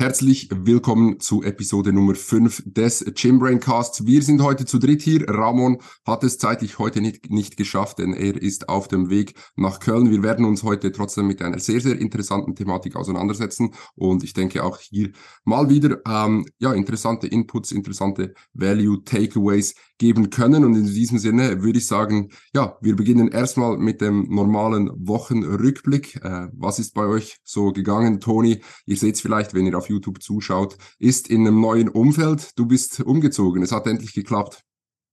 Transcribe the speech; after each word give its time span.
Herzlich 0.00 0.48
willkommen 0.52 1.18
zu 1.18 1.42
Episode 1.42 1.92
Nummer 1.92 2.14
5 2.14 2.62
des 2.66 3.04
Gymbrain 3.16 3.58
Casts. 3.58 4.06
Wir 4.06 4.22
sind 4.22 4.40
heute 4.40 4.64
zu 4.64 4.78
dritt 4.78 5.02
hier. 5.02 5.28
Ramon 5.28 5.78
hat 6.06 6.22
es 6.22 6.38
zeitlich 6.38 6.78
heute 6.78 7.00
nicht, 7.00 7.30
nicht 7.30 7.56
geschafft, 7.56 7.98
denn 7.98 8.12
er 8.12 8.40
ist 8.40 8.68
auf 8.68 8.86
dem 8.86 9.10
Weg 9.10 9.34
nach 9.56 9.80
Köln. 9.80 10.12
Wir 10.12 10.22
werden 10.22 10.44
uns 10.44 10.62
heute 10.62 10.92
trotzdem 10.92 11.26
mit 11.26 11.42
einer 11.42 11.58
sehr, 11.58 11.80
sehr 11.80 11.98
interessanten 11.98 12.54
Thematik 12.54 12.94
auseinandersetzen 12.94 13.74
und 13.96 14.22
ich 14.22 14.34
denke 14.34 14.62
auch 14.62 14.78
hier 14.78 15.10
mal 15.42 15.68
wieder 15.68 15.98
ähm, 16.06 16.46
ja, 16.60 16.72
interessante 16.74 17.26
Inputs, 17.26 17.72
interessante 17.72 18.34
Value 18.54 19.02
Takeaways 19.02 19.74
geben 19.98 20.30
können. 20.30 20.64
Und 20.64 20.76
in 20.76 20.86
diesem 20.86 21.18
Sinne 21.18 21.62
würde 21.62 21.78
ich 21.78 21.86
sagen, 21.86 22.30
ja, 22.54 22.78
wir 22.80 22.96
beginnen 22.96 23.28
erstmal 23.28 23.76
mit 23.76 24.00
dem 24.00 24.32
normalen 24.32 24.90
Wochenrückblick. 24.94 26.24
Äh, 26.24 26.48
was 26.52 26.78
ist 26.78 26.94
bei 26.94 27.04
euch 27.04 27.38
so 27.44 27.72
gegangen? 27.72 28.20
Toni, 28.20 28.62
ihr 28.86 28.96
seht 28.96 29.16
es 29.16 29.20
vielleicht, 29.20 29.54
wenn 29.54 29.66
ihr 29.66 29.76
auf 29.76 29.87
YouTube 29.88 30.22
zuschaut, 30.22 30.76
ist 30.98 31.28
in 31.28 31.46
einem 31.46 31.60
neuen 31.60 31.88
Umfeld. 31.88 32.58
Du 32.58 32.66
bist 32.66 33.00
umgezogen. 33.00 33.62
Es 33.62 33.72
hat 33.72 33.86
endlich 33.86 34.12
geklappt. 34.12 34.62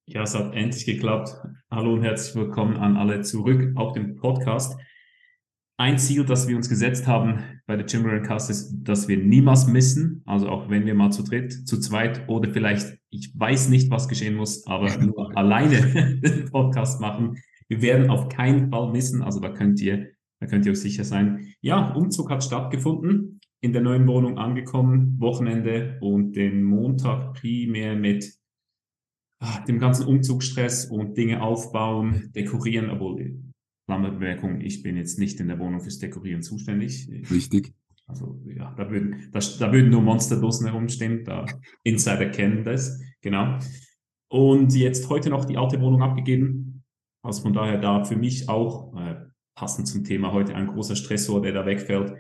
Ja, 0.08 0.22
es 0.22 0.36
hat 0.36 0.54
endlich 0.54 0.86
geklappt. 0.86 1.36
Hallo 1.72 1.94
und 1.94 2.04
herzlich 2.04 2.36
willkommen 2.36 2.78
an 2.78 2.96
alle 2.96 3.22
zurück 3.22 3.72
auf 3.76 3.94
dem 3.94 4.16
Podcast. 4.16 4.78
Ein 5.78 5.98
Ziel, 5.98 6.24
das 6.24 6.48
wir 6.48 6.56
uns 6.56 6.70
gesetzt 6.70 7.06
haben 7.06 7.44
bei 7.66 7.76
der 7.76 7.86
Chimera 7.86 8.20
Cast 8.20 8.50
ist, 8.50 8.74
dass 8.84 9.08
wir 9.08 9.18
niemals 9.18 9.68
missen. 9.68 10.22
Also 10.26 10.48
auch 10.48 10.70
wenn 10.70 10.86
wir 10.86 10.94
mal 10.94 11.12
zu 11.12 11.24
dritt, 11.24 11.68
zu 11.68 11.80
zweit 11.80 12.30
oder 12.30 12.50
vielleicht, 12.50 12.98
ich 13.10 13.38
weiß 13.38 13.70
nicht, 13.70 13.90
was 13.90 14.08
geschehen 14.08 14.36
muss, 14.36 14.66
aber 14.68 14.96
nur 15.02 15.36
alleine 15.36 16.20
den 16.24 16.50
Podcast 16.52 17.02
machen. 17.02 17.42
Wir 17.68 17.82
werden 17.82 18.10
auf 18.10 18.30
keinen 18.30 18.70
Fall 18.70 18.92
missen. 18.92 19.22
Also 19.22 19.40
da 19.40 19.50
könnt 19.50 19.82
ihr, 19.82 20.12
da 20.40 20.48
könnt 20.48 20.66
ihr 20.66 20.72
euch 20.72 20.80
sicher 20.80 21.04
sein. 21.04 21.54
Ja, 21.62 21.94
Umzug 21.94 22.30
hat 22.30 22.44
stattgefunden 22.44 23.35
in 23.66 23.74
der 23.74 23.82
neuen 23.82 24.08
Wohnung 24.08 24.38
angekommen, 24.38 25.20
Wochenende 25.20 25.98
und 25.99 26.35
den 26.35 26.63
Montag 26.63 27.34
primär 27.34 27.96
mit 27.96 28.32
ah, 29.40 29.60
dem 29.66 29.80
ganzen 29.80 30.05
Umzugsstress 30.05 30.85
und 30.85 31.18
Dinge 31.18 31.41
aufbauen, 31.41 32.32
dekorieren, 32.36 32.91
obwohl, 32.91 33.41
Klammerbemerkung, 33.88 34.62
ich 34.62 34.84
bin 34.84 34.98
jetzt 34.98 35.18
nicht 35.18 35.40
in 35.40 35.48
der 35.48 35.58
Wohnung 35.60 35.82
fürs 35.82 35.98
Dekorieren 35.98 36.43
zuständig. 36.43 37.10
Richtig. 37.32 37.74
Also 38.08 38.40
ja, 38.46 38.71
da 38.77 38.90
würden, 38.91 39.30
da, 39.32 39.40
da 39.40 39.74
würden 39.74 39.90
nur 39.90 40.02
Monsterdosen 40.02 40.68
herumstehen, 40.68 41.24
da 41.24 41.46
Insider 41.84 42.30
kennen 42.30 42.63
das, 42.63 43.02
genau. 43.21 43.58
Und 44.30 44.76
jetzt 44.76 45.10
heute 45.10 45.32
noch 45.32 45.46
die 45.46 45.58
alte 45.58 45.82
Wohnung 45.82 46.04
abgegeben. 46.04 46.84
Also 47.24 47.41
von 47.41 47.54
daher 47.54 47.80
da 47.80 48.04
für 48.04 48.16
mich 48.16 48.48
auch 48.48 48.96
äh, 48.96 49.16
passend 49.55 49.88
zum 49.88 50.04
Thema 50.04 50.34
heute 50.34 50.54
ein 50.54 50.68
großer 50.68 50.96
Stressor, 50.96 51.41
der 51.41 51.54
da 51.54 51.66
wegfällt. 51.66 52.13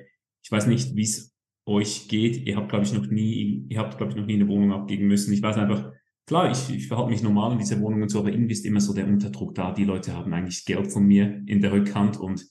Ich 0.43 0.51
weiß 0.51 0.65
nicht, 0.67 0.95
wie 0.95 1.03
es 1.03 1.34
euch 1.65 2.07
geht. 2.07 2.45
Ihr 2.45 2.55
habt, 2.55 2.69
glaube 2.69 2.85
ich, 2.85 2.93
noch 2.93 3.07
nie, 3.07 3.65
ihr 3.69 3.79
habt, 3.79 3.97
glaube 3.97 4.11
ich, 4.11 4.17
noch 4.17 4.25
nie 4.25 4.35
eine 4.35 4.47
Wohnung 4.47 4.71
abgeben 4.73 5.07
müssen. 5.07 5.33
Ich 5.33 5.41
weiß 5.41 5.57
einfach, 5.57 5.91
klar, 6.25 6.51
ich, 6.51 6.69
ich 6.69 6.87
verhalte 6.87 7.11
mich 7.11 7.23
normal 7.23 7.53
in 7.53 7.59
dieser 7.59 7.79
Wohnung 7.81 8.03
und 8.03 8.09
so, 8.09 8.19
aber 8.19 8.31
irgendwie 8.31 8.53
ist 8.53 8.65
immer 8.65 8.81
so 8.81 8.93
der 8.93 9.07
Unterdruck 9.07 9.55
da. 9.55 9.71
Die 9.71 9.83
Leute 9.83 10.13
haben 10.13 10.33
eigentlich 10.33 10.65
Geld 10.65 10.91
von 10.91 11.03
mir 11.03 11.41
in 11.45 11.61
der 11.61 11.71
Rückhand 11.71 12.17
und 12.17 12.45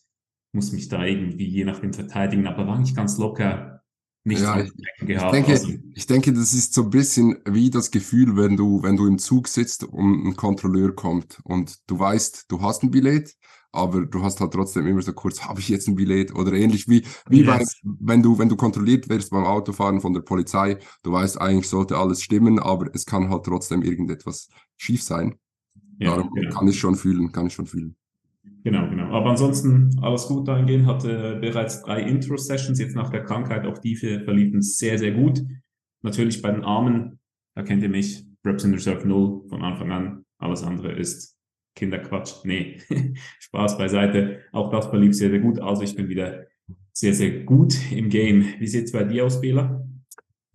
muss 0.52 0.72
mich 0.72 0.88
da 0.88 1.04
irgendwie 1.04 1.46
je 1.46 1.64
nachdem 1.64 1.92
verteidigen, 1.92 2.46
aber 2.46 2.66
war 2.66 2.78
nicht 2.78 2.96
ganz 2.96 3.18
locker. 3.18 3.73
Nicht 4.26 4.40
ja, 4.40 4.60
ich, 4.60 4.72
gehabt. 5.06 5.34
Ich 5.34 5.44
denke, 5.44 5.52
also, 5.52 5.68
ich 5.94 6.06
denke, 6.06 6.32
das 6.32 6.54
ist 6.54 6.72
so 6.72 6.84
ein 6.84 6.90
bisschen 6.90 7.36
wie 7.44 7.68
das 7.68 7.90
Gefühl, 7.90 8.36
wenn 8.36 8.56
du, 8.56 8.82
wenn 8.82 8.96
du 8.96 9.06
im 9.06 9.18
Zug 9.18 9.48
sitzt 9.48 9.84
und 9.84 10.26
ein 10.26 10.36
Kontrolleur 10.36 10.94
kommt 10.94 11.40
und 11.44 11.78
du 11.86 11.98
weißt, 11.98 12.46
du 12.48 12.62
hast 12.62 12.82
ein 12.82 12.90
Billett, 12.90 13.34
aber 13.70 14.06
du 14.06 14.22
hast 14.22 14.40
halt 14.40 14.52
trotzdem 14.52 14.86
immer 14.86 15.02
so 15.02 15.12
kurz, 15.12 15.42
habe 15.42 15.60
ich 15.60 15.68
jetzt 15.68 15.88
ein 15.88 15.94
Billett 15.94 16.34
oder 16.34 16.54
ähnlich 16.54 16.88
wie, 16.88 17.04
wie 17.28 17.42
yes. 17.42 17.80
bei, 17.82 17.90
wenn 18.00 18.22
du, 18.22 18.38
wenn 18.38 18.48
du 18.48 18.56
kontrolliert 18.56 19.10
wirst 19.10 19.30
beim 19.30 19.44
Autofahren 19.44 20.00
von 20.00 20.14
der 20.14 20.22
Polizei, 20.22 20.78
du 21.02 21.12
weißt, 21.12 21.38
eigentlich 21.40 21.68
sollte 21.68 21.98
alles 21.98 22.22
stimmen, 22.22 22.58
aber 22.58 22.88
es 22.94 23.04
kann 23.04 23.28
halt 23.28 23.44
trotzdem 23.44 23.82
irgendetwas 23.82 24.48
schief 24.76 25.02
sein. 25.02 25.34
Ja, 25.98 26.16
Darum 26.16 26.32
genau. 26.32 26.50
kann 26.50 26.68
ich 26.68 26.78
schon 26.78 26.96
fühlen, 26.96 27.30
kann 27.30 27.48
ich 27.48 27.54
schon 27.54 27.66
fühlen. 27.66 27.96
Genau, 28.64 28.88
genau. 28.88 29.10
Aber 29.10 29.30
ansonsten 29.30 29.98
alles 30.00 30.26
gut 30.26 30.48
dahingehend, 30.48 30.86
hatte 30.86 31.36
bereits 31.40 31.82
drei 31.82 32.02
Intro-Sessions, 32.02 32.78
jetzt 32.78 32.96
nach 32.96 33.10
der 33.10 33.22
Krankheit, 33.22 33.66
auch 33.66 33.78
die 33.78 33.94
verliefen 33.96 34.62
sehr, 34.62 34.98
sehr 34.98 35.12
gut. 35.12 35.42
Natürlich 36.02 36.40
bei 36.40 36.50
den 36.50 36.64
Armen, 36.64 37.18
da 37.54 37.62
kennt 37.62 37.82
ihr 37.82 37.90
mich, 37.90 38.24
Reps 38.44 38.64
in 38.64 38.72
Reserve 38.74 39.06
0 39.06 39.48
von 39.48 39.62
Anfang 39.62 39.92
an. 39.92 40.24
Alles 40.38 40.62
andere 40.62 40.92
ist 40.92 41.36
Kinderquatsch. 41.74 42.44
Nee, 42.44 42.78
Spaß 43.40 43.78
beiseite. 43.78 44.40
Auch 44.52 44.70
das 44.70 44.86
verlief 44.86 45.14
sehr, 45.14 45.30
sehr 45.30 45.40
gut. 45.40 45.60
Also 45.60 45.82
ich 45.82 45.94
bin 45.94 46.08
wieder 46.08 46.46
sehr, 46.92 47.14
sehr 47.14 47.44
gut 47.44 47.74
im 47.92 48.08
Game. 48.08 48.46
Wie 48.58 48.66
sieht 48.66 48.84
es 48.84 48.92
bei 48.92 49.04
dir 49.04 49.24
aus, 49.26 49.40
Bela? 49.40 49.86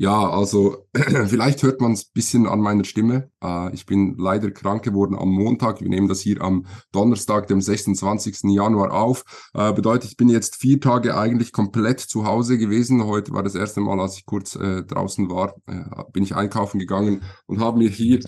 Ja, 0.01 0.29
also 0.29 0.87
vielleicht 1.27 1.61
hört 1.61 1.81
man 1.81 1.91
es 1.91 2.05
ein 2.05 2.11
bisschen 2.13 2.47
an 2.47 2.61
meiner 2.61 2.85
Stimme. 2.85 3.29
Äh, 3.43 3.73
ich 3.73 3.85
bin 3.85 4.15
leider 4.17 4.49
krank 4.49 4.81
geworden 4.81 5.13
am 5.13 5.27
Montag. 5.27 5.81
Wir 5.81 5.89
nehmen 5.89 6.07
das 6.07 6.21
hier 6.21 6.41
am 6.41 6.65
Donnerstag, 6.93 7.47
dem 7.47 7.59
26. 7.59 8.43
Januar 8.43 8.93
auf. 8.93 9.25
Äh, 9.53 9.73
bedeutet, 9.73 10.11
ich 10.11 10.15
bin 10.15 10.29
jetzt 10.29 10.55
vier 10.55 10.79
Tage 10.79 11.17
eigentlich 11.17 11.51
komplett 11.51 11.99
zu 11.99 12.25
Hause 12.25 12.57
gewesen. 12.57 13.03
Heute 13.03 13.33
war 13.33 13.43
das 13.43 13.55
erste 13.55 13.81
Mal, 13.81 13.99
als 13.99 14.17
ich 14.17 14.25
kurz 14.25 14.55
äh, 14.55 14.83
draußen 14.83 15.29
war, 15.29 15.55
äh, 15.67 15.83
bin 16.13 16.23
ich 16.23 16.33
einkaufen 16.33 16.79
gegangen 16.79 17.21
und 17.45 17.59
habe 17.59 17.79
mir 17.79 17.89
hier 17.89 18.21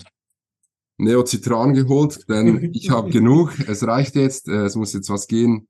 Neocitran 0.98 1.72
geholt, 1.72 2.28
denn 2.28 2.70
ich 2.74 2.90
habe 2.90 3.08
genug. 3.08 3.58
Es 3.66 3.86
reicht 3.86 4.14
jetzt, 4.14 4.46
äh, 4.46 4.66
es 4.66 4.76
muss 4.76 4.92
jetzt 4.92 5.08
was 5.08 5.26
gehen. 5.26 5.68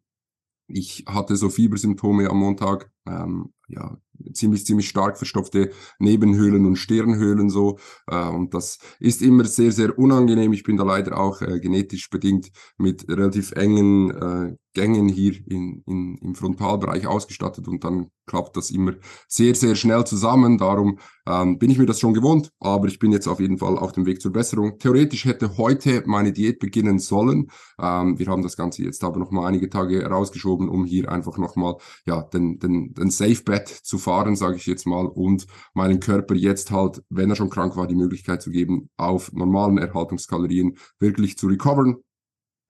Ich 0.66 1.04
hatte 1.06 1.36
so 1.36 1.48
Fiebersymptome 1.48 2.28
am 2.28 2.38
Montag, 2.38 2.91
ähm, 3.06 3.52
ja, 3.68 3.98
ziemlich, 4.33 4.66
ziemlich 4.66 4.88
stark 4.88 5.19
verstopfte 5.19 5.71
Nebenhöhlen 5.99 6.66
und 6.66 6.77
Stirnhöhlen 6.77 7.50
so. 7.50 7.78
Äh, 8.06 8.28
und 8.28 8.55
das 8.55 8.78
ist 9.00 9.22
immer 9.22 9.44
sehr, 9.44 9.72
sehr 9.72 9.99
unangenehm. 9.99 10.53
Ich 10.53 10.65
bin 10.65 10.77
da 10.77 10.84
leider 10.84 11.19
auch 11.19 11.43
äh, 11.43 11.60
genetisch 11.60 12.10
bedingt 12.10 12.50
mit 12.78 13.09
relativ 13.09 13.53
engen 13.53 14.10
äh, 14.10 14.56
Gängen 14.75 15.09
hier 15.09 15.34
in, 15.47 15.83
in, 15.87 16.16
im 16.16 16.34
Frontalbereich 16.34 17.06
ausgestattet 17.06 17.69
und 17.69 17.84
dann 17.84 18.10
klappt 18.27 18.56
das 18.56 18.71
immer 18.71 18.94
sehr, 19.28 19.55
sehr 19.55 19.75
schnell 19.75 20.05
zusammen. 20.05 20.56
Darum 20.59 20.99
ähm, 21.27 21.59
bin 21.59 21.71
ich 21.71 21.78
mir 21.78 21.87
das 21.87 22.00
schon 22.00 22.15
gewohnt, 22.15 22.50
aber 22.60 22.88
ich 22.88 22.99
bin 22.99 23.12
jetzt 23.12 23.27
auf 23.27 23.41
jeden 23.41 23.59
Fall 23.59 23.77
auf 23.77 23.93
dem 23.93 24.06
Weg 24.06 24.21
zur 24.21 24.33
Besserung. 24.33 24.78
Theoretisch 24.78 25.25
hätte 25.25 25.56
heute 25.59 26.03
meine 26.06 26.33
Diät 26.33 26.59
beginnen 26.59 26.99
sollen. 26.99 27.50
Ähm, 27.81 28.19
wir 28.19 28.27
haben 28.27 28.43
das 28.43 28.56
Ganze 28.56 28.83
jetzt 28.83 29.05
aber 29.05 29.19
noch 29.19 29.31
mal 29.31 29.47
einige 29.47 29.69
Tage 29.69 30.05
rausgeschoben, 30.06 30.69
um 30.69 30.84
hier 30.84 31.10
einfach 31.10 31.37
noch 31.37 31.56
mal 31.56 31.77
ja, 32.06 32.22
den, 32.22 32.59
den, 32.59 32.94
den 32.94 33.10
Safe 33.10 33.43
Bet 33.44 33.69
zu 33.69 33.99
fahren, 33.99 34.37
sage 34.37 34.56
ich 34.56 34.66
jetzt 34.66 34.87
mal, 34.87 35.06
und 35.06 35.47
meinen 35.75 36.00
Körper 36.00 36.34
jetzt 36.34 36.71
halt, 36.71 37.03
wenn 37.10 37.31
er 37.31 37.37
schon 37.37 37.50
krank 37.50 37.77
war, 37.77 37.87
die 37.87 37.94
Möglichkeit 37.94 38.43
zu 38.43 38.50
geben, 38.50 38.89
auf 38.97 39.33
normalen 39.33 39.78
Erhaltungskalorien 39.78 40.77
wirklich 40.99 41.37
zu 41.37 41.47
recovern 41.49 41.97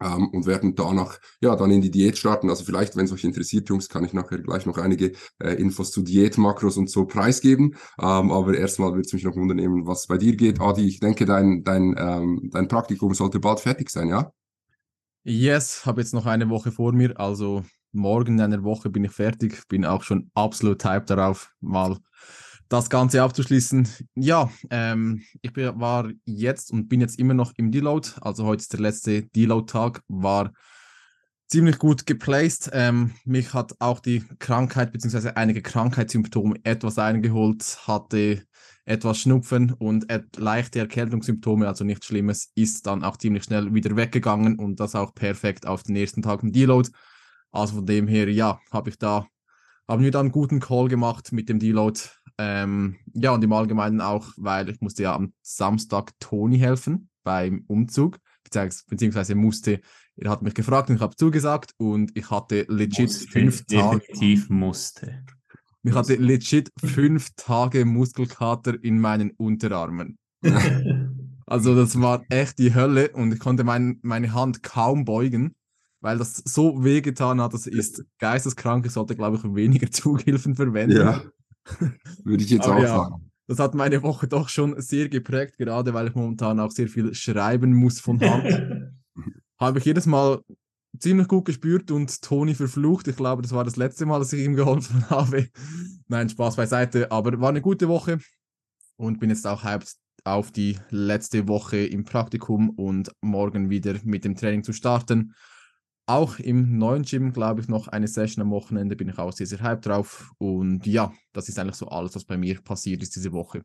ähm, 0.02 0.28
und 0.28 0.46
werden 0.46 0.74
danach 0.74 1.18
ja 1.40 1.54
dann 1.56 1.70
in 1.70 1.80
die 1.80 1.90
Diät 1.90 2.18
starten. 2.18 2.50
Also 2.50 2.64
vielleicht, 2.64 2.96
wenn 2.96 3.04
es 3.04 3.12
euch 3.12 3.24
interessiert, 3.24 3.68
Jungs, 3.68 3.88
kann 3.88 4.04
ich 4.04 4.12
nachher 4.12 4.38
gleich 4.38 4.66
noch 4.66 4.78
einige 4.78 5.12
äh, 5.38 5.54
Infos 5.54 5.90
zu 5.92 6.02
Diätmakros 6.02 6.76
und 6.76 6.90
so 6.90 7.06
preisgeben. 7.06 7.76
Ähm, 8.00 8.30
aber 8.30 8.56
erstmal 8.56 8.90
würde 8.90 9.02
es 9.02 9.12
mich 9.12 9.24
noch 9.24 9.36
wundern, 9.36 9.86
was 9.86 10.06
bei 10.06 10.18
dir 10.18 10.36
geht. 10.36 10.60
Adi, 10.60 10.86
ich 10.86 11.00
denke, 11.00 11.24
dein, 11.24 11.62
dein, 11.64 11.94
ähm, 11.98 12.50
dein 12.52 12.68
Praktikum 12.68 13.14
sollte 13.14 13.40
bald 13.40 13.60
fertig 13.60 13.90
sein, 13.90 14.08
ja? 14.08 14.32
Yes, 15.24 15.86
habe 15.86 16.00
jetzt 16.00 16.14
noch 16.14 16.26
eine 16.26 16.50
Woche 16.50 16.72
vor 16.72 16.92
mir, 16.92 17.18
also 17.20 17.62
morgen 17.92 18.34
in 18.34 18.40
einer 18.40 18.64
Woche 18.64 18.90
bin 18.90 19.04
ich 19.04 19.12
fertig, 19.12 19.68
bin 19.68 19.84
auch 19.84 20.02
schon 20.02 20.30
absolut 20.34 20.84
hyped 20.84 21.10
darauf, 21.10 21.52
mal 21.60 21.98
das 22.72 22.88
Ganze 22.88 23.22
abzuschließen. 23.22 23.86
Ja, 24.14 24.50
ähm, 24.70 25.22
ich 25.42 25.54
war 25.54 26.10
jetzt 26.24 26.72
und 26.72 26.88
bin 26.88 27.02
jetzt 27.02 27.18
immer 27.18 27.34
noch 27.34 27.52
im 27.56 27.70
Deload. 27.70 28.08
Also 28.22 28.46
heute 28.46 28.62
ist 28.62 28.72
der 28.72 28.80
letzte 28.80 29.24
Deload-Tag, 29.24 30.02
war 30.08 30.52
ziemlich 31.48 31.78
gut 31.78 32.06
geplaced. 32.06 32.70
Ähm, 32.72 33.12
mich 33.26 33.52
hat 33.52 33.74
auch 33.78 34.00
die 34.00 34.24
Krankheit 34.38 34.90
bzw. 34.90 35.32
einige 35.34 35.60
Krankheitssymptome 35.60 36.56
etwas 36.64 36.98
eingeholt, 36.98 37.78
hatte 37.86 38.42
etwas 38.86 39.18
Schnupfen 39.18 39.72
und 39.72 40.06
leichte 40.38 40.78
Erkältungssymptome, 40.78 41.68
also 41.68 41.84
nichts 41.84 42.06
Schlimmes, 42.06 42.52
ist 42.54 42.86
dann 42.86 43.04
auch 43.04 43.18
ziemlich 43.18 43.44
schnell 43.44 43.74
wieder 43.74 43.96
weggegangen 43.96 44.58
und 44.58 44.80
das 44.80 44.94
auch 44.94 45.14
perfekt 45.14 45.66
auf 45.66 45.82
den 45.82 45.94
ersten 45.94 46.22
Tag 46.22 46.42
im 46.42 46.52
Deload. 46.52 46.88
Also 47.50 47.76
von 47.76 47.86
dem 47.86 48.08
her, 48.08 48.30
ja, 48.30 48.58
habe 48.72 48.88
ich 48.88 48.98
da, 48.98 49.26
haben 49.86 50.02
wir 50.02 50.10
da 50.10 50.20
einen 50.20 50.32
guten 50.32 50.58
Call 50.58 50.88
gemacht 50.88 51.32
mit 51.32 51.50
dem 51.50 51.58
Deload 51.58 52.00
ähm, 52.38 52.96
ja, 53.14 53.32
und 53.32 53.42
im 53.44 53.52
Allgemeinen 53.52 54.00
auch, 54.00 54.28
weil 54.36 54.68
ich 54.68 54.80
musste 54.80 55.04
ja 55.04 55.14
am 55.14 55.32
Samstag 55.42 56.12
Toni 56.20 56.58
helfen 56.58 57.08
beim 57.22 57.64
Umzug, 57.68 58.18
beziehungsweise 58.42 59.34
musste, 59.34 59.80
er 60.16 60.30
hat 60.30 60.42
mich 60.42 60.54
gefragt 60.54 60.90
und 60.90 60.96
ich 60.96 61.02
habe 61.02 61.16
zugesagt 61.16 61.72
und 61.78 62.16
ich 62.16 62.30
hatte 62.30 62.66
legit 62.68 63.08
musste, 63.08 63.28
fünf 63.28 63.64
Tage. 63.66 64.00
Definitiv 64.00 64.50
musste. 64.50 65.24
Ich 65.82 65.94
hatte 65.94 66.14
legit 66.14 66.70
fünf 66.78 67.30
Tage 67.36 67.84
Muskelkater 67.84 68.82
in 68.82 69.00
meinen 69.00 69.32
Unterarmen. 69.32 70.18
also 71.46 71.74
das 71.74 72.00
war 72.00 72.24
echt 72.28 72.58
die 72.58 72.74
Hölle 72.74 73.10
und 73.10 73.32
ich 73.32 73.40
konnte 73.40 73.64
mein, 73.64 73.98
meine 74.02 74.32
Hand 74.32 74.62
kaum 74.62 75.04
beugen, 75.04 75.54
weil 76.00 76.18
das 76.18 76.36
so 76.44 76.84
wehgetan 76.84 77.40
hat. 77.40 77.54
Das 77.54 77.66
ist 77.66 78.04
geisteskrank. 78.18 78.86
Ich 78.86 78.92
sollte, 78.92 79.16
glaube 79.16 79.38
ich, 79.38 79.54
weniger 79.54 79.90
Zughilfen 79.90 80.54
verwenden. 80.54 80.98
Ja. 80.98 81.22
Würde 82.24 82.42
ich 82.42 82.50
jetzt 82.50 82.66
Aber 82.66 82.76
auch 82.76 82.82
ja. 82.82 82.88
sagen. 82.88 83.30
Das 83.48 83.58
hat 83.58 83.74
meine 83.74 84.02
Woche 84.02 84.28
doch 84.28 84.48
schon 84.48 84.80
sehr 84.80 85.08
geprägt, 85.08 85.58
gerade 85.58 85.92
weil 85.92 86.08
ich 86.08 86.14
momentan 86.14 86.60
auch 86.60 86.70
sehr 86.70 86.88
viel 86.88 87.14
schreiben 87.14 87.74
muss 87.74 88.00
von 88.00 88.20
Hand. 88.20 88.92
Habe 89.58 89.78
ich 89.78 89.84
jedes 89.84 90.06
Mal 90.06 90.40
ziemlich 90.98 91.28
gut 91.28 91.44
gespürt 91.44 91.90
und 91.90 92.22
Toni 92.22 92.54
verflucht. 92.54 93.08
Ich 93.08 93.16
glaube, 93.16 93.42
das 93.42 93.52
war 93.52 93.64
das 93.64 93.76
letzte 93.76 94.06
Mal, 94.06 94.18
dass 94.18 94.32
ich 94.32 94.44
ihm 94.44 94.54
geholfen 94.54 95.04
habe. 95.10 95.48
Nein, 96.08 96.28
Spaß 96.28 96.56
beiseite. 96.56 97.10
Aber 97.10 97.40
war 97.40 97.50
eine 97.50 97.60
gute 97.60 97.88
Woche 97.88 98.18
und 98.96 99.20
bin 99.20 99.30
jetzt 99.30 99.46
auch 99.46 99.64
hyped 99.64 99.96
auf 100.24 100.52
die 100.52 100.78
letzte 100.90 101.48
Woche 101.48 101.78
im 101.78 102.04
Praktikum 102.04 102.70
und 102.70 103.10
morgen 103.20 103.70
wieder 103.70 103.96
mit 104.04 104.24
dem 104.24 104.36
Training 104.36 104.62
zu 104.62 104.72
starten. 104.72 105.34
Auch 106.06 106.38
im 106.38 106.78
neuen 106.78 107.02
Gym, 107.02 107.32
glaube 107.32 107.60
ich, 107.60 107.68
noch 107.68 107.88
eine 107.88 108.08
Session 108.08 108.42
am 108.42 108.50
Wochenende, 108.50 108.96
bin 108.96 109.08
ich 109.08 109.18
auch 109.18 109.32
sehr, 109.32 109.46
sehr 109.46 109.62
hyped 109.62 109.86
drauf. 109.86 110.32
Und 110.38 110.86
ja, 110.86 111.12
das 111.32 111.48
ist 111.48 111.58
eigentlich 111.58 111.76
so 111.76 111.88
alles, 111.88 112.14
was 112.16 112.24
bei 112.24 112.36
mir 112.36 112.60
passiert 112.60 113.02
ist 113.02 113.14
diese 113.14 113.32
Woche. 113.32 113.62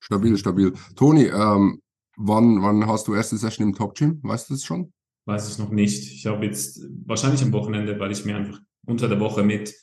Stabil, 0.00 0.36
stabil. 0.36 0.72
Toni, 0.96 1.24
ähm, 1.24 1.80
wann, 2.16 2.62
wann 2.62 2.86
hast 2.86 3.06
du 3.06 3.14
erste 3.14 3.36
Session 3.36 3.68
im 3.68 3.74
Top 3.74 3.96
Gym? 3.96 4.20
Weißt 4.22 4.50
du 4.50 4.54
das 4.54 4.64
schon? 4.64 4.92
Weiß 5.26 5.50
ich 5.50 5.58
noch 5.58 5.70
nicht. 5.70 6.12
Ich 6.12 6.26
habe 6.26 6.44
jetzt 6.44 6.80
wahrscheinlich 7.04 7.42
am 7.42 7.52
Wochenende, 7.52 7.98
weil 7.98 8.12
ich 8.12 8.24
mir 8.24 8.36
einfach 8.36 8.60
unter 8.86 9.08
der 9.08 9.20
Woche 9.20 9.42
mit 9.42 9.74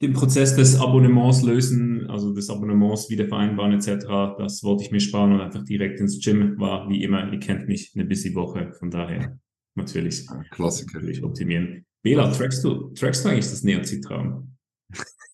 dem 0.00 0.12
Prozess 0.12 0.54
des 0.54 0.78
Abonnements 0.80 1.42
lösen, 1.42 2.08
also 2.08 2.32
des 2.32 2.50
Abonnements 2.50 3.10
wieder 3.10 3.26
vereinbaren 3.26 3.72
etc., 3.72 4.36
das 4.38 4.62
wollte 4.62 4.84
ich 4.84 4.92
mir 4.92 5.00
sparen 5.00 5.32
und 5.32 5.40
einfach 5.40 5.64
direkt 5.64 6.00
ins 6.00 6.20
Gym 6.20 6.58
war, 6.58 6.88
wie 6.88 7.02
immer, 7.02 7.32
ihr 7.32 7.40
kennt 7.40 7.66
mich, 7.66 7.92
eine 7.94 8.04
busy 8.04 8.34
Woche, 8.34 8.72
von 8.78 8.90
daher 8.90 9.38
natürlich, 9.74 10.26
Klassiker. 10.50 10.98
natürlich 10.98 11.22
optimieren. 11.22 11.84
Bela, 12.02 12.30
trackst 12.30 12.62
du, 12.64 12.90
trackst 12.94 13.24
du 13.24 13.28
eigentlich 13.28 13.50
das 13.50 13.62
Neozitraum? 13.62 14.56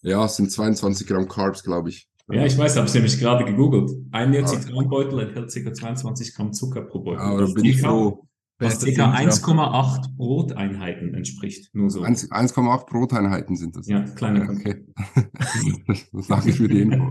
Ja, 0.02 0.24
es 0.24 0.36
sind 0.36 0.50
22 0.50 1.06
Gramm 1.06 1.28
Carbs, 1.28 1.62
glaube 1.62 1.88
ich. 1.90 2.08
Ja, 2.30 2.44
ich 2.46 2.56
weiß, 2.56 2.76
habe 2.76 2.86
es 2.86 2.94
nämlich 2.94 3.18
gerade 3.18 3.44
gegoogelt. 3.44 3.90
Ein 4.10 4.30
Neocitronbeutel 4.30 5.20
enthält 5.20 5.52
ca. 5.52 5.74
22 5.74 6.34
Gramm 6.34 6.52
Zucker 6.52 6.82
pro 6.82 7.00
Beutel. 7.00 7.20
Aber 7.20 7.40
Das 7.40 7.50
da 7.50 7.54
bin 7.54 7.64
ich 7.66 7.80
froh. 7.80 8.26
Was 8.58 8.78
ca. 8.78 8.84
Tipp, 8.84 8.98
ja. 8.98 9.12
1,8 9.12 10.16
Broteinheiten 10.16 11.12
entspricht. 11.14 11.74
Nur 11.74 11.90
so. 11.90 12.02
1 12.02 12.30
1,8 12.30 12.86
Broteinheiten 12.86 13.56
sind 13.56 13.74
das. 13.76 13.88
Ja, 13.88 14.02
kleine 14.02 14.48
Okay. 14.48 14.86
Danke 16.28 16.52
für 16.52 16.68
die 16.68 16.82
Info. 16.82 17.10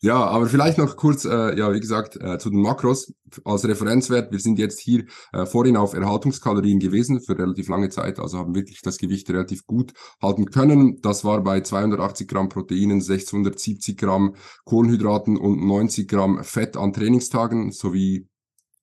Ja, 0.00 0.16
aber 0.16 0.46
vielleicht 0.46 0.78
noch 0.78 0.96
kurz, 0.96 1.24
äh, 1.24 1.56
ja, 1.56 1.72
wie 1.72 1.80
gesagt, 1.80 2.16
äh, 2.20 2.38
zu 2.38 2.50
den 2.50 2.60
Makros 2.60 3.14
als 3.44 3.66
Referenzwert. 3.66 4.32
Wir 4.32 4.40
sind 4.40 4.58
jetzt 4.58 4.80
hier 4.80 5.04
äh, 5.32 5.46
vorhin 5.46 5.76
auf 5.76 5.94
Erhaltungskalorien 5.94 6.80
gewesen 6.80 7.20
für 7.20 7.38
relativ 7.38 7.68
lange 7.68 7.90
Zeit, 7.90 8.18
also 8.18 8.38
haben 8.38 8.54
wirklich 8.54 8.82
das 8.82 8.98
Gewicht 8.98 9.30
relativ 9.30 9.66
gut 9.66 9.92
halten 10.20 10.46
können. 10.46 11.00
Das 11.02 11.24
war 11.24 11.42
bei 11.42 11.60
280 11.60 12.26
Gramm 12.26 12.48
Proteinen, 12.48 13.00
670 13.00 13.96
Gramm 13.96 14.34
Kohlenhydraten 14.64 15.36
und 15.36 15.64
90 15.64 16.08
Gramm 16.08 16.42
Fett 16.42 16.76
an 16.76 16.92
Trainingstagen 16.92 17.70
sowie 17.70 18.26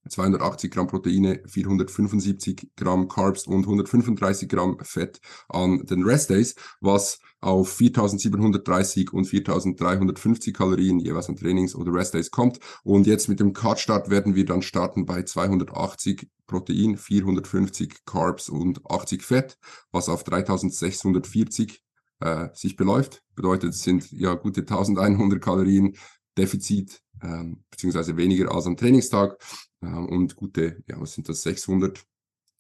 280 0.10 0.72
Gramm 0.72 0.88
Proteine, 0.88 1.42
475 1.46 2.72
Gramm 2.76 3.08
Carbs 3.08 3.48
und 3.48 3.64
135 3.64 4.50
Gramm 4.50 4.78
Fett 4.82 5.20
an 5.50 5.86
den 5.86 6.04
Restdays, 6.04 6.56
was 6.80 7.20
auf 7.40 7.70
4730 7.70 9.14
und 9.14 9.26
4350 9.26 10.54
Kalorien 10.54 11.00
jeweils 11.00 11.30
an 11.30 11.36
Trainings- 11.36 11.76
oder 11.76 11.94
Restdays 11.94 12.32
kommt. 12.32 12.60
Und 12.84 13.08
jetzt 13.08 13.30
mit 13.30 13.40
dem 13.40 13.54
Cut-Start 13.54 14.10
werden 14.10 14.36
wir 14.36 14.46
dann 14.46 14.62
starten 14.62 15.06
bei 15.06 15.24
280 15.24 16.30
Protein, 16.48 16.98
450 16.98 18.06
Carbs 18.06 18.50
und 18.50 18.82
80 18.90 19.24
Fett, 19.24 19.58
was 19.92 20.10
auf 20.10 20.24
3640 20.24 21.84
äh, 22.20 22.50
sich 22.54 22.76
beläuft. 22.76 23.24
Bedeutet, 23.36 23.74
es 23.74 23.82
sind 23.82 24.12
ja 24.12 24.36
gute 24.36 24.62
1100 24.62 25.42
Kalorien 25.42 25.96
Defizit, 26.38 27.02
ähm, 27.22 27.64
beziehungsweise 27.70 28.18
weniger 28.18 28.54
als 28.54 28.66
am 28.68 28.78
Trainingstag 28.78 29.38
ähm, 29.82 30.08
und 30.08 30.36
gute, 30.36 30.84
ja, 30.88 31.00
was 31.00 31.14
sind 31.14 31.30
das, 31.30 31.44
600, 31.44 32.04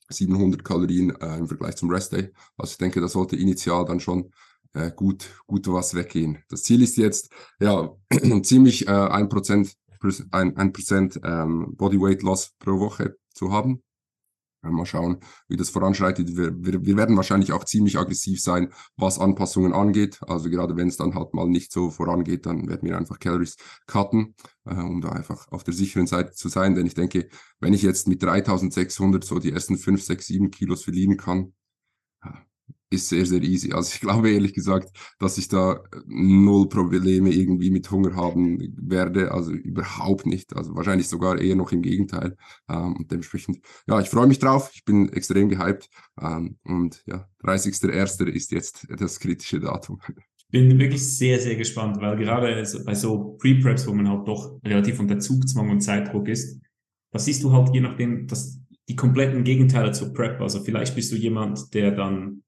700 0.09 0.63
Kalorien 0.63 1.15
äh, 1.21 1.37
im 1.37 1.47
Vergleich 1.47 1.75
zum 1.75 1.89
Restday. 1.89 2.31
Also 2.57 2.71
ich 2.71 2.77
denke, 2.77 3.01
da 3.01 3.07
sollte 3.07 3.35
initial 3.35 3.85
dann 3.85 3.99
schon 3.99 4.31
äh, 4.73 4.91
gut, 4.91 5.29
gut 5.47 5.67
was 5.67 5.93
weggehen. 5.93 6.43
Das 6.49 6.63
Ziel 6.63 6.81
ist 6.81 6.97
jetzt, 6.97 7.31
ja, 7.59 7.95
ziemlich 8.43 8.87
äh, 8.87 8.91
ein 8.91 9.29
Prozent, 9.29 9.75
ein, 10.31 10.57
ein 10.57 10.73
Prozent 10.73 11.19
ähm, 11.23 11.75
Bodyweight 11.75 12.23
Loss 12.23 12.53
pro 12.59 12.79
Woche 12.79 13.17
zu 13.33 13.51
haben. 13.51 13.83
Mal 14.63 14.85
schauen, 14.85 15.17
wie 15.47 15.57
das 15.57 15.69
voranschreitet. 15.69 16.37
Wir, 16.37 16.53
wir, 16.55 16.85
wir 16.85 16.97
werden 16.97 17.15
wahrscheinlich 17.17 17.51
auch 17.51 17.63
ziemlich 17.63 17.97
aggressiv 17.97 18.41
sein, 18.41 18.71
was 18.95 19.17
Anpassungen 19.17 19.73
angeht. 19.73 20.19
Also 20.21 20.49
gerade 20.49 20.75
wenn 20.75 20.87
es 20.87 20.97
dann 20.97 21.15
halt 21.15 21.33
mal 21.33 21.47
nicht 21.47 21.71
so 21.71 21.89
vorangeht, 21.89 22.45
dann 22.45 22.67
werden 22.67 22.87
wir 22.87 22.97
einfach 22.97 23.17
Calories 23.19 23.57
cutten, 23.87 24.35
äh, 24.65 24.75
um 24.75 25.01
da 25.01 25.09
einfach 25.09 25.47
auf 25.51 25.63
der 25.63 25.73
sicheren 25.73 26.05
Seite 26.05 26.33
zu 26.33 26.47
sein. 26.47 26.75
Denn 26.75 26.85
ich 26.85 26.93
denke, 26.93 27.27
wenn 27.59 27.73
ich 27.73 27.81
jetzt 27.81 28.07
mit 28.07 28.21
3600 28.21 29.23
so 29.23 29.39
die 29.39 29.51
ersten 29.51 29.77
5, 29.77 30.03
6, 30.03 30.27
7 30.27 30.51
Kilos 30.51 30.83
verlieren 30.83 31.17
kann, 31.17 31.53
ja, 32.23 32.45
ist 32.91 33.09
sehr, 33.09 33.25
sehr 33.25 33.41
easy. 33.41 33.71
Also 33.71 33.91
ich 33.93 34.01
glaube 34.01 34.29
ehrlich 34.29 34.53
gesagt, 34.53 34.89
dass 35.17 35.37
ich 35.37 35.47
da 35.47 35.81
null 36.05 36.69
Probleme 36.69 37.31
irgendwie 37.31 37.71
mit 37.71 37.89
Hunger 37.89 38.15
haben 38.15 38.59
werde. 38.77 39.31
Also 39.31 39.51
überhaupt 39.51 40.25
nicht. 40.25 40.55
Also 40.55 40.75
wahrscheinlich 40.75 41.07
sogar 41.07 41.39
eher 41.39 41.55
noch 41.55 41.71
im 41.71 41.81
Gegenteil. 41.81 42.35
Ähm, 42.69 42.97
und 42.97 43.11
dementsprechend, 43.11 43.59
ja, 43.87 43.99
ich 43.99 44.09
freue 44.09 44.27
mich 44.27 44.39
drauf. 44.39 44.71
Ich 44.73 44.85
bin 44.85 45.09
extrem 45.13 45.49
gehypt. 45.49 45.89
Ähm, 46.21 46.57
und 46.63 47.01
ja, 47.07 47.27
30.01. 47.43 48.27
ist 48.27 48.51
jetzt 48.51 48.87
das 48.89 49.19
kritische 49.19 49.59
Datum. 49.59 49.99
bin 50.51 50.77
wirklich 50.77 51.17
sehr, 51.17 51.39
sehr 51.39 51.55
gespannt, 51.55 52.01
weil 52.01 52.17
gerade 52.17 52.61
bei 52.85 52.93
so 52.93 53.37
Pre-Preps, 53.39 53.87
wo 53.87 53.93
man 53.93 54.09
halt 54.09 54.27
doch 54.27 54.59
relativ 54.65 54.99
unter 54.99 55.17
Zugzwang 55.17 55.69
und 55.69 55.79
Zeitdruck 55.79 56.27
ist, 56.27 56.61
da 57.11 57.19
siehst 57.19 57.43
du 57.43 57.53
halt 57.53 57.73
je 57.73 57.79
nachdem, 57.79 58.27
dass 58.27 58.61
die 58.89 58.95
kompletten 58.95 59.43
Gegenteile 59.45 59.93
zur 59.93 60.13
Prep. 60.13 60.41
Also 60.41 60.61
vielleicht 60.63 60.95
bist 60.95 61.11
du 61.11 61.15
jemand, 61.15 61.73
der 61.73 61.91
dann, 61.91 62.43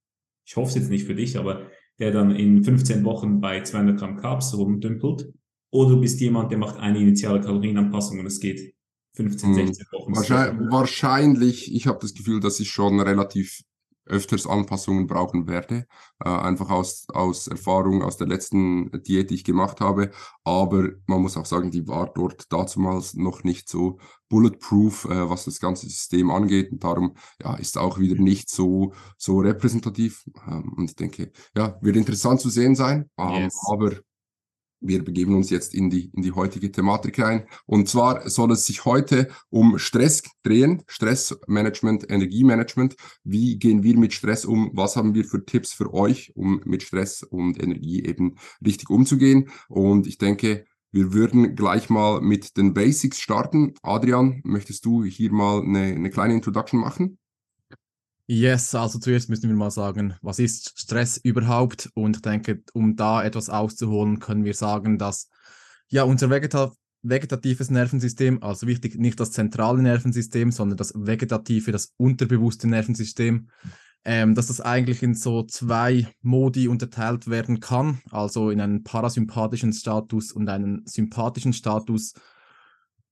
ich 0.45 0.55
hoffe 0.55 0.69
es 0.69 0.75
jetzt 0.75 0.89
nicht 0.89 1.05
für 1.05 1.15
dich, 1.15 1.37
aber 1.37 1.67
der 1.99 2.11
dann 2.11 2.31
in 2.35 2.63
15 2.63 3.03
Wochen 3.03 3.39
bei 3.39 3.61
200 3.61 3.97
Gramm 3.97 4.17
Carbs 4.17 4.55
rumdümpelt. 4.57 5.31
Oder 5.71 5.91
du 5.91 6.01
bist 6.01 6.19
jemand, 6.19 6.51
der 6.51 6.57
macht 6.57 6.77
eine 6.77 6.99
initiale 6.99 7.41
Kalorienanpassung 7.41 8.19
und 8.19 8.25
es 8.25 8.39
geht 8.39 8.73
15, 9.15 9.49
Mhm. 9.51 9.53
16 9.55 9.85
Wochen. 9.91 10.15
Wahrscheinlich, 10.15 10.71
wahrscheinlich 10.71 11.73
ich 11.75 11.87
habe 11.87 11.99
das 12.01 12.13
Gefühl, 12.13 12.39
dass 12.39 12.59
ich 12.59 12.69
schon 12.71 12.99
relativ 12.99 13.61
öfters 14.05 14.47
Anpassungen 14.47 15.07
brauchen 15.07 15.47
werde, 15.47 15.87
äh, 16.23 16.29
einfach 16.29 16.69
aus, 16.69 17.05
aus 17.09 17.47
Erfahrung 17.47 18.03
aus 18.03 18.17
der 18.17 18.27
letzten 18.27 18.91
Diät, 19.03 19.29
die 19.29 19.35
ich 19.35 19.43
gemacht 19.43 19.81
habe. 19.81 20.11
Aber 20.43 20.89
man 21.07 21.21
muss 21.21 21.37
auch 21.37 21.45
sagen, 21.45 21.71
die 21.71 21.87
war 21.87 22.11
dort 22.13 22.51
dazumals 22.51 23.13
noch 23.13 23.43
nicht 23.43 23.69
so 23.69 23.99
bulletproof, 24.29 25.05
äh, 25.05 25.29
was 25.29 25.45
das 25.45 25.59
ganze 25.59 25.87
System 25.87 26.31
angeht. 26.31 26.71
Und 26.71 26.83
darum 26.83 27.15
ja, 27.41 27.55
ist 27.55 27.77
auch 27.77 27.99
wieder 27.99 28.15
nicht 28.21 28.49
so, 28.49 28.93
so 29.17 29.39
repräsentativ. 29.39 30.23
Ähm, 30.47 30.73
und 30.75 30.89
ich 30.89 30.95
denke, 30.95 31.31
ja, 31.55 31.77
wird 31.81 31.95
interessant 31.95 32.41
zu 32.41 32.49
sehen 32.49 32.75
sein. 32.75 33.09
Ähm, 33.17 33.43
Yes. 33.43 33.57
Aber 33.71 33.91
wir 34.83 35.03
begeben 35.03 35.35
uns 35.35 35.49
jetzt 35.49 35.73
in 35.73 35.89
die, 35.89 36.11
in 36.13 36.21
die 36.21 36.33
heutige 36.33 36.71
Thematik 36.71 37.19
rein. 37.19 37.47
Und 37.65 37.89
zwar 37.89 38.29
soll 38.29 38.51
es 38.51 38.65
sich 38.65 38.85
heute 38.85 39.29
um 39.49 39.79
Stress 39.79 40.23
drehen, 40.43 40.83
Stressmanagement, 40.87 42.09
Energiemanagement. 42.09 42.95
Wie 43.23 43.57
gehen 43.57 43.83
wir 43.83 43.97
mit 43.97 44.13
Stress 44.13 44.45
um? 44.45 44.71
Was 44.73 44.95
haben 44.95 45.15
wir 45.15 45.25
für 45.25 45.45
Tipps 45.45 45.73
für 45.73 45.93
euch, 45.93 46.33
um 46.35 46.61
mit 46.65 46.83
Stress 46.83 47.23
und 47.23 47.61
Energie 47.61 48.03
eben 48.03 48.35
richtig 48.63 48.89
umzugehen? 48.89 49.49
Und 49.69 50.05
ich 50.05 50.17
denke, 50.17 50.65
wir 50.91 51.11
würden 51.13 51.55
gleich 51.55 51.89
mal 51.89 52.21
mit 52.21 52.55
den 52.55 52.75
Basics 52.75 53.19
starten. 53.19 53.73
Adrian, 53.81 54.41
möchtest 54.43 54.85
du 54.85 55.03
hier 55.03 55.31
mal 55.31 55.61
eine, 55.61 55.85
eine 55.85 56.09
kleine 56.11 56.35
Introduction 56.35 56.79
machen? 56.79 57.17
Yes, 58.25 58.73
also 58.73 58.99
zuerst 58.99 59.29
müssen 59.29 59.49
wir 59.49 59.55
mal 59.55 59.71
sagen, 59.71 60.15
was 60.21 60.39
ist 60.39 60.79
Stress 60.79 61.17
überhaupt? 61.17 61.89
Und 61.93 62.17
ich 62.17 62.21
denke, 62.21 62.63
um 62.73 62.95
da 62.95 63.21
etwas 63.23 63.49
auszuholen, 63.49 64.19
können 64.19 64.45
wir 64.45 64.53
sagen, 64.53 64.97
dass 64.97 65.29
ja 65.89 66.03
unser 66.03 66.29
Vegeta 66.29 66.71
vegetatives 67.03 67.69
Nervensystem, 67.69 68.41
also 68.41 68.65
wichtig 68.65 68.95
nicht 68.95 69.19
das 69.19 69.31
zentrale 69.31 69.81
Nervensystem, 69.81 70.51
sondern 70.51 70.77
das 70.77 70.93
vegetative, 70.95 71.71
das 71.73 71.93
unterbewusste 71.97 72.67
Nervensystem, 72.67 73.49
ähm, 74.05 74.35
dass 74.35 74.47
das 74.47 74.61
eigentlich 74.61 75.03
in 75.03 75.13
so 75.13 75.43
zwei 75.43 76.07
Modi 76.21 76.69
unterteilt 76.69 77.29
werden 77.29 77.59
kann, 77.59 78.01
also 78.09 78.49
in 78.49 78.61
einen 78.61 78.83
parasympathischen 78.83 79.73
Status 79.73 80.31
und 80.31 80.47
einen 80.49 80.83
sympathischen 80.85 81.53
Status. 81.53 82.13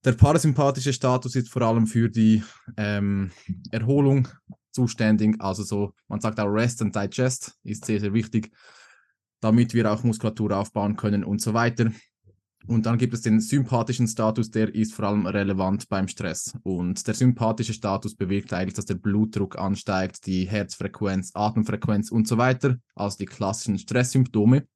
Der 0.04 0.12
parasympathische 0.12 0.92
Status 0.92 1.36
ist 1.36 1.50
vor 1.50 1.62
allem 1.62 1.86
für 1.86 2.08
die 2.08 2.42
ähm, 2.78 3.30
Erholung 3.70 4.28
zuständig. 4.72 5.36
Also 5.40 5.62
so, 5.62 5.92
man 6.08 6.20
sagt 6.20 6.40
auch 6.40 6.46
Rest 6.46 6.82
and 6.82 6.94
Digest 6.94 7.58
ist 7.62 7.84
sehr, 7.84 8.00
sehr 8.00 8.12
wichtig, 8.12 8.50
damit 9.40 9.74
wir 9.74 9.90
auch 9.90 10.04
Muskulatur 10.04 10.56
aufbauen 10.56 10.96
können 10.96 11.24
und 11.24 11.40
so 11.40 11.54
weiter. 11.54 11.90
Und 12.66 12.86
dann 12.86 12.98
gibt 12.98 13.12
es 13.14 13.22
den 13.22 13.40
sympathischen 13.40 14.06
Status, 14.06 14.50
der 14.50 14.72
ist 14.72 14.94
vor 14.94 15.06
allem 15.06 15.26
relevant 15.26 15.88
beim 15.88 16.06
Stress. 16.06 16.56
Und 16.62 17.04
der 17.06 17.14
sympathische 17.14 17.72
Status 17.72 18.14
bewirkt 18.14 18.52
eigentlich, 18.52 18.74
dass 18.74 18.84
der 18.84 18.94
Blutdruck 18.94 19.58
ansteigt, 19.58 20.26
die 20.26 20.44
Herzfrequenz, 20.44 21.32
Atemfrequenz 21.34 22.10
und 22.10 22.28
so 22.28 22.38
weiter, 22.38 22.76
also 22.94 23.18
die 23.18 23.26
klassischen 23.26 23.78
Stresssymptome. 23.78 24.66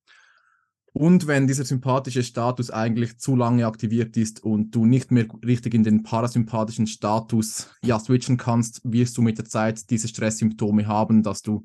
Und 0.99 1.27
wenn 1.27 1.47
dieser 1.47 1.67
sympathische 1.67 2.23
Status 2.23 2.71
eigentlich 2.71 3.19
zu 3.19 3.37
lange 3.37 3.67
aktiviert 3.67 4.17
ist 4.17 4.43
und 4.43 4.75
du 4.75 4.87
nicht 4.87 5.11
mehr 5.11 5.27
richtig 5.45 5.75
in 5.75 5.85
den 5.85 6.03
parasympathischen 6.03 6.87
Status 6.87 7.69
ja, 7.83 8.01
switchen 8.01 8.39
kannst, 8.39 8.81
wirst 8.83 9.19
du 9.19 9.21
mit 9.21 9.37
der 9.37 9.45
Zeit 9.45 9.91
diese 9.91 10.09
Stresssymptome 10.09 10.87
haben, 10.87 11.23
dass 11.23 11.43
du 11.43 11.65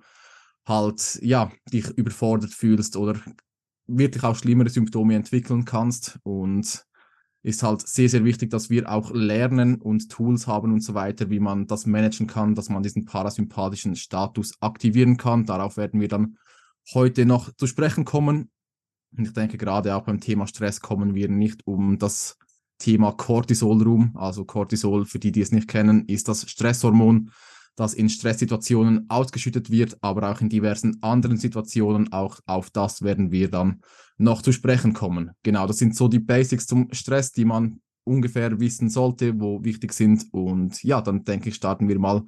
halt 0.66 1.18
ja 1.22 1.50
dich 1.72 1.88
überfordert 1.92 2.52
fühlst 2.52 2.98
oder 2.98 3.22
wirklich 3.88 4.22
auch 4.26 4.36
schlimmere 4.36 4.68
Symptome 4.68 5.16
entwickeln 5.16 5.64
kannst 5.64 6.20
und 6.24 6.84
ist 7.42 7.64
halt 7.64 7.88
sehr, 7.88 8.10
sehr 8.10 8.26
wichtig, 8.26 8.50
dass 8.50 8.70
wir 8.70 8.92
auch 8.92 9.12
lernen 9.14 9.80
und 9.80 10.12
Tools 10.12 10.46
haben 10.46 10.74
und 10.74 10.82
so 10.82 10.94
weiter, 10.94 11.30
wie 11.30 11.40
man 11.40 11.68
das 11.68 11.86
managen 11.86 12.28
kann, 12.28 12.54
dass 12.54 12.68
man 12.68 12.84
diesen 12.84 13.06
parasympathischen 13.06 13.96
Status 13.96 14.56
aktivieren 14.60 15.16
kann. 15.16 15.46
Darauf 15.46 15.78
werden 15.78 16.02
wir 16.02 16.10
dann 16.10 16.38
heute 16.94 17.26
noch 17.26 17.56
zu 17.56 17.66
sprechen 17.66 18.04
kommen. 18.04 18.52
Und 19.18 19.28
ich 19.28 19.34
denke, 19.34 19.58
gerade 19.58 19.96
auch 19.96 20.04
beim 20.04 20.20
Thema 20.20 20.48
Stress 20.48 20.80
kommen 20.80 21.16
wir 21.16 21.30
nicht 21.30 21.66
um 21.68 21.98
das 21.98 22.38
Thema 22.78 23.12
Cortisol 23.12 23.82
rum. 23.84 24.12
Also 24.16 24.46
Cortisol, 24.46 25.06
für 25.06 25.20
die, 25.20 25.32
die 25.32 25.42
es 25.42 25.52
nicht 25.52 25.68
kennen, 25.68 26.06
ist 26.08 26.28
das 26.28 26.50
Stresshormon, 26.50 27.32
das 27.76 27.94
in 27.94 28.10
Stresssituationen 28.10 29.10
ausgeschüttet 29.10 29.70
wird, 29.70 29.98
aber 30.02 30.32
auch 30.32 30.42
in 30.42 30.50
diversen 30.50 31.02
anderen 31.02 31.38
Situationen. 31.38 32.12
Auch 32.12 32.40
auf 32.46 32.70
das 32.70 33.02
werden 33.02 33.32
wir 33.32 33.50
dann 33.50 33.82
noch 34.18 34.42
zu 34.42 34.52
sprechen 34.52 34.94
kommen. 34.94 35.32
Genau, 35.44 35.68
das 35.68 35.78
sind 35.78 35.96
so 35.96 36.08
die 36.08 36.20
Basics 36.20 36.68
zum 36.68 36.88
Stress, 36.92 37.32
die 37.32 37.46
man 37.46 37.82
ungefähr 38.04 38.60
wissen 38.60 38.90
sollte, 38.90 39.40
wo 39.40 39.64
wichtig 39.64 39.94
sind. 39.94 40.26
Und 40.32 40.84
ja, 40.84 41.02
dann 41.02 41.24
denke 41.24 41.50
ich, 41.50 41.56
starten 41.56 41.88
wir 41.88 42.00
mal 42.00 42.24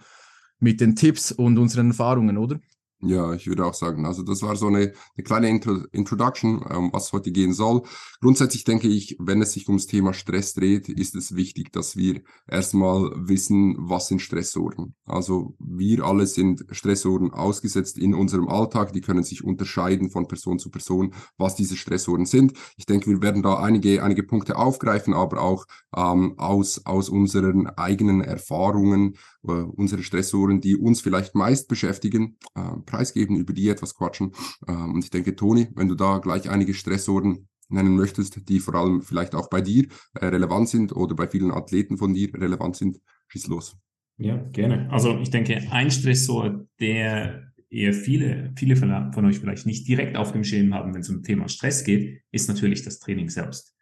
mit 0.59 0.81
den 0.81 0.95
Tipps 0.95 1.31
und 1.31 1.57
unseren 1.57 1.89
Erfahrungen, 1.89 2.37
oder? 2.37 2.59
Ja, 3.05 3.33
ich 3.33 3.47
würde 3.47 3.65
auch 3.65 3.73
sagen, 3.73 4.05
also 4.05 4.23
das 4.23 4.41
war 4.43 4.55
so 4.55 4.67
eine, 4.67 4.93
eine 5.17 5.23
kleine 5.25 5.49
Intro 5.49 5.79
Introduction, 5.91 6.63
ähm, 6.69 6.89
was 6.93 7.11
heute 7.11 7.31
gehen 7.31 7.53
soll. 7.53 7.81
Grundsätzlich 8.21 8.63
denke 8.63 8.87
ich, 8.87 9.17
wenn 9.19 9.41
es 9.41 9.51
sich 9.51 9.67
ums 9.67 9.87
Thema 9.87 10.13
Stress 10.13 10.53
dreht, 10.53 10.87
ist 10.87 11.13
es 11.13 11.35
wichtig, 11.35 11.73
dass 11.73 11.97
wir 11.97 12.21
erstmal 12.47 13.11
wissen, 13.15 13.75
was 13.77 14.07
sind 14.07 14.21
Stressoren. 14.21 14.95
Also 15.05 15.53
wir 15.59 16.05
alle 16.05 16.25
sind 16.27 16.65
Stressoren 16.71 17.31
ausgesetzt 17.31 17.97
in 17.97 18.13
unserem 18.13 18.47
Alltag. 18.47 18.93
Die 18.93 19.01
können 19.01 19.23
sich 19.23 19.43
unterscheiden 19.43 20.09
von 20.09 20.29
Person 20.29 20.57
zu 20.57 20.69
Person, 20.69 21.13
was 21.37 21.55
diese 21.55 21.75
Stressoren 21.75 22.25
sind. 22.25 22.53
Ich 22.77 22.85
denke, 22.85 23.09
wir 23.09 23.21
werden 23.21 23.43
da 23.43 23.55
einige, 23.59 24.01
einige 24.01 24.23
Punkte 24.23 24.55
aufgreifen, 24.55 25.13
aber 25.13 25.41
auch 25.41 25.65
ähm, 25.93 26.35
aus, 26.37 26.85
aus 26.85 27.09
unseren 27.09 27.67
eigenen 27.67 28.21
Erfahrungen, 28.21 29.17
unsere 29.51 30.03
Stressoren, 30.03 30.61
die 30.61 30.75
uns 30.75 31.01
vielleicht 31.01 31.35
meist 31.35 31.67
beschäftigen, 31.67 32.37
äh, 32.55 32.61
preisgeben, 32.85 33.35
über 33.35 33.53
die 33.53 33.69
etwas 33.69 33.95
quatschen. 33.95 34.31
Ähm, 34.67 34.93
und 34.95 35.03
ich 35.03 35.09
denke, 35.09 35.35
Toni, 35.35 35.67
wenn 35.75 35.89
du 35.89 35.95
da 35.95 36.19
gleich 36.19 36.49
einige 36.49 36.73
Stressoren 36.73 37.47
nennen 37.69 37.95
möchtest, 37.95 38.47
die 38.47 38.59
vor 38.59 38.75
allem 38.75 39.01
vielleicht 39.01 39.35
auch 39.35 39.49
bei 39.49 39.61
dir 39.61 39.87
äh, 40.13 40.27
relevant 40.27 40.69
sind 40.69 40.95
oder 40.95 41.15
bei 41.15 41.27
vielen 41.27 41.51
Athleten 41.51 41.97
von 41.97 42.13
dir 42.13 42.33
relevant 42.33 42.75
sind, 42.75 42.99
schieß 43.27 43.47
los. 43.47 43.77
Ja, 44.17 44.37
gerne. 44.51 44.89
Also 44.91 45.17
ich 45.19 45.29
denke, 45.29 45.61
ein 45.71 45.91
Stressor, 45.91 46.65
der 46.79 47.51
eher 47.69 47.93
viele, 47.93 48.53
viele 48.55 48.75
von 48.75 49.25
euch 49.25 49.39
vielleicht 49.39 49.65
nicht 49.65 49.87
direkt 49.87 50.15
auf 50.15 50.31
dem 50.31 50.43
Schirm 50.43 50.73
haben, 50.73 50.93
wenn 50.93 51.01
es 51.01 51.09
um 51.09 51.23
Thema 51.23 51.49
Stress 51.49 51.83
geht, 51.83 52.21
ist 52.31 52.47
natürlich 52.47 52.83
das 52.83 52.99
Training 52.99 53.29
selbst. 53.29 53.73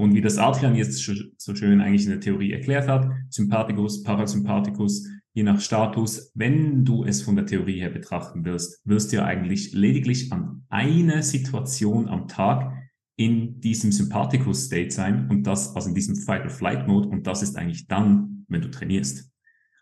Und 0.00 0.14
wie 0.14 0.22
das 0.22 0.38
Adrian 0.38 0.76
jetzt 0.76 0.96
so 1.36 1.54
schön 1.54 1.82
eigentlich 1.82 2.04
in 2.04 2.12
der 2.12 2.20
Theorie 2.20 2.52
erklärt 2.52 2.88
hat, 2.88 3.06
Sympathikus, 3.28 4.02
Parasympathikus, 4.02 5.06
je 5.34 5.42
nach 5.42 5.60
Status, 5.60 6.32
wenn 6.34 6.86
du 6.86 7.04
es 7.04 7.20
von 7.20 7.36
der 7.36 7.44
Theorie 7.44 7.78
her 7.78 7.90
betrachten 7.90 8.46
wirst, 8.46 8.80
wirst 8.86 9.12
du 9.12 9.16
ja 9.16 9.26
eigentlich 9.26 9.74
lediglich 9.74 10.32
an 10.32 10.64
einer 10.70 11.22
Situation 11.22 12.08
am 12.08 12.28
Tag 12.28 12.72
in 13.16 13.60
diesem 13.60 13.92
Sympathikus-State 13.92 14.90
sein 14.90 15.28
und 15.28 15.42
das, 15.42 15.76
also 15.76 15.90
in 15.90 15.94
diesem 15.94 16.16
Fight-or-Flight-Mode 16.16 17.10
und 17.10 17.26
das 17.26 17.42
ist 17.42 17.58
eigentlich 17.58 17.86
dann, 17.86 18.46
wenn 18.48 18.62
du 18.62 18.70
trainierst. 18.70 19.30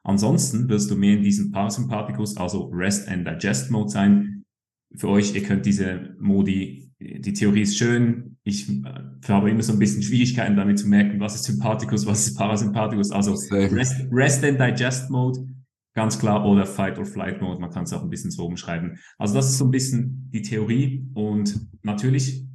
Ansonsten 0.02 0.68
wirst 0.68 0.90
du 0.90 0.96
mehr 0.96 1.14
in 1.14 1.22
diesem 1.22 1.52
Parasympathikus, 1.52 2.36
also 2.38 2.70
Rest 2.72 3.08
and 3.08 3.24
Digest 3.24 3.70
Mode 3.70 3.90
sein. 3.90 4.44
Für 4.96 5.10
euch, 5.10 5.32
ihr 5.36 5.44
könnt 5.44 5.64
diese 5.64 6.16
Modi, 6.18 6.90
die 6.98 7.32
Theorie 7.32 7.62
ist 7.62 7.78
schön, 7.78 8.37
ich 8.48 8.68
äh, 8.68 9.28
habe 9.28 9.50
immer 9.50 9.62
so 9.62 9.72
ein 9.72 9.78
bisschen 9.78 10.02
Schwierigkeiten 10.02 10.56
damit 10.56 10.78
zu 10.78 10.88
merken, 10.88 11.20
was 11.20 11.34
ist 11.34 11.44
Sympathikus, 11.44 12.06
was 12.06 12.26
ist 12.26 12.36
Parasympathikus. 12.36 13.10
Also 13.10 13.34
Rest, 13.50 14.06
Rest 14.10 14.44
and 14.44 14.60
Digest 14.60 15.10
Mode, 15.10 15.46
ganz 15.94 16.18
klar, 16.18 16.44
oder 16.46 16.66
Fight 16.66 16.98
or 16.98 17.04
Flight 17.04 17.40
Mode, 17.40 17.60
man 17.60 17.70
kann 17.70 17.84
es 17.84 17.92
auch 17.92 18.02
ein 18.02 18.10
bisschen 18.10 18.30
so 18.30 18.46
umschreiben. 18.46 18.98
Also 19.18 19.34
das 19.34 19.50
ist 19.50 19.58
so 19.58 19.64
ein 19.64 19.70
bisschen 19.70 20.30
die 20.32 20.42
Theorie 20.42 21.06
und 21.14 21.60
natürlich 21.82 22.46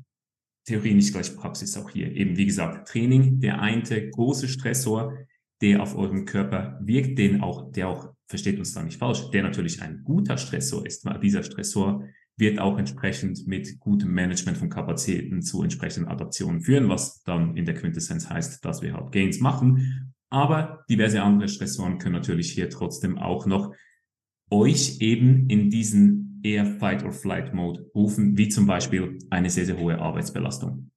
Theorie 0.66 0.94
nicht 0.94 1.12
gleich 1.12 1.36
Praxis 1.36 1.78
auch 1.78 1.90
hier. 1.90 2.12
Eben 2.12 2.38
wie 2.38 2.46
gesagt, 2.46 2.88
Training, 2.88 3.40
der 3.40 3.62
eine 3.62 4.10
große 4.10 4.48
Stressor, 4.48 5.14
der 5.62 5.82
auf 5.82 5.96
eurem 5.96 6.26
Körper 6.26 6.80
wirkt, 6.82 7.18
den 7.18 7.42
auch, 7.42 7.72
der 7.72 7.90
auch, 7.90 8.14
versteht 8.28 8.58
uns 8.58 8.74
da 8.74 8.82
nicht 8.82 8.98
falsch, 8.98 9.30
der 9.32 9.44
natürlich 9.44 9.82
ein 9.82 10.04
guter 10.04 10.38
Stressor 10.38 10.86
ist, 10.86 11.06
weil 11.06 11.20
dieser 11.20 11.44
Stressor 11.44 12.04
wird 12.38 12.60
auch 12.60 12.78
entsprechend 12.78 13.48
mit 13.48 13.80
gutem 13.80 14.12
Management 14.12 14.58
von 14.58 14.70
Kapazitäten 14.70 15.42
zu 15.42 15.62
entsprechenden 15.62 16.10
Adaptionen 16.10 16.62
führen, 16.62 16.90
was 16.90 17.22
dann 17.24 17.56
in 17.56 17.66
der 17.66 17.76
Quintessenz 17.76 18.30
heißt, 18.30 18.66
dass 18.66 18.82
wir 18.82 18.94
halt 18.94 19.12
Gains 19.12 19.40
machen. 19.40 20.14
Aber 20.30 20.84
diverse 20.90 21.22
andere 21.22 21.48
Stressoren 21.48 22.00
können 22.00 22.16
natürlich 22.16 22.52
hier 22.52 22.70
trotzdem 22.70 23.18
auch 23.18 23.46
noch 23.46 23.74
euch 24.50 25.00
eben 25.00 25.48
in 25.48 25.70
diesen 25.70 26.42
eher 26.44 26.66
Fight-or-Flight-Mode 26.66 27.92
rufen, 27.96 28.38
wie 28.38 28.50
zum 28.50 28.66
Beispiel 28.66 29.18
eine 29.30 29.50
sehr, 29.50 29.66
sehr 29.66 29.80
hohe 29.80 30.00
Arbeitsbelastung. 30.00 30.92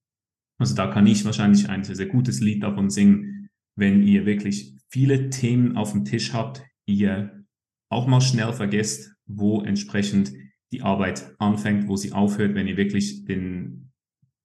Also 0.58 0.74
da 0.74 0.86
kann 0.86 1.06
ich 1.06 1.24
wahrscheinlich 1.24 1.68
ein 1.68 1.84
sehr, 1.84 1.96
sehr 1.96 2.06
gutes 2.06 2.40
Lied 2.40 2.62
davon 2.62 2.90
singen, 2.90 3.50
wenn 3.76 4.02
ihr 4.02 4.24
wirklich 4.24 4.74
viele 4.88 5.30
Themen 5.30 5.76
auf 5.76 5.92
dem 5.92 6.04
Tisch 6.04 6.32
habt, 6.32 6.64
ihr 6.86 7.44
auch 7.90 8.06
mal 8.06 8.20
schnell 8.20 8.52
vergesst, 8.52 9.12
wo 9.26 9.62
entsprechend 9.62 10.32
die 10.76 10.82
Arbeit 10.82 11.34
anfängt, 11.38 11.88
wo 11.88 11.96
sie 11.96 12.12
aufhört, 12.12 12.54
wenn 12.54 12.66
ihr 12.66 12.76
wirklich 12.76 13.24
den 13.24 13.92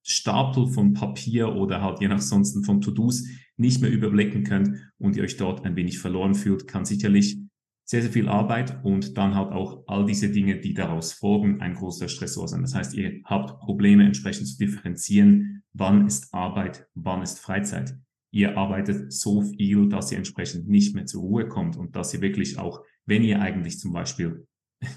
Stapel 0.02 0.66
von 0.66 0.94
Papier 0.94 1.54
oder 1.54 1.82
halt 1.82 2.00
je 2.00 2.08
nach 2.08 2.20
sonst 2.20 2.64
von 2.64 2.80
To-Dos 2.80 3.26
nicht 3.56 3.82
mehr 3.82 3.90
überblicken 3.90 4.44
könnt 4.44 4.78
und 4.98 5.14
ihr 5.16 5.22
euch 5.22 5.36
dort 5.36 5.64
ein 5.64 5.76
wenig 5.76 5.98
verloren 5.98 6.34
fühlt, 6.34 6.66
kann 6.66 6.84
sicherlich 6.84 7.38
sehr, 7.84 8.00
sehr 8.00 8.10
viel 8.10 8.28
Arbeit 8.28 8.82
und 8.84 9.18
dann 9.18 9.34
halt 9.34 9.52
auch 9.52 9.84
all 9.86 10.06
diese 10.06 10.30
Dinge, 10.30 10.58
die 10.58 10.72
daraus 10.72 11.12
folgen, 11.12 11.60
ein 11.60 11.74
großer 11.74 12.08
Stressor 12.08 12.48
sein. 12.48 12.62
Das 12.62 12.74
heißt, 12.74 12.94
ihr 12.94 13.20
habt 13.24 13.60
Probleme 13.60 14.04
entsprechend 14.04 14.48
zu 14.48 14.56
differenzieren, 14.56 15.62
wann 15.74 16.06
ist 16.06 16.32
Arbeit, 16.32 16.86
wann 16.94 17.22
ist 17.22 17.38
Freizeit. 17.38 17.94
Ihr 18.30 18.56
arbeitet 18.56 19.12
so 19.12 19.42
viel, 19.42 19.88
dass 19.88 20.10
ihr 20.10 20.18
entsprechend 20.18 20.66
nicht 20.66 20.94
mehr 20.94 21.04
zur 21.04 21.20
Ruhe 21.20 21.46
kommt 21.46 21.76
und 21.76 21.94
dass 21.94 22.14
ihr 22.14 22.22
wirklich 22.22 22.58
auch, 22.58 22.82
wenn 23.04 23.22
ihr 23.22 23.42
eigentlich 23.42 23.78
zum 23.78 23.92
Beispiel 23.92 24.46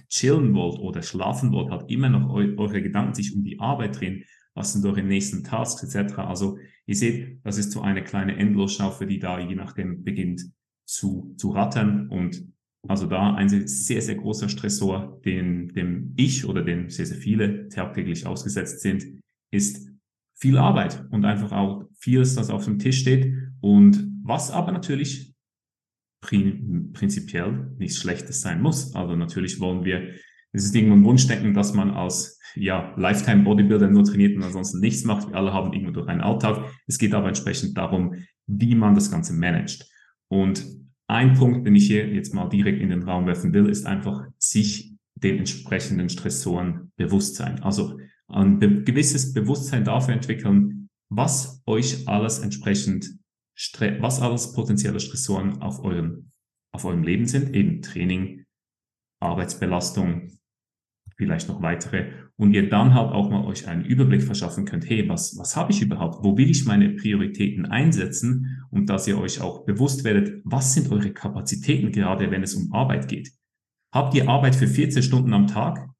chillen 0.10 0.54
wollt 0.54 0.80
oder 0.80 1.02
schlafen 1.02 1.52
wollt, 1.52 1.72
hat 1.72 1.90
immer 1.90 2.10
noch 2.10 2.34
eu 2.34 2.56
eure 2.58 2.82
Gedanken 2.82 3.14
sich 3.14 3.36
um 3.36 3.44
die 3.44 3.60
Arbeit 3.60 4.00
drehen, 4.00 4.24
was 4.54 4.74
sind 4.74 4.86
eure 4.86 5.04
nächsten 5.04 5.44
Tasks 5.44 5.84
etc. 5.84 6.20
Also 6.20 6.58
ihr 6.86 6.96
seht, 6.96 7.40
das 7.44 7.58
ist 7.58 7.72
so 7.72 7.82
eine 7.82 8.04
kleine 8.04 8.38
Endlosschaufe, 8.38 9.06
die 9.06 9.20
da 9.20 9.40
je 9.40 9.56
nachdem 9.56 10.04
beginnt 10.04 10.44
zu, 10.86 11.34
zu 11.38 11.52
rattern 11.52 12.10
und 12.10 12.46
also 12.88 13.08
da 13.08 13.34
ein 13.34 13.50
sehr, 13.68 14.02
sehr 14.02 14.16
großer 14.16 14.48
Stressor, 14.48 15.20
den, 15.26 15.70
dem 15.70 16.14
ich 16.18 16.46
oder 16.46 16.64
dem 16.64 16.90
sehr, 16.90 17.06
sehr 17.06 17.18
viele 17.18 17.68
tagtäglich 17.70 18.28
ausgesetzt 18.28 18.82
sind, 18.82 19.06
ist 19.52 19.90
viel 20.36 20.58
Arbeit 20.58 21.06
und 21.12 21.26
einfach 21.26 21.52
auch 21.52 21.86
vieles, 21.98 22.36
das 22.36 22.50
auf 22.50 22.66
dem 22.66 22.78
Tisch 22.78 23.00
steht 23.00 23.34
und 23.62 24.08
was 24.24 24.52
aber 24.52 24.72
natürlich 24.72 25.35
prinzipiell 26.94 27.72
nichts 27.78 27.98
Schlechtes 27.98 28.42
sein 28.42 28.62
muss. 28.62 28.94
Also 28.96 29.16
natürlich 29.16 29.60
wollen 29.60 29.86
wir, 29.86 30.14
es 30.52 30.66
ist 30.66 30.76
irgendwo 30.76 30.96
ein 30.96 31.06
Wunschdenken, 31.06 31.54
dass 31.54 31.74
man 31.74 31.92
als 31.92 32.40
ja, 32.56 32.94
Lifetime 32.98 33.44
Bodybuilder 33.44 33.90
nur 33.90 34.04
trainiert 34.04 34.36
und 34.36 34.44
ansonsten 34.44 34.80
nichts 34.80 35.04
macht. 35.04 35.30
Wir 35.30 35.36
alle 35.36 35.54
haben 35.54 35.74
irgendwo 35.74 35.92
durch 35.92 36.08
einen 36.08 36.22
Alltag. 36.22 36.72
Es 36.88 36.98
geht 36.98 37.14
aber 37.14 37.28
entsprechend 37.28 37.78
darum, 37.78 38.16
wie 38.48 38.76
man 38.76 38.96
das 38.96 39.12
Ganze 39.12 39.34
managt. 39.34 39.90
Und 40.28 40.66
ein 41.08 41.34
Punkt, 41.34 41.68
den 41.68 41.76
ich 41.76 41.88
hier 41.88 42.08
jetzt 42.08 42.34
mal 42.34 42.50
direkt 42.50 42.82
in 42.82 42.90
den 42.90 43.04
Raum 43.04 43.28
werfen 43.28 43.54
will, 43.54 43.70
ist 43.70 43.86
einfach 43.86 44.26
sich 44.38 44.96
den 45.16 45.38
entsprechenden 45.38 46.10
Stressoren 46.10 46.92
bewusst 46.98 47.36
sein. 47.36 47.62
Also 47.62 48.00
ein 48.28 48.60
gewisses 48.60 49.34
Bewusstsein 49.34 49.84
dafür 49.84 50.14
entwickeln, 50.14 50.90
was 51.10 51.62
euch 51.66 52.08
alles 52.08 52.40
entsprechend 52.40 53.20
was 54.00 54.22
alles 54.22 54.54
potenzielle 54.54 55.00
Stressoren 55.00 55.62
auf 55.62 55.84
eurem, 55.84 56.32
auf 56.74 56.86
eurem 56.86 57.04
Leben 57.04 57.26
sind, 57.26 57.56
eben 57.56 57.82
Training, 57.82 58.46
Arbeitsbelastung, 59.22 60.38
vielleicht 61.16 61.48
noch 61.48 61.62
weitere, 61.62 62.12
und 62.38 62.54
ihr 62.54 62.70
dann 62.70 62.94
halt 62.94 63.12
auch 63.12 63.30
mal 63.30 63.46
euch 63.46 63.68
einen 63.68 63.86
Überblick 63.86 64.24
verschaffen 64.24 64.66
könnt, 64.66 64.90
hey, 64.90 65.08
was, 65.08 65.38
was 65.38 65.56
habe 65.56 65.72
ich 65.72 65.82
überhaupt? 65.82 66.24
Wo 66.24 66.38
will 66.38 66.50
ich 66.50 66.66
meine 66.66 66.90
Prioritäten 66.90 67.66
einsetzen? 67.66 68.66
Und 68.72 68.90
dass 68.90 69.08
ihr 69.08 69.18
euch 69.18 69.40
auch 69.40 69.64
bewusst 69.66 70.04
werdet, 70.04 70.42
was 70.44 70.74
sind 70.74 70.92
eure 70.92 71.14
Kapazitäten 71.14 71.94
gerade, 71.94 72.32
wenn 72.32 72.44
es 72.44 72.56
um 72.56 72.74
Arbeit 72.74 73.08
geht? 73.08 73.32
Habt 73.94 74.14
ihr 74.16 74.28
Arbeit 74.28 74.56
für 74.56 74.68
14 74.68 75.02
Stunden 75.02 75.34
am 75.34 75.48
Tag? 75.48 75.96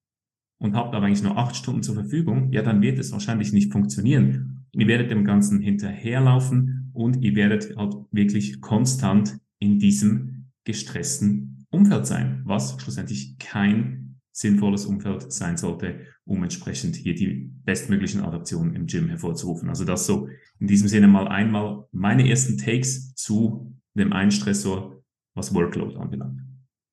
und 0.58 0.76
habt 0.76 0.94
aber 0.96 1.06
eigentlich 1.06 1.24
nur 1.24 1.38
acht 1.38 1.56
Stunden 1.56 1.84
zur 1.84 1.96
Verfügung, 1.96 2.52
ja, 2.52 2.62
dann 2.62 2.82
wird 2.82 3.00
es 3.00 3.12
wahrscheinlich 3.12 3.52
nicht 3.54 3.72
funktionieren. 3.72 4.66
Ihr 4.74 4.88
werdet 4.88 5.12
dem 5.12 5.26
Ganzen 5.26 5.60
hinterherlaufen 5.62 6.85
und 6.96 7.22
ihr 7.22 7.36
werdet 7.36 7.76
halt 7.78 7.96
wirklich 8.12 8.62
konstant 8.62 9.38
in 9.60 9.80
diesem 9.80 10.52
gestressten 10.64 11.66
Umfeld 11.70 12.08
sein, 12.08 12.42
was 12.46 12.80
schlussendlich 12.82 13.38
kein 13.38 14.20
sinnvolles 14.32 14.86
Umfeld 14.86 15.32
sein 15.32 15.58
sollte, 15.58 16.08
um 16.26 16.44
entsprechend 16.44 16.96
hier 16.96 17.16
die 17.16 17.52
bestmöglichen 17.64 18.22
Adaptionen 18.22 18.76
im 18.76 18.88
Gym 18.88 19.08
hervorzurufen. 19.08 19.70
Also 19.70 19.86
das 19.86 20.06
so 20.06 20.28
in 20.60 20.68
diesem 20.68 20.88
Sinne 20.88 21.08
mal 21.08 21.28
einmal 21.28 21.88
meine 21.92 22.28
ersten 22.28 22.58
Takes 22.58 23.14
zu 23.16 23.74
dem 23.94 24.12
einen 24.12 24.32
Stressor, 24.32 25.02
was 25.36 25.54
Workload 25.54 25.96
anbelangt. 25.98 26.42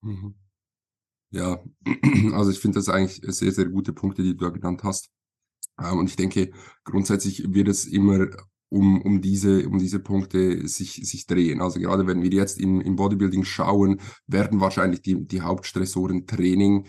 Mhm. 0.02 0.35
Ja, 1.30 1.64
also 2.32 2.50
ich 2.50 2.59
finde 2.59 2.78
das 2.78 2.88
eigentlich 2.88 3.21
sehr, 3.35 3.52
sehr 3.52 3.66
gute 3.66 3.92
Punkte, 3.92 4.23
die 4.23 4.37
du 4.37 4.44
da 4.44 4.50
genannt 4.50 4.82
hast. 4.85 5.11
Ähm, 5.80 5.99
und 5.99 6.09
ich 6.09 6.16
denke, 6.16 6.52
grundsätzlich 6.85 7.52
wird 7.52 7.68
es 7.68 7.87
immer 7.87 8.28
um, 8.73 9.02
um, 9.02 9.21
diese, 9.21 9.69
um 9.69 9.79
diese 9.79 10.00
Punkte 10.00 10.67
sich, 10.67 10.95
sich 11.05 11.26
drehen. 11.26 11.61
Also 11.61 11.79
gerade 11.79 12.07
wenn 12.07 12.23
wir 12.23 12.31
jetzt 12.31 12.59
im, 12.59 12.81
im 12.81 12.97
Bodybuilding 12.97 13.45
schauen, 13.45 14.00
werden 14.26 14.61
wahrscheinlich 14.61 15.02
die, 15.02 15.26
die 15.26 15.43
Hauptstressoren 15.43 16.26
Training, 16.26 16.87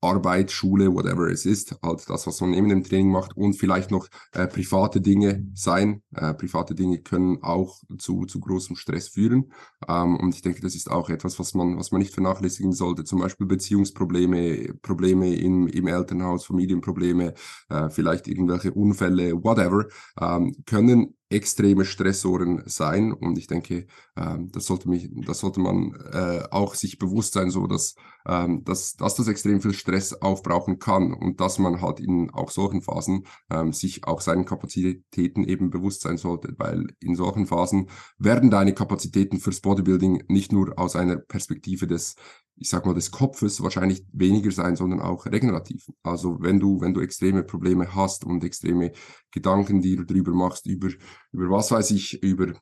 Arbeit, 0.00 0.50
Schule, 0.50 0.94
whatever 0.94 1.30
es 1.30 1.46
ist, 1.46 1.76
halt 1.82 2.08
das, 2.08 2.26
was 2.26 2.40
man 2.40 2.50
neben 2.50 2.68
dem 2.68 2.84
Training 2.84 3.10
macht 3.10 3.36
und 3.36 3.54
vielleicht 3.54 3.90
noch 3.90 4.08
äh, 4.32 4.46
private 4.46 5.00
Dinge 5.00 5.46
sein. 5.54 6.02
Äh, 6.14 6.34
private 6.34 6.74
Dinge 6.74 6.98
können 6.98 7.42
auch 7.42 7.80
zu, 7.98 8.26
zu 8.26 8.38
großem 8.38 8.76
Stress 8.76 9.08
führen. 9.08 9.52
Ähm, 9.88 10.16
und 10.16 10.34
ich 10.34 10.42
denke, 10.42 10.60
das 10.60 10.74
ist 10.74 10.90
auch 10.90 11.08
etwas, 11.08 11.38
was 11.38 11.54
man, 11.54 11.78
was 11.78 11.92
man 11.92 12.00
nicht 12.00 12.14
vernachlässigen 12.14 12.72
sollte. 12.72 13.04
Zum 13.04 13.20
Beispiel 13.20 13.46
Beziehungsprobleme, 13.46 14.74
Probleme 14.82 15.34
im, 15.34 15.66
im 15.66 15.86
Elternhaus, 15.86 16.44
Familienprobleme, 16.44 17.34
äh, 17.70 17.88
vielleicht 17.88 18.28
irgendwelche 18.28 18.72
Unfälle, 18.72 19.32
whatever, 19.42 19.86
ähm, 20.20 20.54
können 20.66 21.14
extreme 21.28 21.84
Stressoren 21.84 22.62
sein. 22.66 23.12
Und 23.12 23.36
ich 23.38 23.46
denke, 23.46 23.86
ähm, 24.16 24.50
das 24.52 24.66
sollte 24.66 24.88
mich, 24.88 25.10
das 25.26 25.40
sollte 25.40 25.60
man 25.60 25.92
äh, 26.12 26.44
auch 26.50 26.74
sich 26.74 26.98
bewusst 26.98 27.32
sein, 27.32 27.50
so 27.50 27.66
dass, 27.66 27.94
ähm, 28.26 28.62
dass, 28.64 28.94
dass 28.94 29.16
das 29.16 29.28
extrem 29.28 29.60
viel 29.60 29.74
Stress 29.74 30.12
aufbrauchen 30.14 30.78
kann 30.78 31.12
und 31.12 31.40
dass 31.40 31.58
man 31.58 31.80
halt 31.80 32.00
in 32.00 32.30
auch 32.30 32.50
solchen 32.50 32.82
Phasen 32.82 33.26
ähm, 33.50 33.72
sich 33.72 34.06
auch 34.06 34.20
seinen 34.20 34.44
Kapazitäten 34.44 35.44
eben 35.44 35.70
bewusst 35.70 36.02
sein 36.02 36.16
sollte, 36.16 36.54
weil 36.58 36.86
in 37.00 37.16
solchen 37.16 37.46
Phasen 37.46 37.88
werden 38.18 38.50
deine 38.50 38.74
Kapazitäten 38.74 39.38
fürs 39.38 39.60
Bodybuilding 39.60 40.24
nicht 40.28 40.52
nur 40.52 40.78
aus 40.78 40.94
einer 40.94 41.16
Perspektive 41.16 41.86
des 41.86 42.14
ich 42.56 42.70
sag 42.70 42.86
mal, 42.86 42.94
des 42.94 43.10
Kopfes 43.10 43.62
wahrscheinlich 43.62 44.04
weniger 44.12 44.50
sein, 44.50 44.76
sondern 44.76 45.00
auch 45.00 45.26
regenerativ. 45.26 45.90
Also 46.02 46.38
wenn 46.40 46.58
du, 46.58 46.80
wenn 46.80 46.94
du 46.94 47.00
extreme 47.00 47.44
Probleme 47.44 47.94
hast 47.94 48.24
und 48.24 48.44
extreme 48.44 48.92
Gedanken, 49.30 49.82
die 49.82 49.96
du 49.96 50.04
drüber 50.04 50.32
machst, 50.32 50.66
über, 50.66 50.88
über 51.32 51.50
was 51.50 51.70
weiß 51.70 51.90
ich, 51.90 52.22
über 52.22 52.54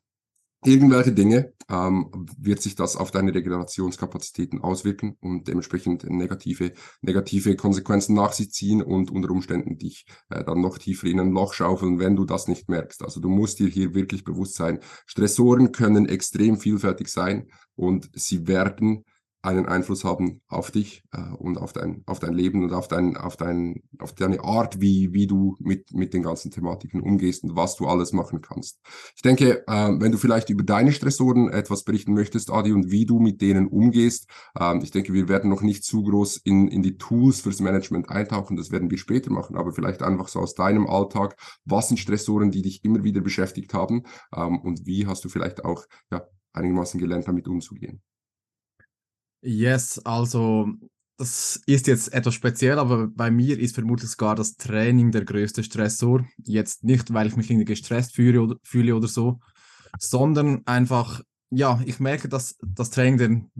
irgendwelche 0.65 1.13
Dinge, 1.13 1.53
ähm, 1.69 2.11
wird 2.39 2.63
sich 2.63 2.75
das 2.75 2.97
auf 2.97 3.11
deine 3.11 3.35
Regenerationskapazitäten 3.35 4.63
auswirken 4.63 5.17
und 5.21 5.47
dementsprechend 5.47 6.05
negative, 6.09 6.73
negative 7.03 7.55
Konsequenzen 7.57 8.15
nach 8.15 8.33
sich 8.33 8.51
ziehen 8.51 8.83
und 8.83 9.11
unter 9.11 9.31
Umständen 9.31 9.79
dich 9.79 10.07
äh, 10.31 10.43
dann 10.43 10.61
noch 10.61 10.79
tiefer 10.79 11.07
in 11.07 11.21
ein 11.21 11.33
Loch 11.33 11.53
schaufeln, 11.53 11.99
wenn 11.99 12.17
du 12.17 12.25
das 12.25 12.49
nicht 12.49 12.69
merkst. 12.69 13.03
Also 13.03 13.21
du 13.21 13.29
musst 13.29 13.59
dir 13.59 13.69
hier 13.69 13.95
wirklich 13.95 14.25
bewusst 14.25 14.55
sein, 14.55 14.81
Stressoren 15.07 15.73
können 15.73 16.07
extrem 16.07 16.59
vielfältig 16.59 17.09
sein 17.09 17.49
und 17.77 18.11
sie 18.15 18.47
werden 18.47 19.05
einen 19.45 19.67
Einfluss 19.67 20.05
haben 20.05 20.41
auf 20.49 20.71
dich 20.71 21.05
äh, 21.13 21.21
und 21.37 21.59
auf 21.59 21.73
dein, 21.73 22.03
auf 22.07 22.19
dein 22.19 22.33
Leben 22.33 22.65
und 22.65 22.73
auf, 22.73 22.89
dein, 22.89 23.17
auf, 23.17 23.37
dein, 23.37 23.83
auf 23.99 24.15
deine 24.15 24.43
Art, 24.43 24.81
wie, 24.81 25.13
wie 25.13 25.27
du 25.27 25.57
mit, 25.61 25.93
mit 25.93 26.15
den 26.15 26.23
ganzen 26.23 26.51
Thematiken 26.51 27.03
umgehst 27.03 27.45
und 27.45 27.55
was 27.55 27.77
du 27.77 27.87
alles 27.87 28.13
machen 28.13 28.41
kannst. 28.41 28.81
Ich 29.15 29.23
denke, 29.23 29.65
äh, 29.67 29.91
wenn 29.99 30.13
du 30.13 30.19
vielleicht 30.19 30.49
über 30.49 30.63
deine 30.63 30.93
Stressoren 30.93 31.51
etwas 31.51 31.85
berichten 31.85 32.15
möchtest, 32.15 32.51
Adi, 32.51 32.73
und 32.73 32.91
wie 32.91 33.05
du 33.05 33.21
mit 33.21 33.43
denen 33.43 33.67
umgehst, 33.67 34.29
äh, 34.59 34.79
ich 34.83 34.91
denke, 34.91 35.13
wir 35.13 35.29
werden 35.29 35.51
noch 35.51 35.63
nicht 35.63 35.85
zu 35.85 36.03
groß 36.03 36.39
in, 36.39 36.69
in 36.69 36.83
die 36.83 36.97
Tools 36.97 37.43
fürs 37.43 37.61
Management 37.61 38.09
eintauchen, 38.09 38.57
das 38.57 38.71
werden 38.71 38.91
wir 38.91 38.99
später 38.99 39.31
machen, 39.31 39.57
aber 39.57 39.73
vielleicht 39.73 40.03
einfach 40.03 40.29
so 40.29 40.41
aus 40.41 40.55
deinem 40.55 40.87
Alltag, 40.87 41.37
was 41.67 41.89
sind 41.89 41.99
Stressoren, 41.99 42.51
die 42.51 42.63
dich 42.63 42.83
immer 42.83 43.05
wieder 43.05 43.21
beschäftigt 43.21 43.75
haben 43.75 44.05
ähm, 44.35 44.59
und 44.61 44.87
wie 44.87 45.07
hast 45.07 45.23
du 45.25 45.29
vielleicht 45.29 45.65
auch 45.67 45.85
ja, 46.11 46.27
einigermaßen 46.55 46.99
gelernt, 46.99 47.29
damit 47.29 47.47
umzugehen? 47.47 48.01
Yes, 49.47 50.01
also 50.05 50.69
das 51.19 51.61
ist 51.67 51.87
jetzt 51.87 52.13
etwas 52.15 52.35
speziell, 52.35 52.79
aber 52.79 53.09
bei 53.09 53.31
mir 53.31 53.59
ist 53.59 53.75
vermutlich 53.75 54.11
sogar 54.11 54.35
das 54.35 54.57
Training 54.57 55.13
der 55.13 55.27
größte 55.27 55.63
Stressor. 55.63 56.25
Jetzt 56.43 56.83
nicht, 56.83 57.13
weil 57.13 57.27
ich 57.27 57.37
mich 57.37 57.51
irgendwie 57.51 57.67
gestresst 57.67 58.15
fühle 58.15 58.41
oder, 58.41 58.57
fühle 58.63 58.97
oder 58.97 59.07
so, 59.07 59.41
sondern 59.99 60.63
einfach, 60.67 61.21
ja, 61.51 61.81
ich 61.85 62.01
merke, 62.01 62.29
dass 62.29 62.57
das 62.63 62.89
Training 62.89 63.19
den 63.19 63.51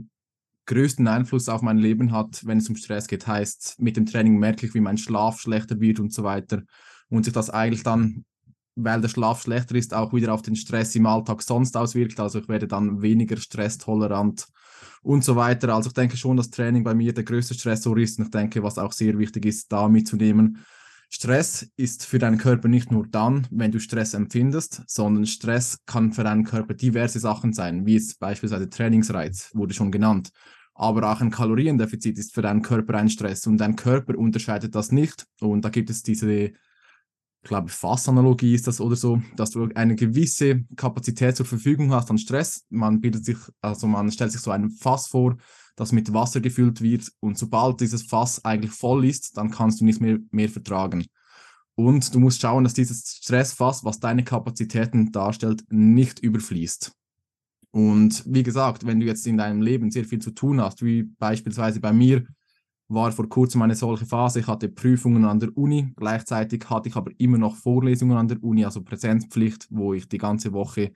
größten 0.65 1.07
Einfluss 1.07 1.47
auf 1.49 1.61
mein 1.61 1.77
Leben 1.77 2.11
hat, 2.11 2.43
wenn 2.45 2.57
es 2.57 2.67
um 2.67 2.75
Stress 2.75 3.07
geht. 3.07 3.27
Heißt, 3.27 3.75
mit 3.79 3.95
dem 3.95 4.07
Training 4.07 4.37
merke 4.39 4.65
ich, 4.65 4.73
wie 4.73 4.81
mein 4.81 4.97
Schlaf 4.97 5.39
schlechter 5.39 5.79
wird 5.79 5.99
und 5.99 6.11
so 6.11 6.23
weiter. 6.23 6.63
Und 7.09 7.25
sich 7.25 7.33
das 7.33 7.51
eigentlich 7.51 7.83
dann, 7.83 8.25
weil 8.73 9.01
der 9.01 9.09
Schlaf 9.09 9.43
schlechter 9.43 9.75
ist, 9.75 9.93
auch 9.93 10.13
wieder 10.13 10.33
auf 10.33 10.41
den 10.41 10.55
Stress 10.55 10.95
im 10.95 11.05
Alltag 11.05 11.43
sonst 11.43 11.77
auswirkt. 11.77 12.19
Also 12.19 12.39
ich 12.39 12.49
werde 12.49 12.67
dann 12.67 13.03
weniger 13.03 13.37
stresstolerant 13.37 14.47
und 15.05 15.23
so 15.23 15.35
weiter. 15.35 15.73
Also 15.73 15.89
ich 15.89 15.93
denke 15.93 16.17
schon, 16.17 16.35
dass 16.35 16.49
Training 16.49 16.83
bei 16.83 16.95
mir 16.95 17.13
der 17.13 17.23
größte 17.23 17.53
Stressor 17.53 17.97
ist 17.97 18.17
und 18.17 18.25
ich 18.25 18.31
denke, 18.31 18.63
was 18.63 18.79
auch 18.79 18.91
sehr 18.91 19.17
wichtig 19.17 19.45
ist, 19.45 19.71
da 19.71 19.87
mitzunehmen. 19.87 20.65
Stress 21.11 21.69
ist 21.77 22.05
für 22.05 22.17
deinen 22.17 22.39
Körper 22.39 22.67
nicht 22.67 22.91
nur 22.91 23.07
dann, 23.07 23.47
wenn 23.51 23.71
du 23.71 23.79
Stress 23.79 24.15
empfindest, 24.15 24.81
sondern 24.87 25.27
Stress 25.27 25.77
kann 25.85 26.11
für 26.11 26.23
deinen 26.23 26.43
Körper 26.43 26.73
diverse 26.73 27.19
Sachen 27.19 27.53
sein, 27.53 27.85
wie 27.85 27.93
jetzt 27.93 28.19
beispielsweise 28.19 28.67
Trainingsreiz, 28.67 29.51
wurde 29.53 29.75
schon 29.75 29.91
genannt. 29.91 30.31
Aber 30.73 31.11
auch 31.11 31.21
ein 31.21 31.29
Kaloriendefizit 31.29 32.17
ist 32.17 32.33
für 32.33 32.41
deinen 32.41 32.63
Körper 32.63 32.95
ein 32.95 33.09
Stress 33.09 33.45
und 33.45 33.57
dein 33.57 33.75
Körper 33.75 34.17
unterscheidet 34.17 34.73
das 34.73 34.91
nicht. 34.91 35.25
Und 35.39 35.63
da 35.63 35.69
gibt 35.69 35.91
es 35.91 36.01
diese 36.01 36.51
ich 37.45 37.49
glaube, 37.49 37.69
Fassanalogie 37.69 38.55
ist 38.55 38.65
das 38.65 38.81
oder 38.81 38.95
so, 38.95 39.21
dass 39.35 39.51
du 39.51 39.69
eine 39.75 39.95
gewisse 39.95 40.63
Kapazität 40.75 41.37
zur 41.37 41.45
Verfügung 41.45 41.93
hast 41.93 42.09
an 42.09 42.17
Stress. 42.17 42.65
Man 42.71 43.01
bildet 43.01 43.23
sich, 43.23 43.37
also 43.61 43.85
man 43.85 44.11
stellt 44.11 44.31
sich 44.31 44.41
so 44.41 44.49
ein 44.49 44.71
Fass 44.71 45.05
vor, 45.05 45.37
das 45.75 45.91
mit 45.91 46.11
Wasser 46.11 46.41
gefüllt 46.41 46.81
wird 46.81 47.11
und 47.19 47.37
sobald 47.37 47.81
dieses 47.81 48.01
Fass 48.01 48.43
eigentlich 48.43 48.71
voll 48.71 49.05
ist, 49.05 49.37
dann 49.37 49.51
kannst 49.51 49.79
du 49.79 49.85
nicht 49.85 50.01
mehr, 50.01 50.17
mehr 50.31 50.49
vertragen. 50.49 51.05
Und 51.75 52.15
du 52.15 52.19
musst 52.19 52.41
schauen, 52.41 52.63
dass 52.63 52.73
dieses 52.73 53.19
Stressfass, 53.21 53.83
was 53.83 53.99
deine 53.99 54.23
Kapazitäten 54.23 55.11
darstellt, 55.11 55.65
nicht 55.69 56.21
überfließt. 56.21 56.93
Und 57.69 58.23
wie 58.25 58.41
gesagt, 58.41 58.87
wenn 58.87 58.99
du 58.99 59.05
jetzt 59.05 59.27
in 59.27 59.37
deinem 59.37 59.61
Leben 59.61 59.91
sehr 59.91 60.05
viel 60.05 60.19
zu 60.19 60.31
tun 60.31 60.59
hast, 60.61 60.83
wie 60.83 61.03
beispielsweise 61.03 61.79
bei 61.79 61.93
mir, 61.93 62.25
war 62.87 63.11
vor 63.11 63.27
kurzem 63.27 63.61
eine 63.61 63.75
solche 63.75 64.05
Phase. 64.05 64.39
Ich 64.39 64.47
hatte 64.47 64.69
Prüfungen 64.69 65.25
an 65.25 65.39
der 65.39 65.55
Uni, 65.57 65.91
gleichzeitig 65.95 66.69
hatte 66.69 66.89
ich 66.89 66.95
aber 66.95 67.11
immer 67.17 67.37
noch 67.37 67.55
Vorlesungen 67.55 68.17
an 68.17 68.27
der 68.27 68.43
Uni, 68.43 68.63
also 68.63 68.81
Präsenzpflicht, 68.81 69.67
wo 69.69 69.93
ich 69.93 70.07
die 70.07 70.17
ganze 70.17 70.53
Woche 70.53 70.91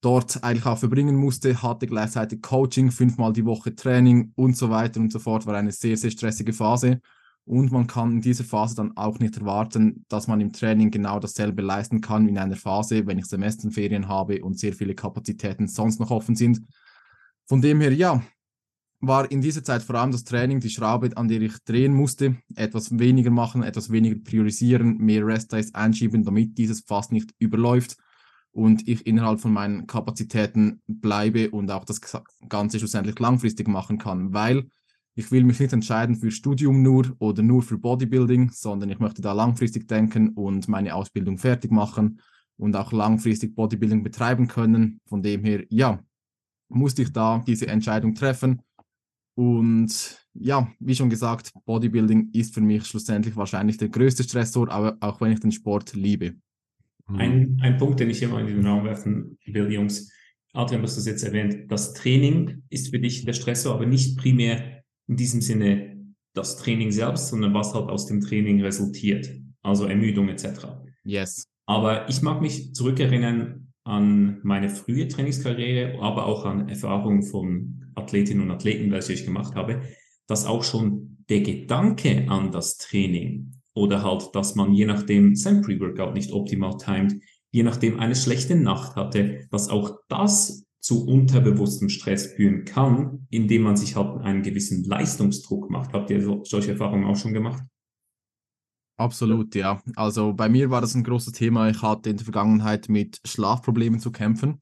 dort 0.00 0.42
eigentlich 0.42 0.66
auch 0.66 0.78
verbringen 0.78 1.16
musste, 1.16 1.62
hatte 1.62 1.86
gleichzeitig 1.86 2.42
Coaching, 2.42 2.90
fünfmal 2.90 3.32
die 3.32 3.44
Woche 3.44 3.74
Training 3.74 4.32
und 4.34 4.56
so 4.56 4.68
weiter 4.68 5.00
und 5.00 5.12
so 5.12 5.20
fort. 5.20 5.46
War 5.46 5.54
eine 5.54 5.72
sehr, 5.72 5.96
sehr 5.96 6.10
stressige 6.10 6.52
Phase. 6.52 7.00
Und 7.44 7.72
man 7.72 7.88
kann 7.88 8.12
in 8.12 8.20
dieser 8.20 8.44
Phase 8.44 8.76
dann 8.76 8.96
auch 8.96 9.18
nicht 9.18 9.36
erwarten, 9.36 10.04
dass 10.08 10.28
man 10.28 10.40
im 10.40 10.52
Training 10.52 10.90
genau 10.90 11.18
dasselbe 11.18 11.62
leisten 11.62 12.00
kann 12.00 12.26
wie 12.26 12.30
in 12.30 12.38
einer 12.38 12.56
Phase, 12.56 13.06
wenn 13.06 13.18
ich 13.18 13.26
Semesterferien 13.26 14.06
habe 14.06 14.42
und 14.44 14.58
sehr 14.58 14.72
viele 14.72 14.94
Kapazitäten 14.94 15.66
sonst 15.66 15.98
noch 15.98 16.10
offen 16.10 16.36
sind. 16.36 16.60
Von 17.46 17.60
dem 17.60 17.80
her, 17.80 17.92
ja, 17.92 18.22
war 19.02 19.30
in 19.30 19.42
dieser 19.42 19.64
Zeit 19.64 19.82
vor 19.82 19.96
allem 19.96 20.12
das 20.12 20.24
Training 20.24 20.60
die 20.60 20.70
Schraube, 20.70 21.10
an 21.16 21.26
der 21.26 21.42
ich 21.42 21.58
drehen 21.64 21.92
musste. 21.92 22.36
Etwas 22.54 22.98
weniger 22.98 23.30
machen, 23.30 23.64
etwas 23.64 23.90
weniger 23.90 24.16
priorisieren, 24.22 24.96
mehr 24.98 25.26
Rest-Days 25.26 25.74
einschieben, 25.74 26.22
damit 26.24 26.56
dieses 26.56 26.82
fast 26.86 27.10
nicht 27.10 27.34
überläuft 27.40 27.96
und 28.52 28.86
ich 28.86 29.04
innerhalb 29.04 29.40
von 29.40 29.52
meinen 29.52 29.88
Kapazitäten 29.88 30.82
bleibe 30.86 31.50
und 31.50 31.70
auch 31.70 31.84
das 31.84 32.00
Ganze 32.48 32.78
schlussendlich 32.78 33.18
langfristig 33.18 33.66
machen 33.66 33.98
kann, 33.98 34.32
weil 34.32 34.68
ich 35.14 35.32
will 35.32 35.42
mich 35.42 35.58
nicht 35.58 35.72
entscheiden 35.72 36.16
für 36.16 36.30
Studium 36.30 36.82
nur 36.82 37.16
oder 37.18 37.42
nur 37.42 37.62
für 37.62 37.78
Bodybuilding, 37.78 38.50
sondern 38.52 38.88
ich 38.88 39.00
möchte 39.00 39.20
da 39.20 39.32
langfristig 39.32 39.88
denken 39.88 40.30
und 40.30 40.68
meine 40.68 40.94
Ausbildung 40.94 41.38
fertig 41.38 41.72
machen 41.72 42.20
und 42.56 42.76
auch 42.76 42.92
langfristig 42.92 43.56
Bodybuilding 43.56 44.04
betreiben 44.04 44.46
können. 44.46 45.00
Von 45.06 45.22
dem 45.22 45.44
her, 45.44 45.64
ja, 45.70 45.98
musste 46.68 47.02
ich 47.02 47.12
da 47.12 47.42
diese 47.46 47.66
Entscheidung 47.66 48.14
treffen 48.14 48.62
und 49.34 50.18
ja, 50.34 50.70
wie 50.78 50.94
schon 50.94 51.10
gesagt, 51.10 51.52
Bodybuilding 51.64 52.30
ist 52.32 52.54
für 52.54 52.60
mich 52.60 52.84
schlussendlich 52.86 53.36
wahrscheinlich 53.36 53.76
der 53.76 53.88
größte 53.88 54.22
Stressor, 54.22 54.70
aber 54.70 54.96
auch 55.00 55.20
wenn 55.20 55.32
ich 55.32 55.40
den 55.40 55.52
Sport 55.52 55.94
liebe. 55.94 56.34
Mhm. 57.08 57.16
Ein, 57.16 57.58
ein 57.62 57.78
Punkt, 57.78 58.00
den 58.00 58.10
ich 58.10 58.26
mal 58.26 58.40
in 58.40 58.46
den 58.46 58.66
Raum 58.66 58.84
werfen 58.84 59.38
will, 59.46 59.70
Jungs. 59.72 60.10
Adrian, 60.54 60.82
du 60.82 60.86
hast 60.86 60.96
das 60.96 61.06
jetzt 61.06 61.22
erwähnt. 61.22 61.70
Das 61.70 61.94
Training 61.94 62.62
ist 62.68 62.88
für 62.88 62.98
dich 62.98 63.24
der 63.24 63.32
Stressor, 63.32 63.74
aber 63.74 63.86
nicht 63.86 64.18
primär 64.18 64.82
in 65.08 65.16
diesem 65.16 65.40
Sinne 65.40 66.14
das 66.34 66.56
Training 66.56 66.90
selbst, 66.92 67.28
sondern 67.28 67.54
was 67.54 67.74
halt 67.74 67.88
aus 67.88 68.06
dem 68.06 68.20
Training 68.20 68.62
resultiert, 68.62 69.30
also 69.62 69.86
Ermüdung 69.86 70.28
etc. 70.28 70.66
Yes. 71.04 71.48
Aber 71.66 72.08
ich 72.08 72.22
mag 72.22 72.40
mich 72.40 72.74
zurückerinnern 72.74 73.72
an 73.84 74.40
meine 74.42 74.70
frühe 74.70 75.08
Trainingskarriere, 75.08 76.00
aber 76.00 76.26
auch 76.26 76.44
an 76.44 76.68
Erfahrungen 76.68 77.22
von 77.22 77.81
Athletinnen 77.94 78.42
und 78.44 78.50
Athleten, 78.50 78.90
welche 78.90 79.12
ich 79.12 79.24
gemacht 79.24 79.54
habe, 79.54 79.82
dass 80.26 80.46
auch 80.46 80.64
schon 80.64 81.24
der 81.28 81.40
Gedanke 81.40 82.26
an 82.28 82.52
das 82.52 82.78
Training 82.78 83.52
oder 83.74 84.02
halt, 84.02 84.30
dass 84.34 84.54
man 84.54 84.72
je 84.74 84.86
nachdem 84.86 85.34
sein 85.34 85.62
Pre-Workout 85.62 86.14
nicht 86.14 86.32
optimal 86.32 86.76
timet, 86.76 87.22
je 87.50 87.62
nachdem 87.62 88.00
eine 88.00 88.16
schlechte 88.16 88.56
Nacht 88.56 88.96
hatte, 88.96 89.46
dass 89.50 89.68
auch 89.68 89.98
das 90.08 90.64
zu 90.80 91.06
unterbewusstem 91.06 91.88
Stress 91.88 92.26
führen 92.26 92.64
kann, 92.64 93.26
indem 93.30 93.62
man 93.62 93.76
sich 93.76 93.94
halt 93.94 94.20
einen 94.22 94.42
gewissen 94.42 94.84
Leistungsdruck 94.84 95.70
macht. 95.70 95.92
Habt 95.92 96.10
ihr 96.10 96.42
solche 96.44 96.72
Erfahrungen 96.72 97.04
auch 97.04 97.16
schon 97.16 97.32
gemacht? 97.32 97.62
Absolut, 98.96 99.54
ja. 99.54 99.80
Also 99.96 100.32
bei 100.32 100.48
mir 100.48 100.70
war 100.70 100.80
das 100.80 100.94
ein 100.94 101.04
großes 101.04 101.32
Thema. 101.32 101.70
Ich 101.70 101.82
hatte 101.82 102.10
in 102.10 102.16
der 102.16 102.24
Vergangenheit 102.24 102.88
mit 102.88 103.20
Schlafproblemen 103.24 104.00
zu 104.00 104.10
kämpfen 104.10 104.60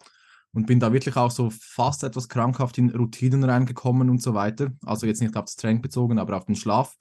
und 0.53 0.67
bin 0.67 0.81
da 0.81 0.93
wirklich 0.93 1.17
auch 1.17 1.31
so 1.31 1.51
fast 1.51 2.03
etwas 2.05 2.29
krankhaft 2.29 2.79
in 2.79 2.91
Routinen 2.91 3.45
reingekommen 3.45 4.11
und 4.11 4.23
so 4.23 4.35
weiter. 4.35 4.73
Also 4.85 5.07
jetzt 5.07 5.21
nicht 5.21 5.37
auf 5.37 5.45
das 5.45 5.57
Training 5.57 5.83
bezogen, 5.83 6.19
aber 6.19 6.37
auf 6.37 6.47
den 6.47 6.57
Schlaf. 6.57 6.97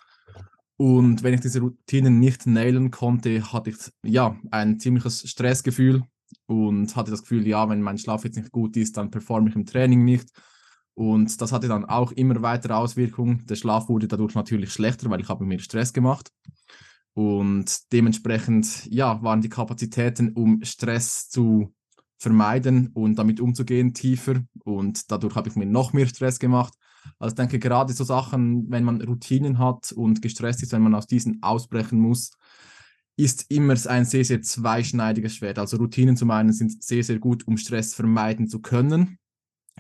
Und 0.77 1.23
wenn 1.23 1.33
ich 1.33 1.41
diese 1.41 1.59
Routinen 1.59 2.19
nicht 2.19 2.45
nailen 2.45 2.91
konnte, 2.91 3.51
hatte 3.51 3.71
ich 3.71 3.77
ja 4.03 4.37
ein 4.51 4.79
ziemliches 4.79 5.29
Stressgefühl 5.29 6.03
und 6.45 6.95
hatte 6.95 7.11
das 7.11 7.21
Gefühl, 7.21 7.45
ja, 7.47 7.67
wenn 7.69 7.81
mein 7.81 7.97
Schlaf 7.97 8.23
jetzt 8.23 8.37
nicht 8.37 8.51
gut 8.51 8.77
ist, 8.77 8.95
dann 8.95 9.11
performe 9.11 9.49
ich 9.49 9.55
im 9.55 9.65
Training 9.65 10.05
nicht. 10.05 10.29
Und 10.93 11.41
das 11.41 11.51
hatte 11.51 11.67
dann 11.67 11.85
auch 11.85 12.11
immer 12.11 12.41
weitere 12.41 12.73
Auswirkungen. 12.73 13.45
Der 13.47 13.55
Schlaf 13.55 13.89
wurde 13.89 14.07
dadurch 14.07 14.35
natürlich 14.35 14.71
schlechter, 14.71 15.09
weil 15.09 15.21
ich 15.21 15.29
habe 15.29 15.45
mir 15.45 15.59
Stress 15.59 15.91
gemacht. 15.91 16.31
Und 17.13 17.91
dementsprechend, 17.91 18.85
ja, 18.85 19.21
waren 19.21 19.41
die 19.41 19.49
Kapazitäten, 19.49 20.33
um 20.33 20.63
Stress 20.63 21.29
zu 21.29 21.73
vermeiden 22.19 22.89
und 22.93 23.17
damit 23.17 23.39
umzugehen, 23.39 23.93
tiefer. 23.93 24.43
Und 24.63 25.09
dadurch 25.11 25.35
habe 25.35 25.49
ich 25.49 25.55
mir 25.55 25.65
noch 25.65 25.93
mehr 25.93 26.05
Stress 26.05 26.37
gemacht. 26.37 26.73
Also 27.17 27.33
ich 27.33 27.37
denke, 27.37 27.59
gerade 27.59 27.93
so 27.93 28.03
Sachen, 28.03 28.69
wenn 28.69 28.83
man 28.83 29.01
Routinen 29.01 29.57
hat 29.57 29.91
und 29.93 30.21
gestresst 30.21 30.61
ist, 30.61 30.73
wenn 30.73 30.81
man 30.81 30.95
aus 30.95 31.07
diesen 31.07 31.41
ausbrechen 31.41 31.99
muss, 31.99 32.31
ist 33.15 33.49
immer 33.49 33.75
ein 33.87 34.05
sehr, 34.05 34.23
sehr 34.23 34.41
zweischneidiges 34.41 35.35
Schwert. 35.35 35.59
Also 35.59 35.77
Routinen 35.77 36.17
zum 36.17 36.31
einen 36.31 36.53
sind 36.53 36.83
sehr, 36.83 37.03
sehr 37.03 37.19
gut, 37.19 37.47
um 37.47 37.57
Stress 37.57 37.93
vermeiden 37.93 38.47
zu 38.47 38.59
können. 38.59 39.17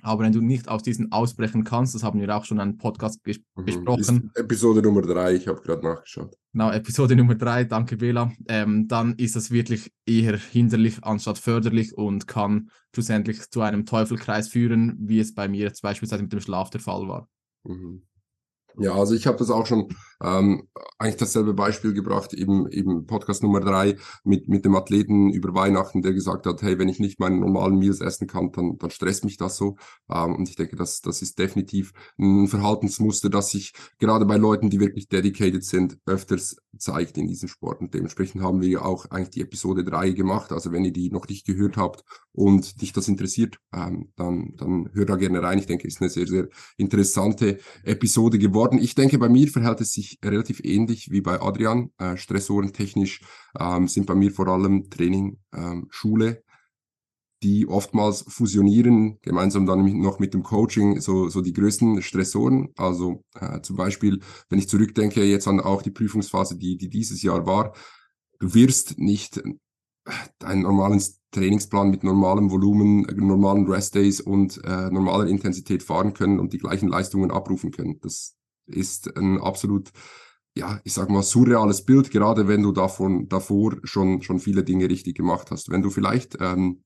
Aber 0.01 0.23
wenn 0.23 0.31
du 0.31 0.41
nicht 0.41 0.67
aus 0.67 0.83
diesen 0.83 1.11
ausbrechen 1.11 1.63
kannst, 1.63 1.95
das 1.95 2.03
haben 2.03 2.19
wir 2.19 2.35
auch 2.35 2.45
schon 2.45 2.57
in 2.57 2.61
einem 2.61 2.77
Podcast 2.77 3.23
ges 3.23 3.39
mhm, 3.55 3.65
besprochen. 3.65 4.31
Episode 4.35 4.81
Nummer 4.81 5.01
drei, 5.01 5.35
ich 5.35 5.47
habe 5.47 5.61
gerade 5.61 5.83
nachgeschaut. 5.83 6.35
Genau, 6.51 6.71
Episode 6.71 7.15
Nummer 7.15 7.35
drei, 7.35 7.63
danke 7.63 7.97
Bela. 7.97 8.31
Ähm, 8.47 8.87
dann 8.87 9.15
ist 9.15 9.35
das 9.35 9.51
wirklich 9.51 9.91
eher 10.05 10.37
hinderlich 10.37 11.03
anstatt 11.03 11.37
förderlich 11.37 11.97
und 11.97 12.27
kann 12.27 12.69
schlussendlich 12.93 13.49
zu 13.49 13.61
einem 13.61 13.85
Teufelkreis 13.85 14.47
führen, 14.47 14.95
wie 14.99 15.19
es 15.19 15.33
bei 15.33 15.47
mir 15.47 15.61
jetzt 15.61 15.81
beispielsweise 15.81 16.23
mit 16.23 16.33
dem 16.33 16.41
Schlaf 16.41 16.69
der 16.69 16.81
Fall 16.81 17.07
war. 17.07 17.27
Mhm. 17.63 18.03
Ja, 18.77 18.93
also 18.93 19.13
ich 19.13 19.27
habe 19.27 19.37
das 19.37 19.49
auch 19.49 19.65
schon 19.65 19.89
ähm, 20.21 20.67
eigentlich 20.97 21.17
dasselbe 21.17 21.53
Beispiel 21.53 21.93
gebracht, 21.93 22.33
eben, 22.33 22.69
eben 22.71 23.05
Podcast 23.05 23.43
Nummer 23.43 23.61
drei 23.61 23.95
mit, 24.23 24.49
mit 24.49 24.65
dem 24.65 24.75
Athleten 24.75 25.29
über 25.29 25.53
Weihnachten, 25.53 26.01
der 26.01 26.13
gesagt 26.13 26.45
hat, 26.45 26.61
hey, 26.61 26.77
wenn 26.77 26.89
ich 26.89 26.99
nicht 26.99 27.19
meine 27.19 27.37
normalen 27.37 27.77
Meals 27.77 28.01
essen 28.01 28.27
kann, 28.27 28.51
dann, 28.51 28.77
dann 28.77 28.89
stresst 28.89 29.23
mich 29.23 29.37
das 29.37 29.57
so. 29.57 29.77
Ähm, 30.09 30.35
und 30.35 30.49
ich 30.49 30.55
denke, 30.55 30.75
das, 30.75 31.01
das 31.01 31.21
ist 31.21 31.39
definitiv 31.39 31.93
ein 32.17 32.47
Verhaltensmuster, 32.47 33.29
das 33.29 33.51
sich 33.51 33.73
gerade 33.97 34.25
bei 34.25 34.37
Leuten, 34.37 34.69
die 34.69 34.79
wirklich 34.79 35.07
dedicated 35.07 35.63
sind, 35.63 35.97
öfters 36.05 36.57
zeigt 36.77 37.17
in 37.17 37.27
diesem 37.27 37.49
Sport. 37.49 37.81
Und 37.81 37.93
dementsprechend 37.93 38.41
haben 38.41 38.61
wir 38.61 38.69
ja 38.69 38.81
auch 38.81 39.05
eigentlich 39.11 39.31
die 39.31 39.41
Episode 39.41 39.83
drei 39.83 40.11
gemacht. 40.11 40.51
Also 40.51 40.71
wenn 40.71 40.85
ihr 40.85 40.93
die 40.93 41.09
noch 41.11 41.27
nicht 41.27 41.45
gehört 41.45 41.77
habt 41.77 42.03
und 42.31 42.81
dich 42.81 42.93
das 42.93 43.07
interessiert, 43.07 43.57
ähm, 43.73 44.11
dann, 44.15 44.53
dann 44.57 44.89
hör 44.93 45.05
da 45.05 45.15
gerne 45.15 45.41
rein. 45.41 45.59
Ich 45.59 45.65
denke, 45.65 45.87
ist 45.87 46.01
eine 46.01 46.09
sehr, 46.09 46.27
sehr 46.27 46.47
interessante 46.77 47.59
Episode 47.83 48.39
geworden. 48.39 48.79
Ich 48.79 48.95
denke, 48.95 49.17
bei 49.17 49.29
mir 49.29 49.47
verhält 49.47 49.81
es 49.81 49.91
sich 49.91 50.08
relativ 50.23 50.61
ähnlich 50.63 51.11
wie 51.11 51.21
bei 51.21 51.41
Adrian. 51.41 51.91
Äh, 51.97 52.17
Stressoren 52.17 52.73
technisch 52.73 53.21
ähm, 53.59 53.87
sind 53.87 54.05
bei 54.05 54.15
mir 54.15 54.31
vor 54.31 54.47
allem 54.47 54.89
Training, 54.89 55.39
ähm, 55.53 55.87
Schule, 55.89 56.43
die 57.41 57.67
oftmals 57.67 58.25
fusionieren, 58.27 59.19
gemeinsam 59.21 59.65
dann 59.65 60.01
noch 60.01 60.19
mit 60.19 60.33
dem 60.33 60.43
Coaching, 60.43 60.99
so, 60.99 61.29
so 61.29 61.41
die 61.41 61.53
größten 61.53 62.01
Stressoren. 62.01 62.69
Also 62.75 63.23
äh, 63.35 63.61
zum 63.61 63.77
Beispiel, 63.77 64.19
wenn 64.49 64.59
ich 64.59 64.67
zurückdenke 64.67 65.23
jetzt 65.23 65.47
an 65.47 65.59
auch 65.59 65.81
die 65.81 65.91
Prüfungsphase, 65.91 66.57
die, 66.57 66.77
die 66.77 66.89
dieses 66.89 67.21
Jahr 67.21 67.45
war, 67.45 67.73
du 68.39 68.53
wirst 68.53 68.97
nicht 68.97 69.37
äh, 69.37 69.53
deinen 70.39 70.63
normalen 70.63 71.01
Trainingsplan 71.31 71.91
mit 71.91 72.03
normalem 72.03 72.49
Volumen, 72.49 73.01
normalen 73.15 73.67
Restdays 73.67 74.19
und 74.19 74.59
äh, 74.63 74.89
normaler 74.89 75.27
Intensität 75.27 75.83
fahren 75.83 76.13
können 76.13 76.39
und 76.39 76.53
die 76.53 76.57
gleichen 76.57 76.89
Leistungen 76.89 77.31
abrufen 77.31 77.71
können. 77.71 77.99
Das, 78.01 78.35
ist 78.69 79.15
ein 79.17 79.39
absolut, 79.39 79.89
ja, 80.55 80.79
ich 80.83 80.93
sag 80.93 81.09
mal, 81.09 81.23
surreales 81.23 81.85
Bild, 81.85 82.11
gerade 82.11 82.47
wenn 82.47 82.63
du 82.63 82.71
davon, 82.71 83.27
davor 83.29 83.77
schon, 83.83 84.21
schon 84.21 84.39
viele 84.39 84.63
Dinge 84.63 84.89
richtig 84.89 85.15
gemacht 85.15 85.51
hast. 85.51 85.69
Wenn 85.69 85.81
du 85.81 85.89
vielleicht 85.89 86.37
ähm, 86.39 86.83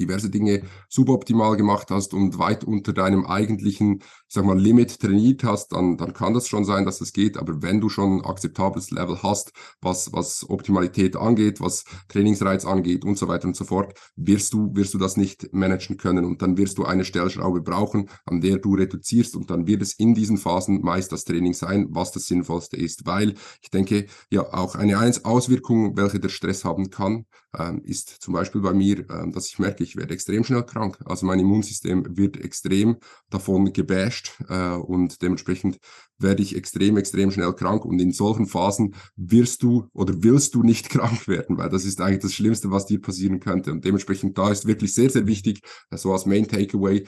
diverse 0.00 0.30
Dinge 0.30 0.62
suboptimal 0.88 1.56
gemacht 1.56 1.90
hast 1.90 2.14
und 2.14 2.38
weit 2.38 2.64
unter 2.64 2.92
deinem 2.92 3.26
eigentlichen, 3.26 4.00
ich 4.00 4.34
sag 4.34 4.44
mal, 4.44 4.58
Limit 4.58 5.00
trainiert 5.00 5.44
hast, 5.44 5.72
dann, 5.72 5.96
dann 5.96 6.12
kann 6.12 6.34
das 6.34 6.48
schon 6.48 6.64
sein, 6.64 6.84
dass 6.84 7.00
es 7.00 7.12
geht. 7.12 7.36
Aber 7.36 7.62
wenn 7.62 7.80
du 7.80 7.88
schon 7.88 8.18
ein 8.18 8.24
akzeptables 8.24 8.90
Level 8.90 9.22
hast, 9.22 9.52
was, 9.80 10.12
was 10.12 10.48
Optimalität 10.48 11.16
angeht, 11.16 11.60
was 11.60 11.84
Trainingsreiz 12.08 12.64
angeht 12.64 13.04
und 13.04 13.18
so 13.18 13.28
weiter 13.28 13.48
und 13.48 13.56
so 13.56 13.64
fort, 13.64 13.94
wirst 14.16 14.52
du, 14.52 14.74
wirst 14.74 14.94
du 14.94 14.98
das 14.98 15.16
nicht 15.16 15.52
managen 15.52 15.96
können. 15.96 16.24
Und 16.24 16.42
dann 16.42 16.56
wirst 16.56 16.78
du 16.78 16.84
eine 16.84 17.04
Stellschraube 17.04 17.60
brauchen, 17.60 18.08
an 18.24 18.40
der 18.40 18.58
du 18.58 18.74
reduzierst. 18.74 19.36
Und 19.36 19.50
dann 19.50 19.66
wird 19.66 19.82
es 19.82 19.94
in 19.94 20.14
diesen 20.14 20.36
Phasen 20.36 20.82
meist 20.82 21.12
das 21.12 21.24
Training 21.24 21.54
sein, 21.54 21.86
was 21.90 22.12
das 22.12 22.26
Sinnvollste 22.26 22.76
ist. 22.76 23.06
Weil 23.06 23.34
ich 23.62 23.70
denke, 23.70 24.06
ja, 24.30 24.42
auch 24.52 24.74
eine 24.74 24.96
Auswirkung, 25.24 25.96
welche 25.96 26.20
der 26.20 26.28
Stress 26.28 26.64
haben 26.64 26.90
kann, 26.90 27.26
ähm, 27.58 27.80
ist 27.84 28.08
zum 28.08 28.34
Beispiel 28.34 28.60
bei 28.60 28.72
mir, 28.72 29.08
ähm, 29.10 29.32
dass 29.32 29.48
ich 29.48 29.58
merke, 29.58 29.84
ich 29.86 29.96
werde 29.96 30.14
extrem 30.14 30.44
schnell 30.44 30.64
krank. 30.64 30.98
Also 31.04 31.26
mein 31.26 31.38
Immunsystem 31.38 32.16
wird 32.16 32.36
extrem 32.36 32.96
davon 33.30 33.72
gebasht 33.72 34.32
äh, 34.48 34.74
und 34.74 35.22
dementsprechend 35.22 35.78
werde 36.18 36.42
ich 36.42 36.56
extrem, 36.56 36.96
extrem 36.96 37.30
schnell 37.30 37.52
krank. 37.52 37.84
Und 37.84 38.00
in 38.00 38.12
solchen 38.12 38.46
Phasen 38.46 38.94
wirst 39.16 39.62
du 39.62 39.88
oder 39.92 40.22
willst 40.22 40.54
du 40.54 40.62
nicht 40.62 40.88
krank 40.90 41.28
werden, 41.28 41.56
weil 41.56 41.68
das 41.68 41.84
ist 41.84 42.00
eigentlich 42.00 42.22
das 42.22 42.34
Schlimmste, 42.34 42.70
was 42.70 42.86
dir 42.86 43.00
passieren 43.00 43.40
könnte. 43.40 43.72
Und 43.72 43.84
dementsprechend 43.84 44.36
da 44.36 44.50
ist 44.50 44.66
wirklich 44.66 44.92
sehr, 44.92 45.10
sehr 45.10 45.26
wichtig, 45.26 45.60
so 45.64 45.70
also 45.90 46.12
als 46.12 46.26
Main 46.26 46.48
Takeaway, 46.48 47.06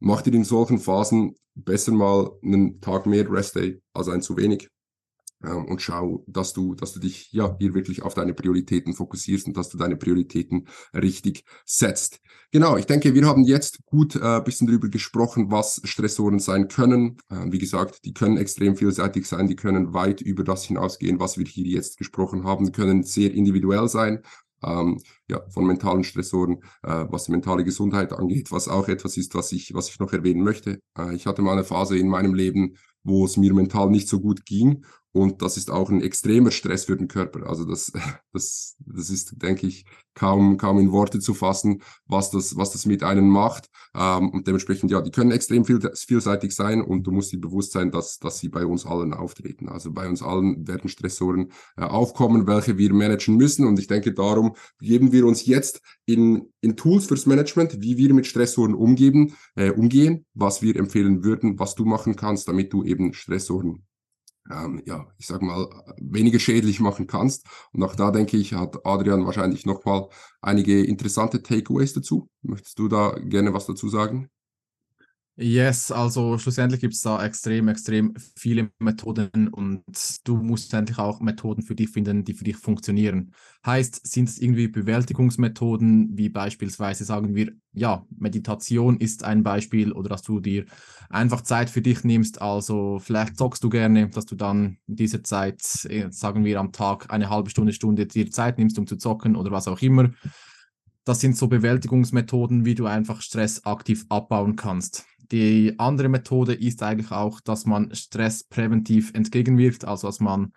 mach 0.00 0.22
dir 0.22 0.34
in 0.34 0.44
solchen 0.44 0.78
Phasen 0.78 1.36
besser 1.54 1.92
mal 1.92 2.30
einen 2.42 2.80
Tag 2.80 3.06
mehr 3.06 3.30
Rest 3.30 3.56
Day 3.56 3.80
als 3.94 4.08
ein 4.08 4.20
zu 4.20 4.36
wenig 4.36 4.68
ähm, 5.46 5.66
und 5.66 5.80
schau, 5.80 6.24
dass 6.26 6.52
du, 6.52 6.74
dass 6.74 6.92
du 6.92 7.00
dich 7.00 7.32
ja 7.32 7.56
hier 7.58 7.74
wirklich 7.74 8.02
auf 8.02 8.14
deine 8.14 8.34
Prioritäten 8.34 8.94
fokussierst 8.94 9.46
und 9.46 9.56
dass 9.56 9.68
du 9.68 9.78
deine 9.78 9.96
Prioritäten 9.96 10.68
richtig 10.92 11.44
setzt. 11.64 12.20
Genau, 12.52 12.76
ich 12.76 12.86
denke, 12.86 13.14
wir 13.14 13.26
haben 13.26 13.44
jetzt 13.44 13.84
gut 13.86 14.16
äh, 14.16 14.40
bisschen 14.40 14.66
drüber 14.66 14.88
gesprochen, 14.88 15.50
was 15.50 15.80
Stressoren 15.84 16.38
sein 16.38 16.68
können. 16.68 17.18
Äh, 17.28 17.46
wie 17.50 17.58
gesagt, 17.58 18.04
die 18.04 18.14
können 18.14 18.36
extrem 18.36 18.76
vielseitig 18.76 19.26
sein, 19.26 19.46
die 19.46 19.56
können 19.56 19.94
weit 19.94 20.20
über 20.20 20.44
das 20.44 20.64
hinausgehen, 20.64 21.20
was 21.20 21.38
wir 21.38 21.46
hier 21.46 21.66
jetzt 21.66 21.98
gesprochen 21.98 22.44
haben, 22.44 22.72
können 22.72 23.02
sehr 23.02 23.32
individuell 23.34 23.88
sein. 23.88 24.22
Ähm, 24.64 25.00
ja, 25.28 25.42
von 25.50 25.66
mentalen 25.66 26.02
Stressoren, 26.02 26.62
äh, 26.82 27.04
was 27.10 27.24
die 27.24 27.32
mentale 27.32 27.62
Gesundheit 27.62 28.12
angeht, 28.12 28.50
was 28.50 28.68
auch 28.68 28.88
etwas 28.88 29.16
ist, 29.18 29.34
was 29.34 29.52
ich, 29.52 29.74
was 29.74 29.90
ich 29.90 29.98
noch 29.98 30.12
erwähnen 30.12 30.42
möchte. 30.42 30.80
Äh, 30.98 31.14
ich 31.14 31.26
hatte 31.26 31.42
mal 31.42 31.52
eine 31.52 31.64
Phase 31.64 31.98
in 31.98 32.08
meinem 32.08 32.32
Leben, 32.32 32.76
wo 33.04 33.24
es 33.24 33.36
mir 33.36 33.52
mental 33.54 33.90
nicht 33.90 34.08
so 34.08 34.20
gut 34.20 34.46
ging 34.46 34.84
und 35.12 35.40
das 35.40 35.56
ist 35.56 35.70
auch 35.70 35.88
ein 35.88 36.02
extremer 36.02 36.50
Stress 36.50 36.84
für 36.84 36.96
den 36.96 37.08
Körper. 37.08 37.48
Also 37.48 37.64
das, 37.64 37.90
das, 38.32 38.76
das 38.80 39.10
ist, 39.10 39.42
denke 39.42 39.66
ich, 39.66 39.86
kaum, 40.14 40.58
kaum 40.58 40.78
in 40.78 40.92
Worte 40.92 41.20
zu 41.20 41.32
fassen, 41.32 41.82
was 42.06 42.30
das, 42.30 42.56
was 42.56 42.72
das 42.72 42.84
mit 42.84 43.02
einem 43.02 43.28
macht. 43.28 43.70
Ähm, 43.94 44.30
und 44.30 44.46
dementsprechend, 44.46 44.90
ja, 44.90 45.00
die 45.00 45.10
können 45.10 45.30
extrem 45.30 45.64
viel, 45.64 45.80
vielseitig 45.94 46.54
sein 46.54 46.82
und 46.82 47.04
du 47.06 47.12
musst 47.12 47.32
dir 47.32 47.40
bewusst 47.40 47.72
sein, 47.72 47.90
dass, 47.90 48.18
dass 48.18 48.40
sie 48.40 48.48
bei 48.48 48.66
uns 48.66 48.84
allen 48.84 49.14
auftreten. 49.14 49.68
Also 49.68 49.92
bei 49.92 50.08
uns 50.08 50.22
allen 50.22 50.68
werden 50.68 50.88
Stressoren 50.88 51.50
äh, 51.76 51.84
aufkommen, 51.84 52.46
welche 52.46 52.76
wir 52.76 52.92
managen 52.92 53.36
müssen. 53.36 53.66
Und 53.66 53.78
ich 53.78 53.86
denke, 53.86 54.12
darum 54.12 54.54
geben 54.80 55.12
wir 55.12 55.26
uns 55.26 55.46
jetzt 55.46 55.80
in, 56.04 56.52
in 56.60 56.76
Tools 56.76 57.06
fürs 57.06 57.26
Management, 57.26 57.80
wie 57.80 57.96
wir 57.96 58.12
mit 58.12 58.26
Stressoren 58.26 58.74
umgeben, 58.74 59.34
äh, 59.54 59.70
umgehen, 59.70 60.26
was 60.34 60.62
wir 60.62 60.76
empfehlen 60.76 61.24
würden, 61.24 61.58
was 61.58 61.74
du 61.74 61.84
machen 61.84 62.16
kannst, 62.16 62.48
damit 62.48 62.72
du 62.72 62.84
eben 62.84 63.14
Stressoren 63.14 63.86
ähm, 64.50 64.82
ja, 64.86 65.06
ich 65.18 65.26
sag 65.26 65.42
mal, 65.42 65.68
weniger 65.98 66.38
schädlich 66.38 66.80
machen 66.80 67.06
kannst. 67.06 67.46
Und 67.72 67.82
auch 67.82 67.96
da 67.96 68.10
denke 68.10 68.36
ich, 68.36 68.54
hat 68.54 68.84
Adrian 68.84 69.26
wahrscheinlich 69.26 69.66
nochmal 69.66 70.08
einige 70.40 70.84
interessante 70.84 71.42
Takeaways 71.42 71.92
dazu. 71.94 72.28
Möchtest 72.42 72.78
du 72.78 72.88
da 72.88 73.16
gerne 73.18 73.52
was 73.54 73.66
dazu 73.66 73.88
sagen? 73.88 74.30
Yes, 75.38 75.92
also 75.92 76.38
schlussendlich 76.38 76.80
gibt 76.80 76.94
es 76.94 77.02
da 77.02 77.22
extrem, 77.22 77.68
extrem 77.68 78.14
viele 78.36 78.70
Methoden 78.78 79.48
und 79.48 79.84
du 80.24 80.36
musst 80.38 80.72
endlich 80.72 80.96
auch 80.98 81.20
Methoden 81.20 81.60
für 81.60 81.74
dich 81.74 81.90
finden, 81.90 82.24
die 82.24 82.32
für 82.32 82.44
dich 82.44 82.56
funktionieren. 82.56 83.34
Heißt, 83.66 84.06
sind 84.06 84.30
es 84.30 84.38
irgendwie 84.38 84.68
Bewältigungsmethoden, 84.68 86.16
wie 86.16 86.30
beispielsweise 86.30 87.04
sagen 87.04 87.34
wir, 87.34 87.52
ja, 87.74 88.06
Meditation 88.16 88.96
ist 88.96 89.24
ein 89.24 89.42
Beispiel 89.42 89.92
oder 89.92 90.08
dass 90.08 90.22
du 90.22 90.40
dir 90.40 90.64
einfach 91.10 91.42
Zeit 91.42 91.68
für 91.68 91.82
dich 91.82 92.02
nimmst, 92.02 92.40
also 92.40 92.98
vielleicht 92.98 93.36
zockst 93.36 93.62
du 93.62 93.68
gerne, 93.68 94.08
dass 94.08 94.24
du 94.24 94.36
dann 94.36 94.78
in 94.86 94.96
dieser 94.96 95.22
Zeit, 95.22 95.60
äh, 95.90 96.10
sagen 96.10 96.46
wir 96.46 96.58
am 96.58 96.72
Tag, 96.72 97.12
eine 97.12 97.28
halbe 97.28 97.50
Stunde, 97.50 97.74
Stunde 97.74 98.06
dir 98.06 98.30
Zeit 98.30 98.56
nimmst, 98.56 98.78
um 98.78 98.86
zu 98.86 98.96
zocken 98.96 99.36
oder 99.36 99.50
was 99.50 99.68
auch 99.68 99.82
immer. 99.82 100.12
Das 101.04 101.20
sind 101.20 101.36
so 101.36 101.46
Bewältigungsmethoden, 101.46 102.64
wie 102.64 102.74
du 102.74 102.86
einfach 102.86 103.20
Stress 103.20 103.64
aktiv 103.64 104.06
abbauen 104.08 104.56
kannst. 104.56 105.04
Die 105.32 105.74
andere 105.78 106.08
Methode 106.08 106.54
ist 106.54 106.82
eigentlich 106.82 107.10
auch, 107.10 107.40
dass 107.40 107.66
man 107.66 107.94
Stress 107.94 108.44
präventiv 108.44 109.12
entgegenwirkt, 109.14 109.84
also 109.84 110.08
dass 110.08 110.20
man 110.20 110.52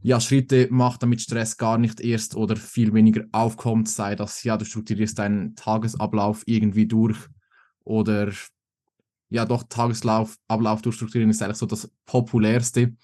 ja, 0.00 0.20
Schritte 0.20 0.68
macht, 0.70 1.02
damit 1.02 1.22
Stress 1.22 1.56
gar 1.56 1.78
nicht 1.78 2.00
erst 2.00 2.36
oder 2.36 2.56
viel 2.56 2.92
weniger 2.92 3.24
aufkommt, 3.32 3.88
sei 3.88 4.14
das, 4.14 4.42
ja, 4.44 4.58
du 4.58 4.66
strukturierst 4.66 5.18
deinen 5.18 5.56
Tagesablauf 5.56 6.42
irgendwie 6.46 6.86
durch 6.86 7.16
oder 7.84 8.30
ja, 9.30 9.46
doch 9.46 9.64
Tagesablauf 9.64 10.36
Ablauf 10.46 10.82
durchstrukturieren 10.82 11.30
ist 11.30 11.42
eigentlich 11.42 11.56
so 11.56 11.66
das 11.66 11.90
populärste. 12.04 12.94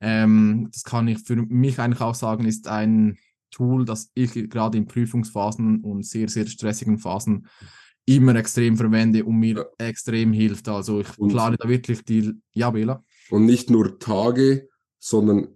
Ähm, 0.00 0.68
das 0.72 0.82
kann 0.82 1.06
ich 1.06 1.20
für 1.20 1.36
mich 1.36 1.78
eigentlich 1.78 2.00
auch 2.00 2.16
sagen, 2.16 2.44
ist 2.44 2.66
ein 2.66 3.16
Tool, 3.50 3.84
das 3.84 4.10
ich 4.14 4.32
gerade 4.50 4.76
in 4.78 4.86
Prüfungsphasen 4.86 5.80
und 5.82 6.04
sehr, 6.04 6.28
sehr 6.28 6.46
stressigen 6.46 6.98
Phasen 6.98 7.46
immer 8.06 8.34
extrem 8.36 8.76
verwende 8.76 9.24
und 9.24 9.38
mir 9.38 9.56
ja. 9.56 9.86
extrem 9.86 10.32
hilft. 10.32 10.68
Also 10.68 11.00
ich 11.00 11.08
plane 11.16 11.56
da 11.56 11.68
wirklich 11.68 12.02
die, 12.04 12.32
ja, 12.52 12.70
Bela. 12.70 13.04
Und 13.30 13.46
nicht 13.46 13.70
nur 13.70 13.98
Tage, 13.98 14.68
sondern 14.98 15.48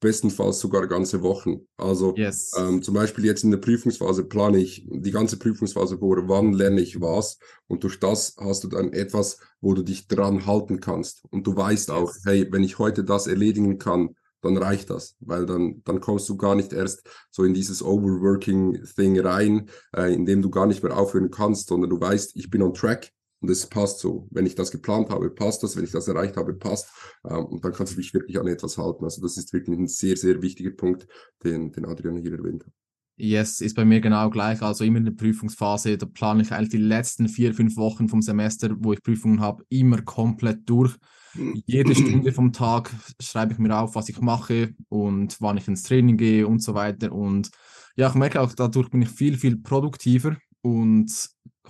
bestenfalls 0.00 0.58
sogar 0.58 0.86
ganze 0.86 1.22
Wochen. 1.22 1.60
Also 1.76 2.14
yes. 2.16 2.52
ähm, 2.58 2.82
zum 2.82 2.94
Beispiel 2.94 3.26
jetzt 3.26 3.44
in 3.44 3.50
der 3.50 3.58
Prüfungsphase 3.58 4.24
plane 4.24 4.58
ich 4.58 4.86
die 4.90 5.10
ganze 5.10 5.38
Prüfungsphase 5.38 5.98
vor, 5.98 6.26
wann 6.26 6.54
lerne 6.54 6.80
ich 6.80 7.00
was 7.00 7.38
und 7.68 7.84
durch 7.84 8.00
das 8.00 8.34
hast 8.40 8.64
du 8.64 8.68
dann 8.68 8.92
etwas, 8.92 9.38
wo 9.60 9.74
du 9.74 9.82
dich 9.82 10.08
dran 10.08 10.46
halten 10.46 10.80
kannst 10.80 11.22
und 11.30 11.46
du 11.46 11.54
weißt 11.54 11.88
yes. 11.88 11.96
auch, 11.96 12.12
hey, 12.24 12.48
wenn 12.50 12.62
ich 12.62 12.78
heute 12.78 13.04
das 13.04 13.26
erledigen 13.26 13.78
kann, 13.78 14.16
dann 14.42 14.56
reicht 14.56 14.90
das, 14.90 15.16
weil 15.20 15.46
dann, 15.46 15.82
dann 15.84 16.00
kommst 16.00 16.28
du 16.28 16.36
gar 16.36 16.54
nicht 16.54 16.72
erst 16.72 17.02
so 17.30 17.44
in 17.44 17.54
dieses 17.54 17.82
Overworking-Thing 17.82 19.20
rein, 19.20 19.68
äh, 19.96 20.12
in 20.12 20.26
dem 20.26 20.42
du 20.42 20.50
gar 20.50 20.66
nicht 20.66 20.82
mehr 20.82 20.96
aufhören 20.96 21.30
kannst, 21.30 21.68
sondern 21.68 21.90
du 21.90 22.00
weißt, 22.00 22.36
ich 22.36 22.50
bin 22.50 22.62
on 22.62 22.74
track 22.74 23.12
und 23.40 23.50
es 23.50 23.66
passt 23.66 24.00
so. 24.00 24.28
Wenn 24.30 24.46
ich 24.46 24.54
das 24.54 24.70
geplant 24.70 25.10
habe, 25.10 25.30
passt 25.30 25.62
das, 25.62 25.76
wenn 25.76 25.84
ich 25.84 25.92
das 25.92 26.08
erreicht 26.08 26.36
habe, 26.36 26.54
passt 26.54 26.88
ähm, 27.28 27.46
und 27.46 27.64
dann 27.64 27.72
kannst 27.72 27.92
du 27.92 27.96
dich 27.96 28.14
wirklich 28.14 28.38
an 28.38 28.46
etwas 28.46 28.78
halten. 28.78 29.04
Also 29.04 29.22
das 29.22 29.36
ist 29.36 29.52
wirklich 29.52 29.78
ein 29.78 29.88
sehr, 29.88 30.16
sehr 30.16 30.42
wichtiger 30.42 30.70
Punkt, 30.70 31.06
den, 31.44 31.72
den 31.72 31.86
Adrian 31.86 32.16
hier 32.16 32.32
erwähnt 32.32 32.64
hat. 32.64 32.72
Yes, 33.16 33.60
ist 33.60 33.76
bei 33.76 33.84
mir 33.84 34.00
genau 34.00 34.30
gleich. 34.30 34.62
Also 34.62 34.82
immer 34.82 34.96
in 34.96 35.04
der 35.04 35.12
Prüfungsphase, 35.12 35.98
da 35.98 36.06
plane 36.06 36.42
ich 36.42 36.52
eigentlich 36.52 36.70
die 36.70 36.78
letzten 36.78 37.28
vier, 37.28 37.52
fünf 37.52 37.76
Wochen 37.76 38.08
vom 38.08 38.22
Semester, 38.22 38.74
wo 38.78 38.94
ich 38.94 39.02
Prüfungen 39.02 39.40
habe, 39.40 39.62
immer 39.68 40.00
komplett 40.00 40.60
durch 40.64 40.96
jede 41.34 41.94
Stunde 41.94 42.32
vom 42.32 42.52
Tag 42.52 42.94
schreibe 43.20 43.52
ich 43.52 43.58
mir 43.58 43.78
auf, 43.78 43.94
was 43.94 44.08
ich 44.08 44.20
mache 44.20 44.74
und 44.88 45.36
wann 45.40 45.56
ich 45.56 45.68
ins 45.68 45.82
Training 45.82 46.16
gehe 46.16 46.46
und 46.46 46.62
so 46.62 46.74
weiter. 46.74 47.12
Und 47.12 47.50
ja, 47.96 48.08
ich 48.08 48.14
merke 48.14 48.40
auch, 48.40 48.52
dadurch 48.54 48.90
bin 48.90 49.02
ich 49.02 49.08
viel, 49.08 49.36
viel 49.36 49.56
produktiver 49.56 50.36
und 50.62 51.10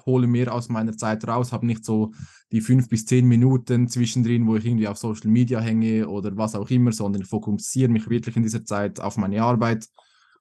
hole 0.06 0.26
mehr 0.26 0.54
aus 0.54 0.68
meiner 0.68 0.96
Zeit 0.96 1.26
raus, 1.26 1.52
habe 1.52 1.66
nicht 1.66 1.84
so 1.84 2.12
die 2.52 2.60
fünf 2.60 2.88
bis 2.88 3.06
zehn 3.06 3.26
Minuten 3.26 3.88
zwischendrin, 3.88 4.46
wo 4.46 4.56
ich 4.56 4.64
irgendwie 4.64 4.88
auf 4.88 4.98
Social 4.98 5.30
Media 5.30 5.60
hänge 5.60 6.08
oder 6.08 6.36
was 6.36 6.54
auch 6.54 6.70
immer, 6.70 6.92
sondern 6.92 7.22
ich 7.22 7.28
fokussiere 7.28 7.90
mich 7.90 8.08
wirklich 8.08 8.36
in 8.36 8.42
dieser 8.42 8.64
Zeit 8.64 9.00
auf 9.00 9.16
meine 9.16 9.42
Arbeit 9.42 9.86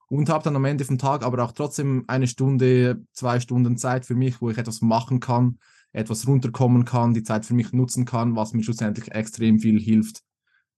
und 0.09 0.29
habe 0.29 0.43
dann 0.43 0.55
am 0.55 0.65
Ende 0.65 0.85
vom 0.85 0.97
Tag 0.97 1.23
aber 1.23 1.43
auch 1.43 1.51
trotzdem 1.51 2.03
eine 2.07 2.27
Stunde, 2.27 3.03
zwei 3.13 3.39
Stunden 3.39 3.77
Zeit 3.77 4.05
für 4.05 4.15
mich, 4.15 4.41
wo 4.41 4.49
ich 4.49 4.57
etwas 4.57 4.81
machen 4.81 5.19
kann, 5.19 5.59
etwas 5.91 6.27
runterkommen 6.27 6.85
kann, 6.85 7.13
die 7.13 7.23
Zeit 7.23 7.45
für 7.45 7.53
mich 7.53 7.73
nutzen 7.73 8.05
kann, 8.05 8.35
was 8.35 8.53
mir 8.53 8.63
schlussendlich 8.63 9.11
extrem 9.11 9.59
viel 9.59 9.79
hilft, 9.79 10.21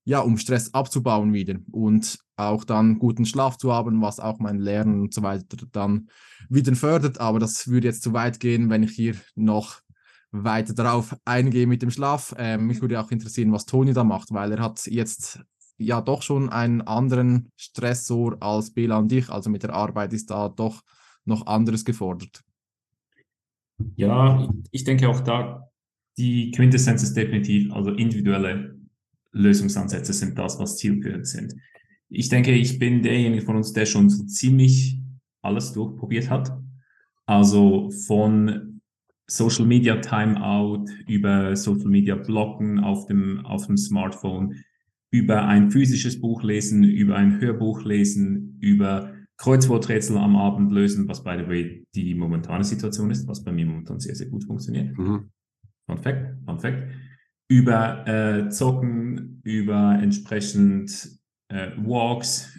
ja, 0.03 0.19
um 0.19 0.37
Stress 0.37 0.73
abzubauen 0.73 1.33
wieder 1.33 1.55
und 1.71 2.19
auch 2.37 2.63
dann 2.63 2.97
guten 2.97 3.25
Schlaf 3.25 3.57
zu 3.57 3.71
haben, 3.71 4.01
was 4.01 4.19
auch 4.19 4.39
mein 4.39 4.59
Lernen 4.59 5.01
und 5.01 5.13
so 5.13 5.21
weiter 5.21 5.57
dann 5.71 6.09
wieder 6.49 6.75
fördert. 6.75 7.19
Aber 7.19 7.39
das 7.39 7.67
würde 7.67 7.87
jetzt 7.87 8.03
zu 8.03 8.13
weit 8.13 8.39
gehen, 8.39 8.69
wenn 8.69 8.83
ich 8.83 8.91
hier 8.91 9.15
noch 9.35 9.81
weiter 10.31 10.73
darauf 10.73 11.15
eingehe 11.25 11.67
mit 11.67 11.81
dem 11.81 11.91
Schlaf. 11.91 12.33
Ähm, 12.37 12.67
mich 12.67 12.81
würde 12.81 12.99
auch 12.99 13.11
interessieren, 13.11 13.51
was 13.51 13.65
Toni 13.65 13.93
da 13.93 14.03
macht, 14.03 14.31
weil 14.31 14.51
er 14.53 14.63
hat 14.63 14.85
jetzt 14.87 15.39
ja 15.77 16.01
doch 16.01 16.21
schon 16.21 16.49
einen 16.49 16.81
anderen 16.81 17.51
Stressor 17.55 18.37
als 18.41 18.73
Bela 18.73 18.97
und 18.97 19.11
ich. 19.11 19.29
Also 19.29 19.49
mit 19.49 19.63
der 19.63 19.73
Arbeit 19.73 20.13
ist 20.13 20.29
da 20.31 20.49
doch 20.49 20.81
noch 21.25 21.45
anderes 21.45 21.85
gefordert. 21.85 22.41
Ja, 23.95 24.49
ich 24.71 24.83
denke 24.83 25.09
auch 25.09 25.21
da, 25.21 25.69
die 26.17 26.51
Quintessenz 26.51 27.03
ist 27.03 27.15
definitiv, 27.15 27.71
also 27.71 27.91
individuelle 27.91 28.79
Lösungsansätze 29.31 30.13
sind 30.13 30.37
das, 30.37 30.59
was 30.59 30.77
zielführend 30.77 31.27
sind. 31.27 31.55
Ich 32.09 32.29
denke, 32.29 32.51
ich 32.51 32.77
bin 32.79 33.01
derjenige 33.01 33.43
von 33.43 33.55
uns, 33.55 33.71
der 33.73 33.85
schon 33.85 34.09
so 34.09 34.25
ziemlich 34.25 34.99
alles 35.41 35.71
durchprobiert 35.73 36.29
hat. 36.29 36.51
Also 37.25 37.89
von 38.05 38.81
Social 39.27 39.65
Media 39.65 39.95
Timeout 39.95 40.85
über 41.07 41.55
Social 41.55 41.87
Media 41.87 42.15
Blocken 42.15 42.79
auf 42.79 43.05
dem, 43.05 43.45
auf 43.45 43.67
dem 43.67 43.77
Smartphone, 43.77 44.55
über 45.09 45.45
ein 45.45 45.71
physisches 45.71 46.19
Buch 46.19 46.43
lesen, 46.43 46.83
über 46.83 47.15
ein 47.15 47.39
Hörbuch 47.39 47.83
lesen, 47.85 48.57
über 48.59 49.13
Kreuzworträtsel 49.41 50.19
am 50.19 50.35
Abend 50.35 50.71
lösen, 50.71 51.07
was 51.07 51.23
by 51.23 51.35
the 51.35 51.47
way 51.49 51.83
die 51.95 52.13
momentane 52.13 52.63
Situation 52.63 53.09
ist, 53.09 53.27
was 53.27 53.43
bei 53.43 53.51
mir 53.51 53.65
momentan 53.65 53.99
sehr, 53.99 54.13
sehr 54.13 54.27
gut 54.27 54.43
funktioniert. 54.43 54.95
Mhm. 54.95 55.31
Fun 55.87 55.97
Fact, 55.97 56.35
Fun 56.45 56.59
Fact. 56.59 56.91
Über 57.49 58.07
äh, 58.07 58.49
Zocken, 58.49 59.41
über 59.43 59.97
entsprechend 59.99 61.09
äh, 61.47 61.71
Walks, 61.77 62.55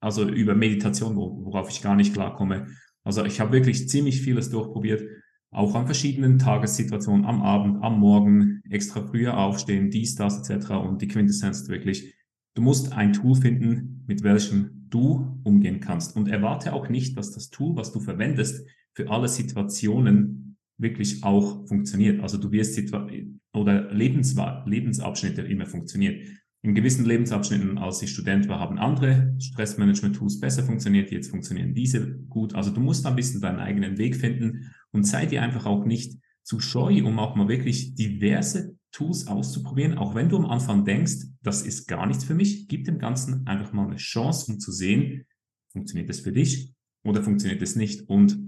also 0.00 0.28
über 0.28 0.54
Meditation, 0.54 1.16
worauf 1.16 1.70
ich 1.70 1.80
gar 1.80 1.96
nicht 1.96 2.12
klarkomme. 2.12 2.66
Also 3.02 3.24
ich 3.24 3.40
habe 3.40 3.52
wirklich 3.52 3.88
ziemlich 3.88 4.20
vieles 4.20 4.50
durchprobiert, 4.50 5.04
auch 5.50 5.74
an 5.74 5.86
verschiedenen 5.86 6.38
Tagessituationen, 6.38 7.24
am 7.24 7.40
Abend, 7.40 7.82
am 7.82 7.98
Morgen, 7.98 8.60
extra 8.68 9.00
früher 9.00 9.38
aufstehen, 9.38 9.88
dies, 9.88 10.16
das 10.16 10.46
etc. 10.46 10.72
Und 10.72 11.00
die 11.00 11.08
Quintessenz 11.08 11.62
ist 11.62 11.70
wirklich, 11.70 12.14
du 12.54 12.60
musst 12.60 12.92
ein 12.92 13.14
Tool 13.14 13.36
finden, 13.36 14.04
mit 14.06 14.22
welchem 14.22 14.75
du 14.88 15.40
umgehen 15.44 15.80
kannst. 15.80 16.16
Und 16.16 16.28
erwarte 16.28 16.72
auch 16.72 16.88
nicht, 16.88 17.16
dass 17.16 17.32
das 17.32 17.50
Tool, 17.50 17.76
was 17.76 17.92
du 17.92 18.00
verwendest, 18.00 18.66
für 18.94 19.10
alle 19.10 19.28
Situationen 19.28 20.56
wirklich 20.78 21.22
auch 21.22 21.66
funktioniert. 21.66 22.20
Also 22.20 22.38
du 22.38 22.50
wirst 22.52 22.74
Situa 22.74 23.08
oder 23.54 23.92
Lebens 23.92 24.36
Lebensabschnitte 24.66 25.42
immer 25.42 25.66
funktionieren. 25.66 26.38
In 26.62 26.74
gewissen 26.74 27.04
Lebensabschnitten, 27.04 27.78
als 27.78 28.02
ich 28.02 28.10
Student 28.10 28.48
war, 28.48 28.58
haben 28.58 28.78
andere 28.78 29.36
Stressmanagement-Tools 29.38 30.40
besser 30.40 30.64
funktioniert, 30.64 31.10
jetzt 31.12 31.30
funktionieren 31.30 31.74
diese 31.74 32.18
gut. 32.28 32.54
Also 32.54 32.70
du 32.70 32.80
musst 32.80 33.06
ein 33.06 33.16
bisschen 33.16 33.40
deinen 33.40 33.60
eigenen 33.60 33.98
Weg 33.98 34.16
finden 34.16 34.72
und 34.90 35.06
sei 35.06 35.26
dir 35.26 35.42
einfach 35.42 35.64
auch 35.64 35.84
nicht 35.84 36.18
zu 36.42 36.60
scheu, 36.60 37.04
um 37.04 37.18
auch 37.18 37.36
mal 37.36 37.48
wirklich 37.48 37.94
diverse 37.94 38.76
Tools 38.96 39.26
auszuprobieren, 39.26 39.98
auch 39.98 40.14
wenn 40.14 40.30
du 40.30 40.38
am 40.38 40.46
Anfang 40.46 40.86
denkst, 40.86 41.26
das 41.42 41.60
ist 41.60 41.86
gar 41.86 42.06
nichts 42.06 42.24
für 42.24 42.34
mich, 42.34 42.66
gib 42.66 42.86
dem 42.86 42.98
Ganzen 42.98 43.46
einfach 43.46 43.74
mal 43.74 43.86
eine 43.86 43.96
Chance, 43.96 44.50
um 44.50 44.58
zu 44.58 44.72
sehen, 44.72 45.26
funktioniert 45.70 46.08
es 46.08 46.20
für 46.20 46.32
dich 46.32 46.72
oder 47.04 47.22
funktioniert 47.22 47.60
es 47.60 47.76
nicht. 47.76 48.08
Und 48.08 48.38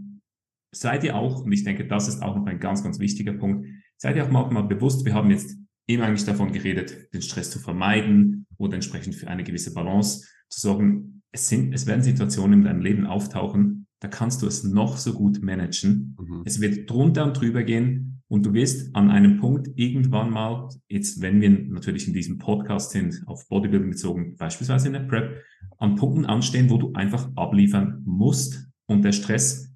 sei 0.73 0.97
dir 0.97 1.17
auch, 1.17 1.43
und 1.43 1.53
ich 1.53 1.65
denke, 1.65 1.87
das 1.87 2.09
ist 2.09 2.23
auch 2.23 2.35
noch 2.35 2.47
ein 2.47 2.61
ganz, 2.61 2.83
ganz 2.83 2.99
wichtiger 2.99 3.35
Punkt, 3.35 3.69
sei 3.99 4.15
dir 4.15 4.25
auch 4.25 4.31
mal, 4.31 4.51
mal 4.51 4.63
bewusst, 4.63 5.05
wir 5.05 5.13
haben 5.13 5.31
jetzt 5.31 5.59
immer 5.87 6.05
eigentlich 6.05 6.25
davon 6.25 6.51
geredet, 6.51 7.13
den 7.13 7.21
Stress 7.21 7.51
zu 7.51 7.59
vermeiden 7.59 8.47
oder 8.57 8.75
entsprechend 8.75 9.17
für 9.17 9.29
eine 9.29 9.45
gewisse 9.45 9.75
Balance 9.75 10.27
zu 10.49 10.61
sorgen. 10.63 11.23
Es, 11.31 11.49
sind, 11.49 11.75
es 11.75 11.87
werden 11.87 12.03
Situationen 12.03 12.61
in 12.61 12.65
deinem 12.65 12.81
Leben 12.81 13.07
auftauchen, 13.07 13.87
da 14.01 14.09
kannst 14.09 14.41
du 14.41 14.47
es 14.47 14.65
noch 14.65 14.97
so 14.97 15.13
gut 15.13 15.43
managen. 15.43 16.17
Mhm. 16.19 16.43
Es 16.47 16.63
wird 16.63 16.89
drunter 16.89 17.25
und 17.25 17.39
drüber 17.39 17.65
gehen, 17.65 18.18
und 18.29 18.45
du 18.45 18.53
wirst 18.53 18.95
an 18.95 19.11
einem 19.11 19.39
Punkt 19.39 19.71
irgendwann 19.77 20.31
mal, 20.31 20.69
jetzt 20.89 21.21
wenn 21.23 21.41
wir 21.41 21.51
natürlich 21.51 22.07
in 22.07 22.15
diesem 22.15 22.39
Podcast 22.39 22.91
sind, 22.91 23.23
auf 23.27 23.49
Bodybuilding 23.49 23.91
bezogen, 23.91 24.37
beispielsweise 24.37 24.89
in 24.89 24.93
der 24.93 25.01
Prep, 25.01 25.43
an 25.79 25.97
Punkten 25.97 26.27
anstehen, 26.27 26.69
wo 26.71 26.77
du 26.77 26.93
einfach 26.93 27.31
abliefern 27.37 28.03
musst 28.05 28.69
und 28.87 29.03
der 29.03 29.13
Stress 29.13 29.75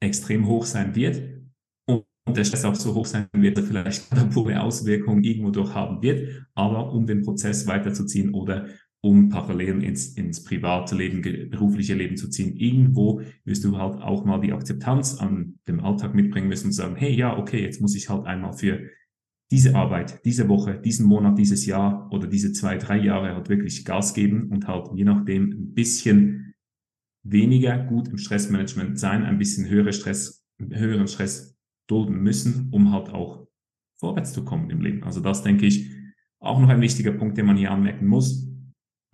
extrem 0.00 0.46
hoch 0.46 0.64
sein 0.64 0.94
wird 0.94 1.22
und 1.86 2.04
der 2.26 2.44
Stress 2.44 2.64
auch 2.64 2.74
so 2.74 2.94
hoch 2.94 3.06
sein 3.06 3.26
wird, 3.32 3.58
dass 3.58 3.66
vielleicht 3.66 4.10
eine 4.12 4.24
pure 4.30 4.60
Auswirkung 4.60 5.22
irgendwo 5.22 5.50
durch 5.50 5.74
haben 5.74 6.02
wird, 6.02 6.46
aber 6.54 6.90
um 6.92 7.06
den 7.06 7.22
Prozess 7.22 7.66
weiterzuziehen 7.66 8.32
oder 8.32 8.66
um 9.04 9.28
Parallelen 9.28 9.82
ins, 9.82 10.14
ins 10.14 10.42
private 10.42 10.96
Leben, 10.96 11.20
berufliche 11.50 11.94
Leben 11.94 12.16
zu 12.16 12.30
ziehen. 12.30 12.56
Irgendwo 12.56 13.20
wirst 13.44 13.62
du 13.62 13.76
halt 13.76 14.00
auch 14.00 14.24
mal 14.24 14.40
die 14.40 14.54
Akzeptanz 14.54 15.18
an 15.18 15.56
dem 15.68 15.80
Alltag 15.80 16.14
mitbringen 16.14 16.48
müssen 16.48 16.68
und 16.68 16.72
sagen, 16.72 16.96
hey, 16.96 17.14
ja, 17.14 17.36
okay, 17.36 17.62
jetzt 17.62 17.82
muss 17.82 17.94
ich 17.94 18.08
halt 18.08 18.24
einmal 18.24 18.54
für 18.54 18.80
diese 19.50 19.74
Arbeit, 19.74 20.24
diese 20.24 20.48
Woche, 20.48 20.80
diesen 20.80 21.04
Monat, 21.06 21.36
dieses 21.36 21.66
Jahr 21.66 22.10
oder 22.12 22.26
diese 22.26 22.54
zwei, 22.54 22.78
drei 22.78 22.96
Jahre 22.96 23.34
halt 23.34 23.50
wirklich 23.50 23.84
Gas 23.84 24.14
geben 24.14 24.48
und 24.50 24.66
halt 24.66 24.88
je 24.94 25.04
nachdem 25.04 25.50
ein 25.50 25.74
bisschen 25.74 26.54
weniger 27.22 27.76
gut 27.76 28.08
im 28.08 28.16
Stressmanagement 28.16 28.98
sein, 28.98 29.22
ein 29.24 29.36
bisschen 29.36 29.68
höhere 29.68 29.92
Stress, 29.92 30.46
höheren 30.58 31.08
Stress 31.08 31.58
dulden 31.86 32.22
müssen, 32.22 32.70
um 32.70 32.90
halt 32.90 33.10
auch 33.10 33.46
vorwärts 34.00 34.32
zu 34.32 34.44
kommen 34.46 34.70
im 34.70 34.80
Leben. 34.80 35.04
Also 35.04 35.20
das 35.20 35.42
denke 35.42 35.66
ich 35.66 35.90
auch 36.40 36.58
noch 36.58 36.70
ein 36.70 36.80
wichtiger 36.80 37.12
Punkt, 37.12 37.36
den 37.36 37.44
man 37.44 37.58
hier 37.58 37.70
anmerken 37.70 38.06
muss. 38.06 38.53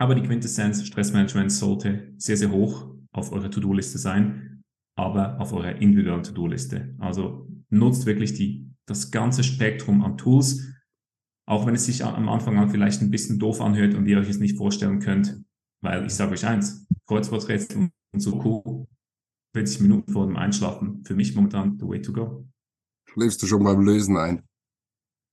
Aber 0.01 0.15
die 0.15 0.23
Quintessenz 0.23 0.87
Stressmanagement 0.87 1.53
sollte 1.53 2.15
sehr, 2.17 2.39
sehr 2.39 2.51
hoch 2.51 2.91
auf 3.13 3.33
eurer 3.33 3.51
To-Do-Liste 3.51 3.99
sein, 3.99 4.63
aber 4.97 5.39
auf 5.39 5.53
eurer 5.53 5.77
individuellen 5.77 6.23
To-Do-Liste. 6.23 6.95
Also 6.99 7.47
nutzt 7.69 8.07
wirklich 8.07 8.33
die 8.33 8.67
das 8.87 9.11
ganze 9.11 9.45
Spektrum 9.45 10.03
an 10.03 10.17
Tools, 10.17 10.73
auch 11.47 11.67
wenn 11.67 11.75
es 11.75 11.85
sich 11.85 12.03
am 12.03 12.31
Anfang 12.31 12.57
an 12.57 12.71
vielleicht 12.71 13.03
ein 13.03 13.11
bisschen 13.11 13.39
doof 13.39 13.61
anhört 13.61 13.95
und 13.95 14.07
ihr 14.07 14.19
euch 14.19 14.31
es 14.31 14.39
nicht 14.39 14.57
vorstellen 14.57 15.01
könnt, 15.01 15.45
weil 15.83 16.07
ich 16.07 16.15
sage 16.15 16.33
euch 16.33 16.47
eins, 16.47 16.87
Kreuzworträtsel 17.07 17.91
und 18.13 18.21
so 18.21 18.43
cool, 18.43 18.87
40 19.55 19.83
Minuten 19.83 20.11
vor 20.11 20.27
dem 20.27 20.37
Einschlafen, 20.37 21.05
für 21.05 21.15
mich 21.15 21.35
momentan 21.35 21.79
the 21.79 21.87
way 21.87 22.01
to 22.01 22.13
go. 22.13 22.49
Schläfst 23.05 23.43
du 23.43 23.47
schon 23.47 23.63
beim 23.63 23.83
Lösen 23.83 24.17
ein? 24.17 24.49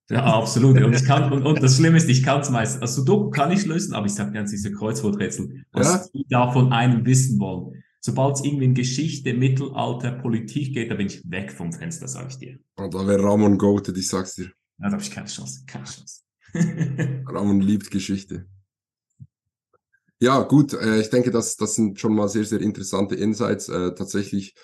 Ja, 0.10 0.24
absolut. 0.24 0.82
Und, 0.82 0.94
ich 0.94 1.04
kann, 1.04 1.32
und, 1.34 1.44
und 1.46 1.62
das 1.62 1.76
Schlimme 1.76 1.98
ist, 1.98 2.08
ich 2.08 2.24
kann 2.24 2.40
es 2.40 2.50
meistens. 2.50 2.82
Also 2.82 3.02
Sudoku 3.02 3.30
kann 3.30 3.52
ich 3.52 3.66
lösen, 3.66 3.94
aber 3.94 4.06
ich 4.06 4.14
sage 4.14 4.32
ganz 4.32 4.52
diese 4.52 4.72
Kreuzworträtsel, 4.72 5.66
was 5.74 5.88
ja? 5.88 6.06
die 6.14 6.26
da 6.30 6.52
von 6.52 6.72
einem 6.72 7.06
wissen 7.06 7.40
wollen. 7.40 7.84
Sobald 8.00 8.36
es 8.36 8.46
irgendwie 8.46 8.66
in 8.66 8.74
Geschichte, 8.74 9.34
Mittelalter, 9.34 10.12
Politik 10.12 10.74
geht, 10.74 10.92
da 10.92 10.96
bin 10.96 11.08
ich 11.08 11.30
weg 11.30 11.52
vom 11.52 11.74
Fenster, 11.74 12.08
sage 12.08 12.28
ich 12.30 12.38
dir. 12.38 12.60
Und 12.76 12.94
da 12.94 13.06
wäre 13.06 13.22
Ramon 13.22 13.58
goated, 13.58 13.98
ich 13.98 14.08
sag's 14.08 14.36
dir. 14.36 14.46
Ja, 14.80 14.86
da 14.86 14.92
habe 14.92 15.02
ich 15.02 15.12
keine 15.12 15.28
Chance, 15.28 15.64
keine 15.68 15.84
Chance. 15.84 16.22
Ramon 17.28 17.60
liebt 17.60 17.92
Geschichte. 17.92 18.46
Ja, 20.20 20.42
gut, 20.44 20.74
äh, 20.74 21.02
ich 21.02 21.10
denke, 21.10 21.32
das, 21.32 21.58
das 21.58 21.76
sind 21.76 22.00
schon 22.00 22.16
mal 22.16 22.30
sehr, 22.30 22.46
sehr 22.46 22.62
interessante 22.62 23.16
Insights. 23.16 23.68
Äh, 23.68 23.94
tatsächlich 23.94 24.56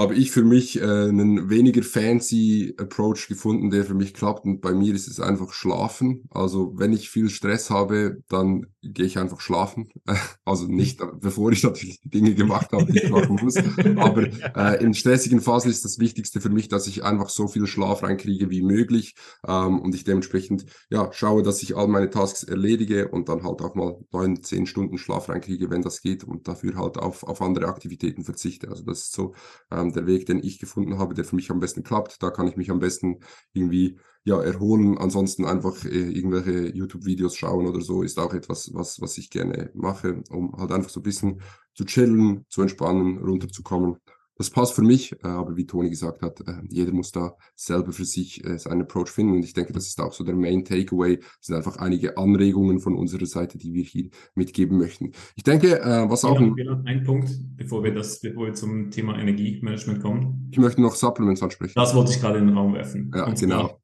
habe 0.00 0.14
ich 0.14 0.30
für 0.30 0.42
mich 0.42 0.80
äh, 0.80 0.82
einen 0.82 1.50
weniger 1.50 1.82
fancy 1.82 2.74
Approach 2.78 3.28
gefunden, 3.28 3.70
der 3.70 3.84
für 3.84 3.94
mich 3.94 4.14
klappt. 4.14 4.44
Und 4.44 4.60
bei 4.60 4.72
mir 4.72 4.94
ist 4.94 5.08
es 5.08 5.20
einfach 5.20 5.52
Schlafen. 5.52 6.24
Also 6.30 6.72
wenn 6.76 6.92
ich 6.92 7.10
viel 7.10 7.28
Stress 7.28 7.70
habe, 7.70 8.22
dann 8.28 8.66
gehe 8.82 9.04
ich 9.04 9.18
einfach 9.18 9.40
schlafen. 9.40 9.90
also 10.44 10.66
nicht, 10.66 11.02
bevor 11.20 11.52
ich 11.52 11.62
natürlich 11.62 12.00
die 12.00 12.08
Dinge 12.08 12.34
gemacht 12.34 12.72
habe, 12.72 12.90
die 12.90 12.98
ich 12.98 13.10
machen 13.10 13.38
muss. 13.42 13.56
Aber 13.96 14.22
äh, 14.56 14.82
in 14.82 14.94
stressigen 14.94 15.40
Phasen 15.40 15.70
ist 15.70 15.84
das 15.84 15.98
Wichtigste 15.98 16.40
für 16.40 16.48
mich, 16.48 16.68
dass 16.68 16.86
ich 16.86 17.04
einfach 17.04 17.28
so 17.28 17.46
viel 17.46 17.66
Schlaf 17.66 18.02
reinkriege 18.02 18.50
wie 18.50 18.62
möglich. 18.62 19.14
Ähm, 19.46 19.80
und 19.80 19.94
ich 19.94 20.04
dementsprechend 20.04 20.64
ja 20.88 21.12
schaue, 21.12 21.42
dass 21.42 21.62
ich 21.62 21.76
all 21.76 21.88
meine 21.88 22.08
Tasks 22.08 22.42
erledige 22.42 23.08
und 23.08 23.28
dann 23.28 23.42
halt 23.42 23.60
auch 23.60 23.74
mal 23.74 23.98
neun, 24.12 24.42
zehn 24.42 24.66
Stunden 24.66 24.96
Schlaf 24.96 25.28
reinkriege, 25.28 25.70
wenn 25.70 25.82
das 25.82 26.00
geht 26.00 26.24
und 26.24 26.48
dafür 26.48 26.76
halt 26.76 26.96
auf, 26.96 27.22
auf 27.22 27.42
andere 27.42 27.66
Aktivitäten 27.68 28.24
verzichte. 28.24 28.68
Also 28.68 28.82
das 28.84 29.00
ist 29.00 29.12
so 29.12 29.34
ähm, 29.70 29.89
der 29.96 30.06
Weg, 30.06 30.26
den 30.26 30.42
ich 30.42 30.58
gefunden 30.58 30.98
habe, 30.98 31.14
der 31.14 31.24
für 31.24 31.36
mich 31.36 31.50
am 31.50 31.60
besten 31.60 31.82
klappt. 31.82 32.22
Da 32.22 32.30
kann 32.30 32.48
ich 32.48 32.56
mich 32.56 32.70
am 32.70 32.80
besten 32.80 33.20
irgendwie 33.52 33.98
ja, 34.24 34.40
erholen. 34.42 34.98
Ansonsten 34.98 35.44
einfach 35.44 35.84
äh, 35.84 35.88
irgendwelche 35.88 36.74
YouTube-Videos 36.74 37.36
schauen 37.36 37.66
oder 37.66 37.80
so 37.80 38.02
ist 38.02 38.18
auch 38.18 38.34
etwas, 38.34 38.70
was, 38.74 39.00
was 39.00 39.18
ich 39.18 39.30
gerne 39.30 39.70
mache, 39.74 40.22
um 40.30 40.56
halt 40.56 40.72
einfach 40.72 40.90
so 40.90 41.00
ein 41.00 41.04
bisschen 41.04 41.40
zu 41.74 41.84
chillen, 41.84 42.44
zu 42.48 42.62
entspannen, 42.62 43.18
runterzukommen 43.18 43.96
das 44.40 44.48
passt 44.48 44.72
für 44.72 44.80
mich, 44.80 45.12
äh, 45.22 45.26
aber 45.26 45.54
wie 45.58 45.66
Toni 45.66 45.90
gesagt 45.90 46.22
hat, 46.22 46.40
äh, 46.48 46.62
jeder 46.70 46.92
muss 46.92 47.12
da 47.12 47.36
selber 47.54 47.92
für 47.92 48.06
sich 48.06 48.42
äh, 48.42 48.58
seinen 48.58 48.80
Approach 48.80 49.10
finden 49.10 49.34
und 49.34 49.44
ich 49.44 49.52
denke, 49.52 49.74
das 49.74 49.86
ist 49.88 50.00
auch 50.00 50.14
so 50.14 50.24
der 50.24 50.34
Main 50.34 50.64
Takeaway. 50.64 51.18
Das 51.18 51.26
sind 51.42 51.56
einfach 51.56 51.76
einige 51.76 52.16
Anregungen 52.16 52.80
von 52.80 52.94
unserer 52.94 53.26
Seite, 53.26 53.58
die 53.58 53.74
wir 53.74 53.82
hier 53.82 54.08
mitgeben 54.34 54.78
möchten. 54.78 55.12
Ich 55.36 55.42
denke, 55.42 55.78
was 56.08 56.24
auch... 56.24 56.40
Ein, 56.40 56.56
ein 56.86 57.04
Punkt, 57.04 57.30
bevor 57.58 57.84
wir, 57.84 57.92
das, 57.92 58.20
bevor 58.20 58.46
wir 58.46 58.54
zum 58.54 58.90
Thema 58.90 59.18
Energiemanagement 59.18 60.00
kommen. 60.00 60.48
Ich 60.50 60.58
möchte 60.58 60.80
noch 60.80 60.94
Supplements 60.94 61.42
ansprechen. 61.42 61.74
Das 61.76 61.94
wollte 61.94 62.12
ich 62.12 62.20
gerade 62.20 62.38
in 62.38 62.46
den 62.46 62.56
Raum 62.56 62.72
werfen. 62.72 63.12
Ja, 63.14 63.26
und 63.26 63.38
genau. 63.38 63.78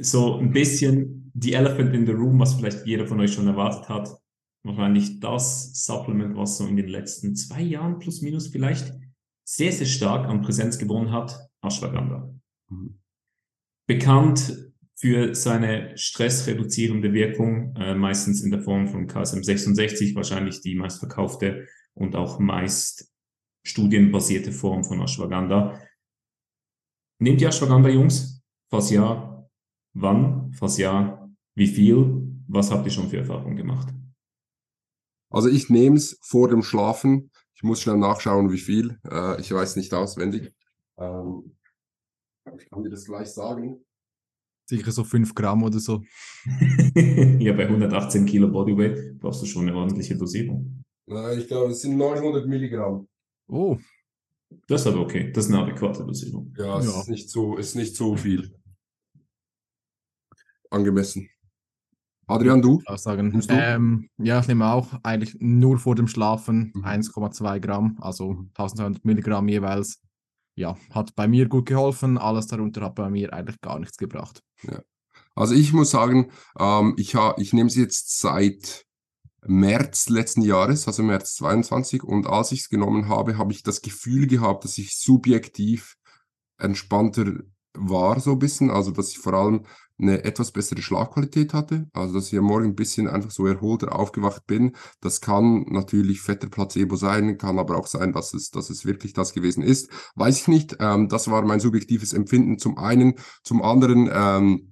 So 0.00 0.36
ein 0.36 0.50
bisschen 0.50 1.30
die 1.34 1.52
Elephant 1.52 1.94
in 1.94 2.06
the 2.06 2.12
Room, 2.12 2.38
was 2.38 2.54
vielleicht 2.54 2.86
jeder 2.86 3.06
von 3.06 3.20
euch 3.20 3.34
schon 3.34 3.48
erwartet 3.48 3.90
hat. 3.90 4.16
Wahrscheinlich 4.62 5.20
das 5.20 5.84
Supplement, 5.84 6.38
was 6.38 6.56
so 6.56 6.66
in 6.66 6.76
den 6.76 6.88
letzten 6.88 7.36
zwei 7.36 7.60
Jahren 7.60 7.98
plus 7.98 8.22
minus 8.22 8.46
vielleicht 8.46 9.01
sehr, 9.54 9.72
sehr 9.72 9.86
stark 9.86 10.26
an 10.28 10.40
Präsenz 10.40 10.78
gewonnen 10.78 11.12
hat, 11.12 11.38
Ashwagandha. 11.60 12.32
Mhm. 12.70 12.98
Bekannt 13.86 14.72
für 14.96 15.34
seine 15.34 15.96
stressreduzierende 15.98 17.12
Wirkung, 17.12 17.76
äh, 17.76 17.94
meistens 17.94 18.42
in 18.42 18.50
der 18.50 18.62
Form 18.62 18.88
von 18.88 19.06
KSM 19.06 19.42
66, 19.42 20.14
wahrscheinlich 20.14 20.62
die 20.62 20.74
meistverkaufte 20.74 21.66
und 21.94 22.16
auch 22.16 22.38
meist 22.38 23.12
studienbasierte 23.66 24.52
Form 24.52 24.84
von 24.84 25.02
Ashwagandha. 25.02 25.78
Nehmt 27.20 27.42
ihr 27.42 27.48
Ashwagandha, 27.48 27.90
Jungs? 27.90 28.42
Falls 28.70 28.90
ja, 28.90 29.46
wann? 29.92 30.52
Falls 30.54 30.78
ja, 30.78 31.30
wie 31.54 31.66
viel? 31.66 32.22
Was 32.48 32.70
habt 32.70 32.86
ihr 32.86 32.92
schon 32.92 33.08
für 33.08 33.18
Erfahrungen 33.18 33.56
gemacht? 33.56 33.88
Also 35.32 35.48
ich 35.48 35.70
nehme 35.70 35.96
es 35.96 36.18
vor 36.22 36.48
dem 36.48 36.62
Schlafen 36.62 37.30
ich 37.62 37.68
muss 37.68 37.80
schnell 37.80 37.96
nachschauen, 37.96 38.50
wie 38.50 38.58
viel. 38.58 38.98
Äh, 39.08 39.40
ich 39.40 39.52
weiß 39.52 39.76
nicht 39.76 39.94
auswendig. 39.94 40.52
Ähm, 40.98 41.56
ich 42.58 42.68
kann 42.68 42.82
dir 42.82 42.90
das 42.90 43.04
gleich 43.04 43.28
sagen. 43.28 43.84
Sicher 44.66 44.90
so 44.90 45.04
5 45.04 45.32
Gramm 45.32 45.62
oder 45.62 45.78
so. 45.78 46.02
ja, 47.38 47.52
bei 47.52 47.68
118 47.68 48.26
Kilo 48.26 48.48
Bodyweight 48.48 49.16
brauchst 49.20 49.42
du 49.42 49.46
schon 49.46 49.68
eine 49.68 49.76
ordentliche 49.76 50.16
Dosierung. 50.16 50.82
Nein, 51.06 51.38
ich 51.38 51.46
glaube, 51.46 51.70
es 51.70 51.82
sind 51.82 51.96
900 51.96 52.48
Milligramm. 52.48 53.06
Oh. 53.46 53.78
Das 54.66 54.80
ist 54.80 54.88
aber 54.88 55.02
okay. 55.02 55.30
Das 55.30 55.46
ist 55.46 55.52
eine 55.52 55.62
adäquate 55.62 56.04
Dosierung. 56.04 56.52
Ja, 56.58 56.80
es 56.80 56.86
ja. 56.86 57.00
Ist, 57.00 57.08
nicht 57.08 57.30
so, 57.30 57.56
ist 57.58 57.76
nicht 57.76 57.94
so 57.94 58.16
viel. 58.16 58.58
Angemessen. 60.68 61.28
Adrian, 62.32 62.62
du? 62.62 62.80
Aussagen. 62.86 63.32
Du? 63.32 63.46
Ähm, 63.50 64.08
ja, 64.18 64.40
ich 64.40 64.48
nehme 64.48 64.66
auch 64.66 64.88
eigentlich 65.02 65.36
nur 65.40 65.78
vor 65.78 65.94
dem 65.94 66.08
Schlafen 66.08 66.72
mhm. 66.74 66.84
1,2 66.84 67.60
Gramm, 67.60 67.98
also 68.00 68.44
1200 68.56 69.04
Milligramm 69.04 69.48
jeweils. 69.48 70.00
Ja, 70.54 70.76
hat 70.90 71.14
bei 71.14 71.28
mir 71.28 71.48
gut 71.48 71.66
geholfen. 71.66 72.18
Alles 72.18 72.46
darunter 72.46 72.82
hat 72.82 72.94
bei 72.94 73.08
mir 73.08 73.32
eigentlich 73.32 73.60
gar 73.60 73.78
nichts 73.78 73.96
gebracht. 73.96 74.42
Ja. 74.62 74.80
Also 75.34 75.54
ich 75.54 75.72
muss 75.72 75.90
sagen, 75.90 76.30
ähm, 76.58 76.94
ich, 76.98 77.16
ich 77.38 77.52
nehme 77.52 77.68
es 77.68 77.76
jetzt 77.76 78.20
seit 78.20 78.84
März 79.44 80.08
letzten 80.08 80.42
Jahres, 80.42 80.86
also 80.86 81.02
März 81.02 81.34
22. 81.36 82.02
Und 82.02 82.26
als 82.26 82.52
ich 82.52 82.60
es 82.60 82.68
genommen 82.68 83.08
habe, 83.08 83.38
habe 83.38 83.52
ich 83.52 83.62
das 83.62 83.82
Gefühl 83.82 84.26
gehabt, 84.26 84.64
dass 84.64 84.78
ich 84.78 84.96
subjektiv 84.96 85.96
entspannter 86.58 87.32
war, 87.74 88.20
so 88.20 88.32
ein 88.32 88.38
bisschen. 88.38 88.70
Also 88.70 88.90
dass 88.90 89.10
ich 89.10 89.18
vor 89.18 89.34
allem 89.34 89.66
eine 89.98 90.24
etwas 90.24 90.50
bessere 90.50 90.82
Schlafqualität 90.82 91.54
hatte, 91.54 91.86
also 91.92 92.14
dass 92.14 92.32
ich 92.32 92.38
am 92.38 92.44
Morgen 92.46 92.70
ein 92.70 92.74
bisschen 92.74 93.08
einfach 93.08 93.30
so 93.30 93.46
erholter 93.46 93.94
aufgewacht 93.94 94.46
bin. 94.46 94.74
Das 95.00 95.20
kann 95.20 95.64
natürlich 95.68 96.20
fetter 96.20 96.48
Placebo 96.48 96.96
sein, 96.96 97.38
kann 97.38 97.58
aber 97.58 97.76
auch 97.76 97.86
sein, 97.86 98.12
dass 98.12 98.34
es, 98.34 98.50
dass 98.50 98.68
es 98.70 98.84
wirklich 98.84 99.12
das 99.12 99.32
gewesen 99.32 99.62
ist. 99.62 99.90
Weiß 100.16 100.40
ich 100.40 100.48
nicht. 100.48 100.76
Ähm, 100.80 101.08
das 101.08 101.30
war 101.30 101.42
mein 101.42 101.60
subjektives 101.60 102.12
Empfinden 102.12 102.58
zum 102.58 102.78
einen. 102.78 103.14
Zum 103.44 103.62
anderen 103.62 104.10
ähm, 104.12 104.71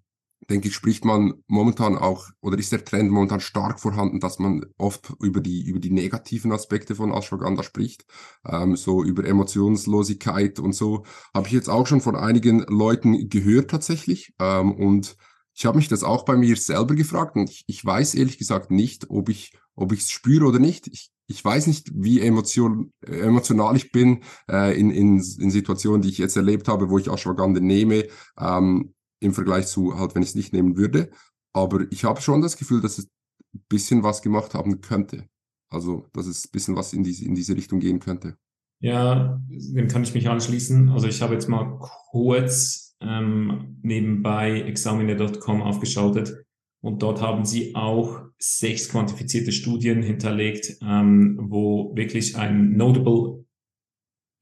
denke 0.50 0.68
ich, 0.68 0.74
spricht 0.74 1.04
man 1.04 1.34
momentan 1.46 1.96
auch, 1.96 2.28
oder 2.40 2.58
ist 2.58 2.72
der 2.72 2.84
Trend 2.84 3.10
momentan 3.10 3.40
stark 3.40 3.80
vorhanden, 3.80 4.20
dass 4.20 4.38
man 4.38 4.66
oft 4.76 5.12
über 5.20 5.40
die, 5.40 5.62
über 5.62 5.78
die 5.78 5.90
negativen 5.90 6.52
Aspekte 6.52 6.94
von 6.94 7.12
Ashwagandha 7.12 7.62
spricht, 7.62 8.04
ähm, 8.46 8.76
so 8.76 9.02
über 9.02 9.24
Emotionslosigkeit 9.24 10.58
und 10.58 10.74
so, 10.74 11.04
habe 11.32 11.46
ich 11.46 11.54
jetzt 11.54 11.70
auch 11.70 11.86
schon 11.86 12.00
von 12.00 12.16
einigen 12.16 12.60
Leuten 12.68 13.28
gehört 13.28 13.70
tatsächlich. 13.70 14.34
Ähm, 14.38 14.72
und 14.72 15.16
ich 15.54 15.66
habe 15.66 15.78
mich 15.78 15.88
das 15.88 16.04
auch 16.04 16.24
bei 16.24 16.36
mir 16.36 16.56
selber 16.56 16.94
gefragt 16.94 17.36
und 17.36 17.48
ich, 17.48 17.64
ich 17.66 17.84
weiß 17.84 18.14
ehrlich 18.14 18.38
gesagt 18.38 18.70
nicht, 18.70 19.08
ob 19.08 19.28
ich 19.28 19.52
ob 19.80 19.92
ich 19.92 20.00
es 20.00 20.10
spüre 20.10 20.44
oder 20.44 20.58
nicht. 20.58 20.86
Ich, 20.88 21.10
ich 21.26 21.44
weiß 21.44 21.66
nicht, 21.66 21.90
wie 21.94 22.20
emotion, 22.20 22.92
emotional 23.00 23.76
ich 23.76 23.92
bin 23.92 24.22
äh, 24.48 24.78
in, 24.78 24.90
in, 24.90 25.14
in 25.16 25.50
Situationen, 25.50 26.02
die 26.02 26.10
ich 26.10 26.18
jetzt 26.18 26.36
erlebt 26.36 26.68
habe, 26.68 26.90
wo 26.90 26.98
ich 26.98 27.10
Ashwagandha 27.10 27.60
nehme. 27.60 28.06
Ähm, 28.38 28.92
im 29.20 29.32
Vergleich 29.32 29.66
zu 29.66 29.98
halt, 29.98 30.14
wenn 30.14 30.22
ich 30.22 30.30
es 30.30 30.34
nicht 30.34 30.52
nehmen 30.52 30.76
würde. 30.76 31.10
Aber 31.52 31.90
ich 31.90 32.04
habe 32.04 32.20
schon 32.20 32.42
das 32.42 32.56
Gefühl, 32.56 32.80
dass 32.80 32.98
es 32.98 33.08
ein 33.54 33.62
bisschen 33.68 34.02
was 34.02 34.22
gemacht 34.22 34.54
haben 34.54 34.80
könnte. 34.80 35.26
Also, 35.70 36.06
dass 36.12 36.26
es 36.26 36.46
ein 36.46 36.50
bisschen 36.52 36.76
was 36.76 36.92
in 36.92 37.04
diese, 37.04 37.24
in 37.24 37.34
diese 37.34 37.56
Richtung 37.56 37.80
gehen 37.80 38.00
könnte. 38.00 38.36
Ja, 38.80 39.40
dem 39.48 39.88
kann 39.88 40.02
ich 40.02 40.14
mich 40.14 40.28
anschließen. 40.28 40.88
Also 40.88 41.06
ich 41.06 41.20
habe 41.20 41.34
jetzt 41.34 41.48
mal 41.48 41.78
kurz 42.10 42.96
ähm, 43.00 43.78
nebenbei 43.82 44.62
examiner.com 44.62 45.62
aufgeschaltet 45.62 46.44
und 46.82 47.02
dort 47.02 47.20
haben 47.20 47.44
sie 47.44 47.74
auch 47.74 48.22
sechs 48.38 48.88
quantifizierte 48.88 49.52
Studien 49.52 50.02
hinterlegt, 50.02 50.78
ähm, 50.82 51.38
wo 51.42 51.94
wirklich 51.94 52.36
ein 52.36 52.76
notable, 52.76 53.44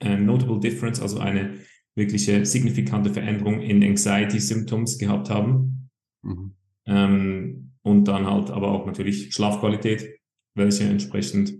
äh, 0.00 0.16
notable 0.16 0.60
difference, 0.60 1.00
also 1.00 1.18
eine 1.18 1.58
wirkliche 1.98 2.46
signifikante 2.46 3.12
Veränderung 3.12 3.60
in 3.60 3.82
Anxiety-Symptoms 3.82 4.98
gehabt 4.98 5.28
haben. 5.28 5.90
Mhm. 6.22 6.54
Ähm, 6.86 7.72
und 7.82 8.08
dann 8.08 8.26
halt 8.26 8.50
aber 8.50 8.70
auch 8.70 8.86
natürlich 8.86 9.34
Schlafqualität, 9.34 10.18
welche 10.54 10.84
entsprechend 10.84 11.54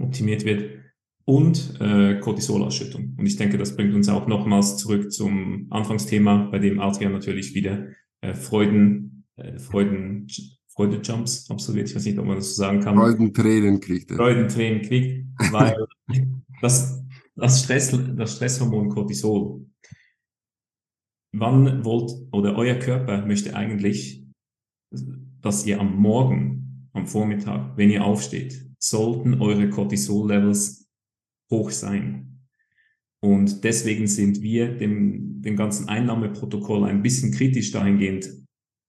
optimiert 0.00 0.44
wird 0.44 0.78
und 1.24 1.78
äh, 1.80 2.18
Cortisolausschüttung. 2.20 3.14
Und 3.18 3.26
ich 3.26 3.36
denke, 3.36 3.58
das 3.58 3.76
bringt 3.76 3.94
uns 3.94 4.08
auch 4.08 4.26
nochmals 4.26 4.78
zurück 4.78 5.12
zum 5.12 5.66
Anfangsthema, 5.70 6.48
bei 6.50 6.58
dem 6.58 6.80
Adrian 6.80 7.12
natürlich 7.12 7.54
wieder 7.54 7.88
äh, 8.22 8.34
Freuden, 8.34 9.24
äh, 9.36 9.58
Freuden, 9.58 10.26
Freudejumps 10.68 11.50
absolviert. 11.50 11.90
Ich 11.90 11.96
weiß 11.96 12.04
nicht, 12.06 12.18
ob 12.18 12.24
man 12.24 12.36
das 12.36 12.54
so 12.54 12.62
sagen 12.62 12.80
kann. 12.80 12.96
Freudentränen 12.96 13.80
kriegt 13.80 14.10
er. 14.10 14.16
Freudentränen 14.16 14.82
kriegt, 14.82 15.26
weil 15.52 15.76
das, 16.62 17.04
das, 17.38 17.64
Stress, 17.64 17.96
das 18.16 18.36
Stresshormon 18.36 18.88
Cortisol, 18.88 19.66
wann 21.32 21.84
wollt 21.84 22.10
oder 22.32 22.56
euer 22.56 22.74
Körper 22.76 23.24
möchte 23.24 23.54
eigentlich, 23.54 24.24
dass 25.40 25.66
ihr 25.66 25.80
am 25.80 25.96
Morgen, 25.96 26.88
am 26.92 27.06
Vormittag, 27.06 27.76
wenn 27.76 27.90
ihr 27.90 28.04
aufsteht, 28.04 28.66
sollten 28.78 29.40
eure 29.40 29.70
Cortisol-Levels 29.70 30.88
hoch 31.50 31.70
sein. 31.70 32.44
Und 33.20 33.64
deswegen 33.64 34.06
sind 34.06 34.42
wir 34.42 34.76
dem, 34.76 35.42
dem 35.42 35.56
ganzen 35.56 35.88
Einnahmeprotokoll 35.88 36.84
ein 36.84 37.02
bisschen 37.02 37.32
kritisch 37.32 37.72
dahingehend 37.72 38.30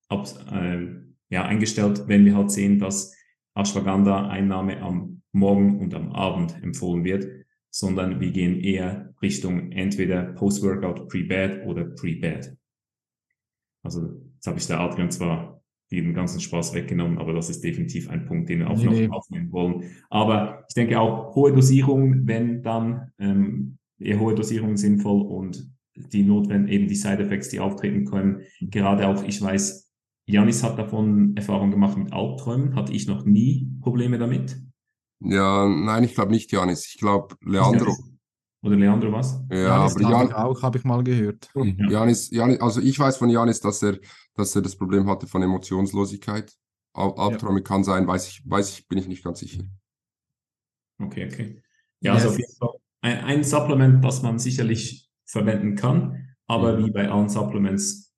ab, 0.08 0.28
äh, 0.52 0.86
ja, 1.30 1.44
eingestellt, 1.44 2.04
wenn 2.06 2.24
wir 2.24 2.36
halt 2.36 2.50
sehen, 2.50 2.78
dass 2.78 3.14
Ashwagandha-Einnahme 3.54 4.80
am 4.80 5.22
Morgen 5.32 5.78
und 5.80 5.94
am 5.94 6.12
Abend 6.12 6.60
empfohlen 6.62 7.04
wird, 7.04 7.40
sondern 7.70 8.20
wir 8.20 8.30
gehen 8.30 8.60
eher 8.60 9.14
Richtung 9.22 9.72
entweder 9.72 10.24
Post-Workout 10.34 11.08
Pre-Bed 11.08 11.66
oder 11.66 11.84
Pre-Bed. 11.84 12.56
Also 13.82 14.20
jetzt 14.34 14.46
habe 14.46 14.58
ich 14.58 14.66
der 14.66 14.80
Adrian 14.80 15.10
zwar 15.10 15.60
den 15.90 16.14
ganzen 16.14 16.40
Spaß 16.40 16.74
weggenommen, 16.74 17.18
aber 17.18 17.32
das 17.32 17.50
ist 17.50 17.64
definitiv 17.64 18.08
ein 18.08 18.24
Punkt, 18.24 18.48
den 18.48 18.60
wir 18.60 18.70
auch 18.70 18.76
nee, 18.76 19.06
noch 19.06 19.16
aufnehmen 19.16 19.50
wollen. 19.50 19.84
Aber 20.08 20.64
ich 20.68 20.74
denke 20.74 21.00
auch 21.00 21.34
hohe 21.34 21.52
Dosierung, 21.52 22.26
wenn 22.26 22.62
dann 22.62 23.10
ähm, 23.18 23.78
eher 23.98 24.20
hohe 24.20 24.34
Dosierungen 24.34 24.76
sinnvoll 24.76 25.22
und 25.22 25.68
die 25.94 26.22
notwendigen, 26.22 26.72
eben 26.72 26.88
die 26.88 26.94
Side-Effects, 26.94 27.48
die 27.48 27.60
auftreten 27.60 28.04
können. 28.04 28.42
Gerade 28.60 29.08
auch, 29.08 29.24
ich 29.24 29.42
weiß, 29.42 29.90
Janis 30.26 30.62
hat 30.62 30.78
davon 30.78 31.36
Erfahrung 31.36 31.70
gemacht 31.72 31.98
mit 31.98 32.12
Albträumen, 32.12 32.76
hatte 32.76 32.92
ich 32.92 33.08
noch 33.08 33.24
nie 33.24 33.68
Probleme 33.80 34.18
damit. 34.18 34.62
Ja, 35.20 35.68
nein, 35.68 36.04
ich 36.04 36.14
glaube 36.14 36.32
nicht 36.32 36.50
Janis, 36.50 36.86
ich 36.86 36.98
glaube 36.98 37.36
Leandro. 37.42 37.94
Oder 38.62 38.76
Leandro 38.76 39.12
was? 39.12 39.40
Ja, 39.50 39.78
Janis 39.78 39.96
aber 39.96 40.10
Jan 40.10 40.32
auch, 40.32 40.62
habe 40.62 40.78
ich 40.78 40.84
mal 40.84 41.02
gehört. 41.02 41.50
Janis, 41.88 42.30
Janis, 42.30 42.60
also 42.60 42.80
ich 42.80 42.98
weiß 42.98 43.16
von 43.16 43.30
Janis, 43.30 43.60
dass 43.60 43.82
er, 43.82 43.98
dass 44.34 44.54
er 44.54 44.62
das 44.62 44.76
Problem 44.76 45.08
hatte 45.08 45.26
von 45.26 45.42
Emotionslosigkeit. 45.42 46.52
Albträume 46.92 47.60
ja. 47.60 47.64
kann 47.64 47.84
sein, 47.84 48.06
weiß 48.06 48.28
ich, 48.28 48.42
weiß 48.44 48.70
ich, 48.70 48.88
bin 48.88 48.98
ich 48.98 49.08
nicht 49.08 49.24
ganz 49.24 49.38
sicher. 49.40 49.62
Okay, 50.98 51.28
okay. 51.32 51.62
Ja, 52.00 52.14
yes. 52.14 52.22
also 52.22 52.34
auf 52.34 52.38
jeden 52.38 52.56
Fall 52.56 52.74
ein, 53.02 53.24
ein 53.24 53.44
Supplement, 53.44 54.04
das 54.04 54.22
man 54.22 54.38
sicherlich 54.38 55.08
verwenden 55.24 55.76
kann, 55.76 56.34
aber 56.46 56.78
ja. 56.78 56.86
wie 56.86 56.90
bei 56.90 57.08
allen 57.08 57.28
Supplements 57.28 58.12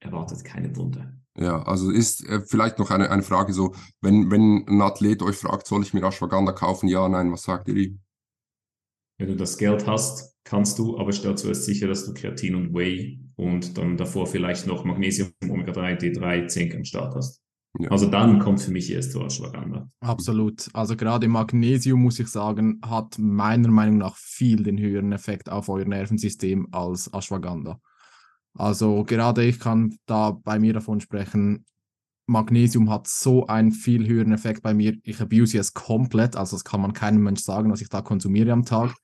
erwartet 0.00 0.44
keine 0.44 0.76
Wunder. 0.76 1.12
Ja, 1.38 1.62
also 1.62 1.90
ist 1.90 2.26
äh, 2.28 2.40
vielleicht 2.40 2.78
noch 2.78 2.90
eine, 2.90 3.10
eine 3.10 3.22
Frage 3.22 3.52
so, 3.52 3.74
wenn, 4.00 4.30
wenn 4.30 4.66
ein 4.68 4.82
Athlet 4.82 5.22
euch 5.22 5.36
fragt, 5.36 5.66
soll 5.66 5.82
ich 5.82 5.94
mir 5.94 6.02
Ashwagandha 6.02 6.52
kaufen? 6.52 6.88
Ja, 6.88 7.08
nein, 7.08 7.32
was 7.32 7.42
sagt 7.42 7.68
ihr 7.68 7.76
ihm? 7.76 8.00
Wenn 9.18 9.28
du 9.28 9.36
das 9.36 9.56
Geld 9.56 9.86
hast, 9.86 10.36
kannst 10.44 10.78
du, 10.78 10.98
aber 10.98 11.12
stell 11.12 11.36
zuerst 11.36 11.64
sicher, 11.64 11.86
dass 11.86 12.04
du 12.04 12.12
Kreatin 12.12 12.54
und 12.54 12.74
Whey 12.74 13.20
und 13.36 13.78
dann 13.78 13.96
davor 13.96 14.26
vielleicht 14.26 14.66
noch 14.66 14.84
Magnesium, 14.84 15.32
Omega-3, 15.42 15.98
D3, 15.98 16.48
Zink 16.48 16.74
am 16.74 16.84
Start 16.84 17.14
hast. 17.14 17.40
Ja. 17.78 17.90
Also 17.90 18.06
dann 18.06 18.38
kommt 18.38 18.60
für 18.60 18.70
mich 18.70 18.92
erst 18.92 19.14
der 19.14 19.22
Ashwagandha. 19.22 19.90
Absolut. 20.00 20.68
Also 20.74 20.94
gerade 20.94 21.26
Magnesium, 21.28 22.02
muss 22.02 22.18
ich 22.18 22.28
sagen, 22.28 22.80
hat 22.84 23.18
meiner 23.18 23.70
Meinung 23.70 23.96
nach 23.98 24.16
viel 24.16 24.62
den 24.62 24.78
höheren 24.78 25.12
Effekt 25.12 25.48
auf 25.48 25.70
euer 25.70 25.86
Nervensystem 25.86 26.68
als 26.70 27.10
Ashwagandha. 27.12 27.80
Also 28.54 29.04
gerade 29.04 29.44
ich 29.44 29.58
kann 29.58 29.96
da 30.06 30.30
bei 30.30 30.58
mir 30.58 30.74
davon 30.74 31.00
sprechen, 31.00 31.64
Magnesium 32.26 32.90
hat 32.90 33.08
so 33.08 33.46
einen 33.46 33.72
viel 33.72 34.06
höheren 34.06 34.32
Effekt 34.32 34.62
bei 34.62 34.74
mir. 34.74 34.96
Ich 35.02 35.20
abuse 35.20 35.58
es 35.58 35.74
komplett, 35.74 36.36
also 36.36 36.56
das 36.56 36.64
kann 36.64 36.80
man 36.80 36.92
keinem 36.92 37.22
Mensch 37.22 37.42
sagen, 37.42 37.70
was 37.70 37.80
ich 37.80 37.88
da 37.88 38.00
konsumiere 38.00 38.52
am 38.52 38.64
Tag. 38.64 38.94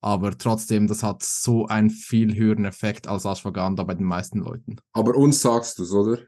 Aber 0.00 0.36
trotzdem, 0.36 0.86
das 0.86 1.02
hat 1.02 1.22
so 1.22 1.66
einen 1.66 1.88
viel 1.88 2.34
höheren 2.34 2.66
Effekt 2.66 3.06
als 3.08 3.24
Ashwagandha 3.24 3.84
bei 3.84 3.94
den 3.94 4.04
meisten 4.04 4.40
Leuten. 4.40 4.76
Aber 4.92 5.14
uns 5.14 5.40
sagst 5.40 5.78
du 5.78 5.82
es, 5.82 5.92
oder? 5.92 6.18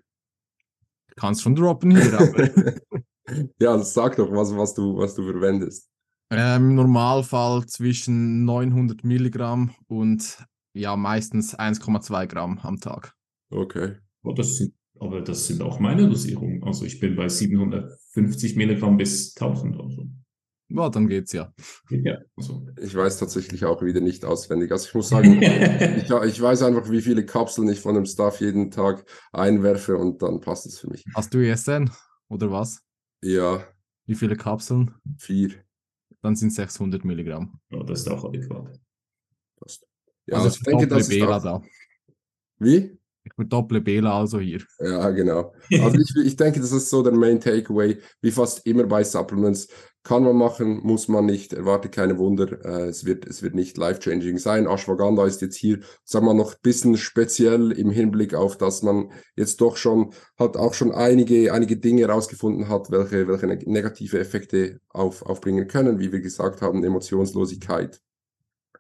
Kannst 1.17 1.43
schon 1.43 1.55
droppen 1.55 1.95
hier, 1.95 2.19
aber. 2.19 2.51
ja, 3.61 3.79
sag 3.79 4.17
doch, 4.17 4.31
was, 4.33 4.55
was, 4.57 4.75
du, 4.75 4.97
was 4.97 5.15
du 5.15 5.25
verwendest. 5.25 5.91
Ähm, 6.31 6.71
Im 6.71 6.75
Normalfall 6.75 7.67
zwischen 7.67 8.45
900 8.45 9.05
Milligramm 9.05 9.75
und 9.89 10.39
ja, 10.77 10.97
meistens 10.97 11.59
1,2 11.59 12.27
Gramm 12.27 12.59
am 12.63 12.81
Tag. 12.81 13.15
Okay. 13.51 13.97
Oh, 14.23 14.33
das 14.33 14.57
sind, 14.57 14.75
aber 14.99 15.23
das 15.23 15.47
sind 15.47 15.63
auch 15.63 15.79
meine 15.79 16.09
Dosierungen. 16.09 16.63
Also 16.65 16.85
ich 16.85 17.01
bin 17.01 17.17
bei 17.17 17.29
750 17.29 18.57
Milligramm 18.57 18.97
bis 18.97 19.35
1000 19.37 19.79
oder 19.79 19.91
so. 19.91 20.07
Ja, 20.69 20.91
dann 20.91 21.07
geht's 21.07 21.33
ja. 21.33 21.55
ja 21.91 22.19
also. 22.37 22.67
Ich 22.81 22.95
weiß 22.95 23.19
tatsächlich 23.19 23.65
auch 23.65 23.83
wieder 23.83 24.01
nicht 24.01 24.25
auswendig. 24.25 24.73
Also 24.73 24.89
ich 24.89 24.95
muss 24.95 25.09
sagen, 25.09 25.41
ich, 25.43 26.11
ich, 26.11 26.43
weiß 26.43 26.63
einfach, 26.63 26.91
wie 26.91 27.03
viele 27.03 27.25
Kapseln 27.25 27.69
ich 27.69 27.81
von 27.81 27.95
dem 27.95 28.05
Stuff 28.05 28.41
jeden 28.41 28.71
Tag 28.73 29.05
einwerfe 29.33 29.97
und 29.97 30.23
dann 30.23 30.41
passt 30.41 30.67
es 30.67 30.81
für 30.81 30.91
mich. 30.91 31.05
Hast 31.15 31.33
du 31.33 31.39
ESN 31.39 31.91
oder 32.29 32.51
was? 32.51 32.83
Ja. 33.23 33.65
Wie 34.07 34.17
viele 34.17 34.37
Kapseln? 34.37 34.95
Vier. 35.19 35.51
Dann 36.21 36.35
sind 36.35 36.53
600 36.53 37.05
Milligramm. 37.05 37.61
Ja, 37.71 37.85
das 37.85 38.01
ist 38.01 38.09
auch 38.09 38.25
adäquat. 38.25 38.81
Passt. 39.61 39.87
Ja, 40.27 40.39
also 40.39 40.49
ich 40.49 40.61
denke, 40.63 40.89
das 40.89 41.09
ist 41.09 41.23
auch... 41.23 41.43
da. 41.43 41.63
Wie? 42.59 42.99
Ich 43.27 43.35
verdopple 43.35 43.81
Bela 43.81 44.19
also 44.21 44.39
hier. 44.39 44.63
Ja, 44.79 45.11
genau. 45.11 45.53
Also 45.83 45.99
ich, 45.99 46.27
ich 46.27 46.37
denke, 46.37 46.61
das 46.61 46.71
ist 46.73 46.91
so 46.91 47.03
der 47.03 47.13
Main 47.13 47.41
Takeaway, 47.41 47.99
wie 48.23 48.31
fast 48.31 48.65
immer 48.67 48.85
bei 48.85 49.03
Supplements. 49.03 49.69
Kann 50.05 50.23
man 50.23 50.37
machen, 50.37 50.79
muss 50.85 51.09
man 51.09 51.27
nicht, 51.27 51.53
erwarte 51.53 51.89
keine 51.89 52.17
Wunder. 52.19 52.65
Äh, 52.65 52.87
es, 52.87 53.05
wird, 53.05 53.27
es 53.27 53.43
wird 53.43 53.57
nicht 53.57 53.77
life-changing 53.77 54.39
sein. 54.39 54.69
Ashwagandha 54.69 55.27
ist 55.27 55.43
jetzt 55.43 55.57
hier, 55.57 55.81
sagen 56.05 56.27
wir 56.27 56.35
noch 56.35 56.53
ein 56.53 56.61
bisschen 56.63 56.97
speziell 56.97 57.73
im 57.73 57.91
Hinblick 57.91 58.33
auf, 58.33 58.57
dass 58.57 58.83
man 58.83 59.11
jetzt 59.35 59.61
doch 59.61 59.77
schon, 59.77 60.13
hat 60.39 60.57
auch 60.57 60.75
schon 60.75 60.93
einige, 60.93 61.53
einige 61.53 61.77
Dinge 61.77 62.03
herausgefunden 62.03 62.69
hat, 62.69 62.93
welche, 62.93 63.27
welche 63.27 63.49
negative 63.69 64.21
Effekte 64.21 64.79
auf, 64.91 65.23
aufbringen 65.23 65.67
können, 65.67 65.99
wie 65.99 66.13
wir 66.13 66.21
gesagt 66.21 66.63
haben, 66.63 66.85
Emotionslosigkeit, 66.85 68.01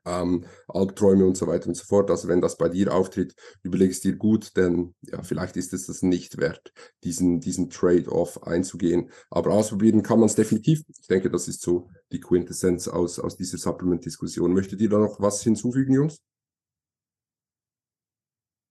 ähm, 0.07 0.45
Albträume 0.69 1.27
und 1.27 1.37
so 1.37 1.47
weiter 1.47 1.69
und 1.69 1.75
so 1.75 1.85
fort. 1.85 2.11
Also 2.11 2.29
wenn 2.29 2.41
das 2.41 2.57
bei 2.57 2.69
dir 2.69 2.95
auftritt, 2.95 3.35
überlegst 3.63 4.05
dir 4.05 4.17
gut, 4.17 4.57
denn 4.57 4.95
ja, 5.03 5.23
vielleicht 5.23 5.57
ist 5.57 5.73
es 5.75 5.87
das 5.87 6.03
nicht 6.03 6.39
wert, 6.39 6.73
diesen, 7.05 7.41
diesen 7.41 7.69
Trade-off 7.69 8.43
einzugehen. 8.45 9.11
Aber 9.31 9.53
ausprobieren 9.53 10.03
kann 10.03 10.21
man 10.21 10.29
es 10.29 10.35
definitiv. 10.35 10.83
Ich 10.89 11.07
denke, 11.09 11.31
das 11.31 11.49
ist 11.49 11.61
so 11.61 11.91
die 12.13 12.21
Quintessenz 12.21 12.89
aus, 12.89 13.19
aus 13.19 13.37
dieser 13.37 13.59
Supplement-Diskussion. 13.59 14.53
Möchtet 14.53 14.81
ihr 14.81 14.89
da 14.89 14.99
noch 14.99 15.21
was 15.21 15.43
hinzufügen, 15.43 15.95
Jungs? 15.95 16.23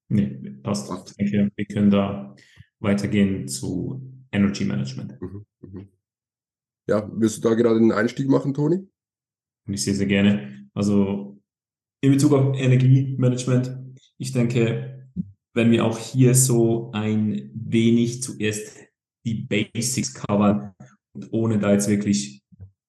Nee, 0.08 0.58
passt. 0.64 0.92
Ich 1.18 1.32
denke, 1.32 1.52
wir 1.56 1.66
können 1.66 1.92
da 1.92 2.36
weitergehen 2.80 3.48
zu 3.48 4.02
Energy 4.32 4.66
Management. 4.66 5.20
Mhm, 5.20 5.46
mhm. 5.62 5.90
Ja, 6.88 7.10
willst 7.12 7.38
du 7.38 7.50
da 7.50 7.56
gerade 7.56 7.78
einen 7.78 7.92
Einstieg 7.92 8.30
machen, 8.30 8.54
Toni? 8.54 8.88
Ich 9.68 9.84
sehe 9.84 9.96
sehr 9.96 10.06
gerne. 10.06 10.65
Also 10.76 11.42
in 12.02 12.12
Bezug 12.12 12.34
auf 12.34 12.56
Energiemanagement, 12.56 13.78
ich 14.18 14.32
denke, 14.32 15.10
wenn 15.54 15.72
wir 15.72 15.86
auch 15.86 15.98
hier 15.98 16.36
so 16.36 16.92
ein 16.92 17.50
wenig 17.54 18.22
zuerst 18.22 18.78
die 19.26 19.36
Basics 19.36 20.14
covern 20.14 20.74
und 21.14 21.32
ohne 21.32 21.58
da 21.58 21.72
jetzt 21.72 21.90
wirklich 21.90 22.44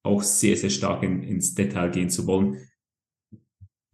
auch 0.05 0.23
sehr, 0.23 0.57
sehr 0.57 0.71
stark 0.71 1.03
in, 1.03 1.23
ins 1.23 1.55
Detail 1.55 1.91
gehen 1.91 2.11
zu 2.11 2.27
wollen. 2.27 2.59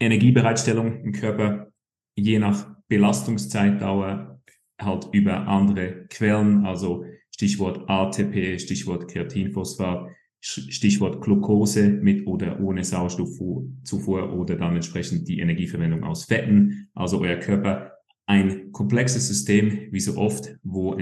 Energiebereitstellung 0.00 1.04
im 1.04 1.12
Körper, 1.12 1.70
je 2.16 2.38
nach 2.38 2.76
Belastungszeitdauer, 2.88 4.40
halt 4.80 5.08
über 5.12 5.46
andere 5.46 6.06
Quellen, 6.08 6.66
also 6.66 7.04
Stichwort 7.30 7.88
ATP, 7.88 8.58
Stichwort 8.58 9.08
Kreatinphosphat, 9.08 10.10
Stichwort 10.44 11.22
Glucose 11.22 11.88
mit 11.88 12.26
oder 12.26 12.58
ohne 12.60 12.82
Sauerstoffzufuhr 12.82 14.32
oder 14.32 14.56
dann 14.56 14.74
entsprechend 14.74 15.28
die 15.28 15.38
Energieverwendung 15.38 16.02
aus 16.02 16.24
Fetten. 16.24 16.88
Also 16.94 17.20
euer 17.20 17.36
Körper 17.36 17.92
ein 18.26 18.72
komplexes 18.72 19.28
System, 19.28 19.88
wie 19.92 20.00
so 20.00 20.16
oft, 20.16 20.56
wo 20.64 20.98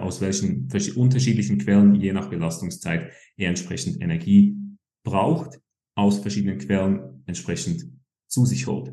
aus 0.00 0.20
welchen 0.20 0.68
unterschiedlichen 0.96 1.58
Quellen 1.58 1.94
je 1.94 2.12
nach 2.12 2.28
Belastungszeit 2.28 3.10
er 3.36 3.48
entsprechend 3.48 4.02
Energie 4.02 4.56
braucht, 5.02 5.58
aus 5.94 6.18
verschiedenen 6.18 6.58
Quellen 6.58 7.22
entsprechend 7.26 7.86
zu 8.28 8.44
sich 8.44 8.66
holt. 8.66 8.92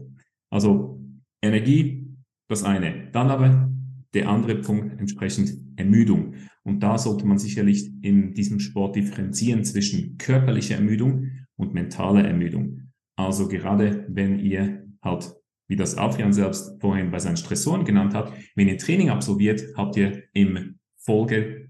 Also 0.49 1.01
Energie, 1.41 2.07
das 2.47 2.63
eine. 2.63 3.11
Dann 3.11 3.29
aber 3.29 3.69
der 4.13 4.29
andere 4.29 4.55
Punkt 4.55 4.99
entsprechend 4.99 5.53
Ermüdung. 5.75 6.35
Und 6.65 6.81
da 6.81 6.97
sollte 6.97 7.25
man 7.25 7.37
sicherlich 7.37 7.91
in 8.01 8.33
diesem 8.33 8.59
Sport 8.59 8.95
differenzieren 8.95 9.63
zwischen 9.63 10.17
körperlicher 10.17 10.75
Ermüdung 10.75 11.29
und 11.55 11.73
mentaler 11.73 12.25
Ermüdung. 12.25 12.91
Also 13.15 13.47
gerade 13.47 14.05
wenn 14.09 14.39
ihr 14.39 14.83
halt, 15.01 15.31
wie 15.67 15.75
das 15.75 15.97
Adrian 15.97 16.33
selbst 16.33 16.81
vorhin 16.81 17.11
bei 17.11 17.19
seinen 17.19 17.37
Stressoren 17.37 17.85
genannt 17.85 18.15
hat, 18.15 18.33
wenn 18.55 18.67
ihr 18.67 18.77
Training 18.77 19.09
absolviert, 19.09 19.63
habt 19.77 19.95
ihr 19.95 20.23
im 20.33 20.79
Folge, 20.97 21.69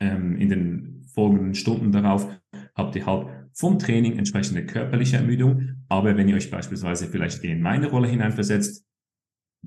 ähm, 0.00 0.36
in 0.36 0.48
den 0.48 1.04
folgenden 1.14 1.54
Stunden 1.54 1.92
darauf, 1.92 2.28
habt 2.74 2.96
ihr 2.96 3.06
halt 3.06 3.28
vom 3.52 3.78
Training 3.78 4.18
entsprechende 4.18 4.66
körperliche 4.66 5.16
Ermüdung. 5.16 5.76
Aber 5.88 6.16
wenn 6.16 6.28
ihr 6.28 6.36
euch 6.36 6.50
beispielsweise 6.50 7.06
vielleicht 7.06 7.44
in 7.44 7.62
meine 7.62 7.88
Rolle 7.88 8.08
hineinversetzt, 8.08 8.84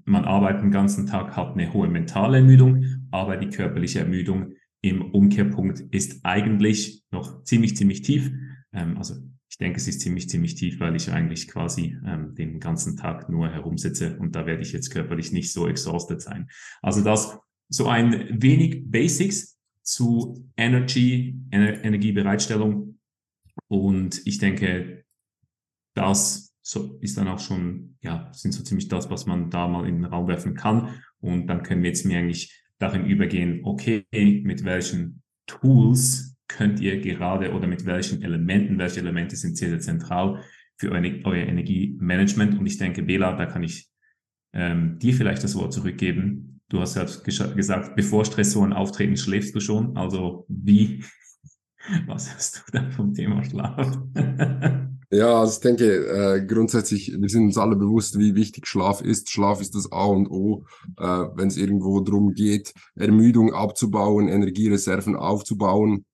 man 0.06 0.26
arbeitet 0.26 0.64
den 0.64 0.72
ganzen 0.72 1.08
Tag, 1.08 1.36
hat 1.36 1.54
eine 1.54 1.74
hohe 1.74 1.88
mentale 1.88 2.38
Ermüdung, 2.38 2.86
aber 3.12 3.38
die 3.38 3.50
körperliche 3.50 4.00
Ermüdung 4.00 4.54
im 4.82 5.02
Umkehrpunkt 5.14 5.82
ist 5.92 6.22
eigentlich 6.24 7.04
noch 7.12 7.44
ziemlich, 7.44 7.76
ziemlich 7.76 8.02
tief. 8.02 8.32
Ähm, 8.72 8.98
also 8.98 9.16
ich 9.50 9.58
denke, 9.58 9.78
es 9.78 9.88
ist 9.88 10.02
ziemlich, 10.02 10.30
ziemlich 10.30 10.56
tief, 10.56 10.80
weil 10.80 10.96
ich 10.96 11.12
eigentlich 11.12 11.48
quasi 11.48 11.98
ähm, 12.06 12.36
den 12.36 12.60
ganzen 12.60 12.96
Tag 12.96 13.30
nur 13.30 13.50
herumsitze 13.50 14.18
und 14.20 14.36
da 14.36 14.46
werde 14.46 14.62
ich 14.62 14.72
jetzt 14.72 14.92
körperlich 14.92 15.32
nicht 15.32 15.52
so 15.52 15.68
exhausted 15.68 16.22
sein. 16.22 16.50
Also 16.82 17.04
das 17.04 17.38
so 17.68 17.88
ein 17.88 18.42
wenig 18.42 18.90
Basics 18.90 19.60
zu 19.82 20.50
Energy, 20.56 21.36
Ener 21.52 21.84
Energiebereitstellung 21.84 23.00
und 23.68 24.22
ich 24.26 24.38
denke, 24.38 25.04
das 25.96 26.50
so 26.70 27.00
ist 27.02 27.18
dann 27.18 27.28
auch 27.28 27.40
schon, 27.40 27.98
ja, 28.02 28.32
sind 28.32 28.52
so 28.52 28.64
ziemlich 28.64 28.88
das, 28.88 29.10
was 29.10 29.26
man 29.26 29.50
da 29.50 29.68
mal 29.68 29.88
in 29.88 29.96
den 29.96 30.06
Raum 30.06 30.28
werfen 30.28 30.54
kann. 30.54 31.02
Und 31.20 31.48
dann 31.48 31.64
können 31.64 31.82
wir 31.82 31.90
jetzt 31.90 32.06
mir 32.06 32.20
eigentlich 32.20 32.59
darin 32.80 33.06
übergehen, 33.06 33.62
okay, 33.64 34.06
mit 34.12 34.64
welchen 34.64 35.22
Tools 35.46 36.38
könnt 36.48 36.80
ihr 36.80 37.00
gerade 37.00 37.54
oder 37.54 37.68
mit 37.68 37.86
welchen 37.86 38.22
Elementen, 38.22 38.78
welche 38.80 39.00
Elemente 39.02 39.36
sind 39.36 39.58
sehr, 39.58 39.70
sehr 39.70 39.80
zentral 39.80 40.44
für 40.78 40.92
euer, 40.92 41.04
euer 41.26 41.46
Energiemanagement. 41.46 42.58
Und 42.58 42.66
ich 42.66 42.78
denke, 42.78 43.04
Bela, 43.04 43.34
da 43.34 43.46
kann 43.46 43.64
ich 43.64 43.90
ähm, 44.54 44.98
dir 45.00 45.14
vielleicht 45.14 45.44
das 45.44 45.56
Wort 45.56 45.74
zurückgeben. 45.74 46.62
Du 46.70 46.80
hast 46.80 46.94
selbst 46.94 47.24
gesagt, 47.24 47.96
bevor 47.96 48.26
Stressoren 48.26 48.74
auftreten, 48.74 49.18
schläfst 49.18 49.56
du 49.56 49.60
schon. 49.60 49.96
Also 49.98 50.46
wie, 50.48 51.04
was 52.08 52.34
hast 52.34 52.64
du 52.68 52.72
da 52.72 52.90
vom 52.90 53.14
Thema 53.14 53.44
Schlaf? 53.44 54.00
Ja, 55.12 55.40
also 55.40 55.54
ich 55.54 55.60
denke, 55.62 55.86
äh, 56.08 56.46
grundsätzlich, 56.46 57.12
wir 57.20 57.30
sind 57.30 57.46
uns 57.46 57.58
alle 57.58 57.76
bewusst, 57.76 58.20
wie 58.20 58.36
wichtig 58.36 58.68
Schlaf 58.68 59.02
ist. 59.02 59.32
Schlaf 59.32 59.60
ist 59.60 59.74
das 59.74 59.92
A 59.92 60.06
und 60.06 60.30
O, 60.30 60.66
äh, 60.98 61.04
wenn 61.04 61.48
es 61.48 61.58
irgendwo 61.58 62.00
darum 62.02 62.34
geht, 62.34 62.74
Ermüdung 62.96 63.52
abzubauen, 63.52 64.28
Energiereserven 64.28 65.16
aufzubauen. 65.16 66.06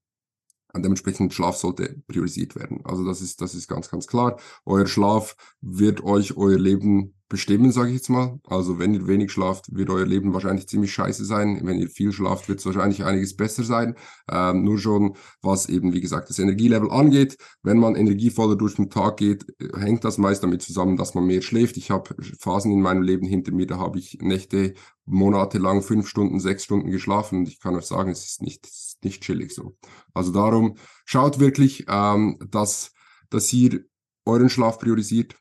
Und 0.73 0.83
dementsprechend 0.83 1.33
Schlaf 1.33 1.57
sollte 1.57 2.01
priorisiert 2.07 2.55
werden. 2.55 2.81
Also 2.85 3.05
das 3.05 3.21
ist, 3.21 3.41
das 3.41 3.53
ist 3.53 3.67
ganz, 3.67 3.89
ganz 3.89 4.07
klar. 4.07 4.39
Euer 4.65 4.87
Schlaf 4.87 5.35
wird 5.61 6.03
euch 6.03 6.37
euer 6.37 6.57
Leben 6.59 7.14
bestimmen, 7.36 7.73
sage 7.73 7.89
ich 7.89 7.95
jetzt 7.95 8.09
mal. 8.09 8.39
Also 8.45 8.79
wenn 8.79 8.93
ihr 8.93 9.07
wenig 9.07 9.29
schlaft, 9.29 9.65
wird 9.75 9.89
euer 9.89 10.05
Leben 10.05 10.33
wahrscheinlich 10.33 10.69
ziemlich 10.69 10.93
scheiße 10.93 11.25
sein. 11.25 11.59
Wenn 11.63 11.79
ihr 11.79 11.89
viel 11.89 12.13
schlaft, 12.13 12.47
wird 12.47 12.59
es 12.59 12.65
wahrscheinlich 12.65 13.03
einiges 13.03 13.36
besser 13.36 13.65
sein. 13.65 13.95
Ähm, 14.31 14.63
nur 14.63 14.79
schon, 14.79 15.17
was 15.41 15.67
eben, 15.67 15.91
wie 15.91 15.99
gesagt, 15.99 16.29
das 16.29 16.39
Energielevel 16.39 16.89
angeht. 16.89 17.38
Wenn 17.61 17.77
man 17.77 17.95
energievoller 17.95 18.55
durch 18.55 18.75
den 18.75 18.89
Tag 18.89 19.17
geht, 19.17 19.45
hängt 19.77 20.05
das 20.05 20.17
meist 20.17 20.43
damit 20.43 20.61
zusammen, 20.61 20.95
dass 20.95 21.13
man 21.13 21.27
mehr 21.27 21.41
schläft. 21.41 21.75
Ich 21.75 21.91
habe 21.91 22.15
Phasen 22.39 22.71
in 22.71 22.81
meinem 22.81 23.01
Leben 23.01 23.27
hinter 23.27 23.51
mir, 23.51 23.67
da 23.67 23.79
habe 23.79 23.99
ich 23.99 24.19
Nächte 24.21 24.73
monatelang 25.03 25.81
fünf 25.81 26.07
Stunden, 26.07 26.39
sechs 26.39 26.63
Stunden 26.63 26.89
geschlafen. 26.89 27.39
Und 27.39 27.49
ich 27.49 27.59
kann 27.59 27.75
euch 27.75 27.86
sagen, 27.86 28.11
es 28.11 28.23
ist 28.23 28.41
nicht, 28.43 28.65
nicht 29.03 29.23
chillig 29.23 29.53
so. 29.53 29.75
Also 30.13 30.31
darum, 30.31 30.77
schaut 31.03 31.39
wirklich, 31.39 31.86
ähm, 31.89 32.39
dass, 32.49 32.93
dass 33.29 33.51
ihr 33.51 33.83
euren 34.25 34.49
Schlaf 34.49 34.79
priorisiert 34.79 35.36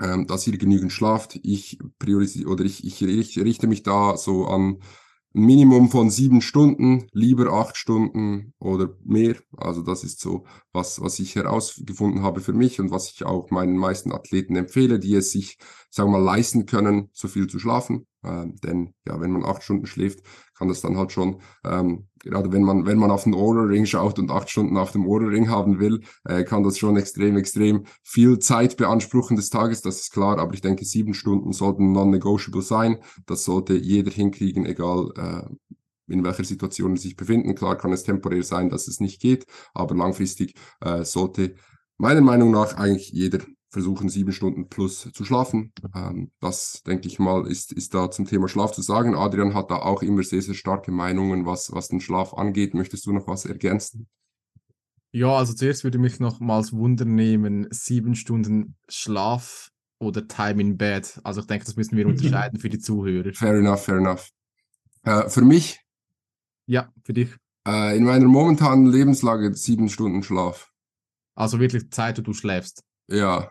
ähm, 0.00 0.26
dass 0.26 0.46
ihr 0.46 0.56
genügend 0.58 0.92
schlaft. 0.92 1.38
Ich 1.42 1.78
priorisiere 1.98 2.50
oder 2.50 2.64
ich, 2.64 2.84
ich, 2.84 3.02
ich 3.02 3.38
richte 3.38 3.66
mich 3.66 3.82
da 3.82 4.16
so 4.16 4.46
an 4.46 4.78
ein 5.34 5.46
Minimum 5.46 5.90
von 5.90 6.10
sieben 6.10 6.40
Stunden, 6.40 7.08
lieber 7.12 7.52
acht 7.52 7.76
Stunden 7.76 8.54
oder 8.60 8.96
mehr. 9.04 9.34
Also 9.56 9.82
das 9.82 10.04
ist 10.04 10.20
so, 10.20 10.44
was, 10.72 11.00
was 11.00 11.18
ich 11.18 11.34
herausgefunden 11.34 12.22
habe 12.22 12.40
für 12.40 12.52
mich 12.52 12.78
und 12.80 12.92
was 12.92 13.10
ich 13.10 13.24
auch 13.24 13.50
meinen 13.50 13.76
meisten 13.76 14.12
Athleten 14.12 14.54
empfehle, 14.54 15.00
die 15.00 15.14
es 15.16 15.32
sich, 15.32 15.58
sagen 15.90 16.12
wir 16.12 16.18
mal, 16.18 16.24
leisten 16.24 16.66
können, 16.66 17.10
so 17.12 17.26
viel 17.26 17.48
zu 17.48 17.58
schlafen. 17.58 18.06
Ähm, 18.22 18.54
denn 18.62 18.94
ja, 19.08 19.20
wenn 19.20 19.32
man 19.32 19.44
acht 19.44 19.64
Stunden 19.64 19.86
schläft, 19.86 20.20
kann 20.56 20.68
das 20.68 20.80
dann 20.80 20.96
halt 20.96 21.10
schon, 21.10 21.40
ähm, 21.64 22.06
gerade 22.24 22.52
wenn 22.52 22.62
man, 22.62 22.86
wenn 22.86 22.98
man 22.98 23.10
auf 23.10 23.24
den 23.24 23.34
Aura 23.34 23.62
Ring 23.62 23.86
schaut 23.86 24.18
und 24.18 24.30
acht 24.30 24.50
Stunden 24.50 24.76
auf 24.76 24.92
dem 24.92 25.06
Aura 25.06 25.26
Ring 25.26 25.48
haben 25.48 25.78
will, 25.78 26.00
äh, 26.24 26.44
kann 26.44 26.62
das 26.62 26.78
schon 26.78 26.96
extrem, 26.96 27.36
extrem 27.36 27.84
viel 28.02 28.38
Zeit 28.38 28.76
beanspruchen 28.76 29.36
des 29.36 29.50
Tages, 29.50 29.82
das 29.82 30.00
ist 30.00 30.12
klar, 30.12 30.38
aber 30.38 30.54
ich 30.54 30.60
denke, 30.60 30.84
sieben 30.84 31.14
Stunden 31.14 31.52
sollten 31.52 31.92
non-negotiable 31.92 32.62
sein. 32.62 32.98
Das 33.26 33.44
sollte 33.44 33.74
jeder 33.74 34.10
hinkriegen, 34.10 34.66
egal 34.66 35.10
äh, 35.16 36.12
in 36.12 36.24
welcher 36.24 36.44
Situation 36.44 36.96
sie 36.96 37.08
sich 37.08 37.16
befinden. 37.16 37.54
Klar 37.54 37.76
kann 37.76 37.92
es 37.92 38.04
temporär 38.04 38.42
sein, 38.42 38.68
dass 38.68 38.88
es 38.88 39.00
nicht 39.00 39.20
geht, 39.20 39.46
aber 39.72 39.94
langfristig 39.94 40.54
äh, 40.80 41.04
sollte 41.04 41.54
meiner 41.96 42.20
Meinung 42.20 42.50
nach 42.50 42.76
eigentlich 42.76 43.10
jeder 43.10 43.38
versuchen, 43.74 44.08
sieben 44.08 44.32
Stunden 44.32 44.68
plus 44.68 45.10
zu 45.12 45.24
schlafen. 45.24 45.72
Ähm, 45.94 46.30
das, 46.40 46.82
denke 46.86 47.08
ich 47.08 47.18
mal, 47.18 47.46
ist, 47.46 47.72
ist 47.72 47.92
da 47.92 48.10
zum 48.10 48.24
Thema 48.24 48.48
Schlaf 48.48 48.72
zu 48.72 48.80
sagen. 48.80 49.14
Adrian 49.14 49.52
hat 49.52 49.70
da 49.70 49.76
auch 49.76 50.02
immer 50.02 50.22
sehr, 50.22 50.40
sehr 50.40 50.54
starke 50.54 50.92
Meinungen, 50.92 51.44
was, 51.44 51.72
was 51.72 51.88
den 51.88 52.00
Schlaf 52.00 52.32
angeht. 52.32 52.72
Möchtest 52.72 53.04
du 53.04 53.12
noch 53.12 53.26
was 53.26 53.44
ergänzen? 53.44 54.08
Ja, 55.12 55.36
also 55.36 55.52
zuerst 55.52 55.84
würde 55.84 55.98
mich 55.98 56.18
nochmals 56.18 56.72
wundern 56.72 57.14
nehmen, 57.14 57.66
sieben 57.70 58.14
Stunden 58.14 58.76
Schlaf 58.88 59.70
oder 59.98 60.26
Time 60.26 60.60
in 60.60 60.76
Bed. 60.78 61.20
Also 61.24 61.40
ich 61.40 61.46
denke, 61.46 61.66
das 61.66 61.76
müssen 61.76 61.96
wir 61.96 62.06
unterscheiden 62.08 62.58
für 62.58 62.70
die 62.70 62.78
Zuhörer. 62.78 63.32
Fair 63.34 63.54
enough, 63.54 63.84
fair 63.84 63.98
enough. 63.98 64.30
Äh, 65.02 65.28
für 65.28 65.42
mich? 65.42 65.80
Ja, 66.66 66.92
für 67.04 67.12
dich. 67.12 67.30
Äh, 67.66 67.96
in 67.96 68.04
meiner 68.04 68.26
momentanen 68.26 68.86
Lebenslage 68.86 69.54
sieben 69.54 69.88
Stunden 69.88 70.22
Schlaf. 70.22 70.72
Also 71.34 71.58
wirklich 71.58 71.90
Zeit, 71.90 72.18
wo 72.18 72.22
du 72.22 72.32
schläfst. 72.32 72.84
Ja, 73.08 73.50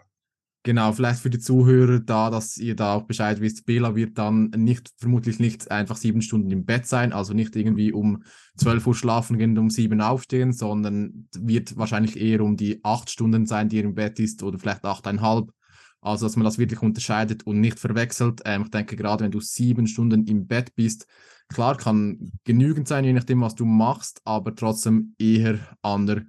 Genau, 0.66 0.94
vielleicht 0.94 1.20
für 1.20 1.30
die 1.30 1.40
Zuhörer 1.40 2.00
da, 2.00 2.30
dass 2.30 2.58
ihr 2.58 2.74
da 2.78 2.94
auch 2.94 3.04
Bescheid 3.04 3.42
wisst, 3.42 3.66
Bela 3.66 3.96
wird 3.96 4.18
dann 4.18 4.50
nicht, 4.56 4.94
vermutlich 4.98 5.38
nicht 5.38 5.70
einfach 5.70 5.98
sieben 5.98 6.22
Stunden 6.22 6.50
im 6.52 6.64
Bett 6.64 6.88
sein, 6.88 7.12
also 7.12 7.34
nicht 7.34 7.58
irgendwie 7.58 7.92
um 7.92 8.24
12 8.56 8.88
Uhr 8.88 8.96
schlafen 8.96 9.38
gehen 9.38 9.52
und 9.52 9.58
um 9.58 9.70
sieben 9.70 10.00
aufstehen, 10.00 10.54
sondern 10.54 11.28
wird 11.38 11.76
wahrscheinlich 11.76 12.16
eher 12.18 12.40
um 12.40 12.56
die 12.56 12.80
acht 12.82 13.10
Stunden 13.10 13.46
sein, 13.46 13.68
die 13.68 13.80
er 13.80 13.84
im 13.84 13.94
Bett 13.94 14.20
ist 14.20 14.42
oder 14.42 14.58
vielleicht 14.58 14.86
achteinhalb. 14.86 15.52
Also, 16.00 16.26
dass 16.26 16.38
man 16.38 16.46
das 16.46 16.58
wirklich 16.58 16.82
unterscheidet 16.82 17.46
und 17.46 17.60
nicht 17.60 17.80
verwechselt. 17.80 18.42
Ähm, 18.46 18.64
ich 18.64 18.72
denke, 18.72 18.96
gerade 18.96 19.26
wenn 19.26 19.32
du 19.32 19.42
sieben 19.42 19.88
Stunden 19.88 20.26
im 20.28 20.48
Bett 20.48 20.76
bist, 20.76 21.08
klar, 21.50 21.76
kann 21.76 22.32
genügend 22.46 22.88
sein, 22.88 23.04
je 23.04 23.14
nachdem, 23.14 23.42
was 23.42 23.56
du 23.56 23.66
machst, 23.66 24.22
aber 24.24 24.56
trotzdem 24.56 25.16
eher 25.18 25.60
an 25.82 26.06
der 26.08 26.24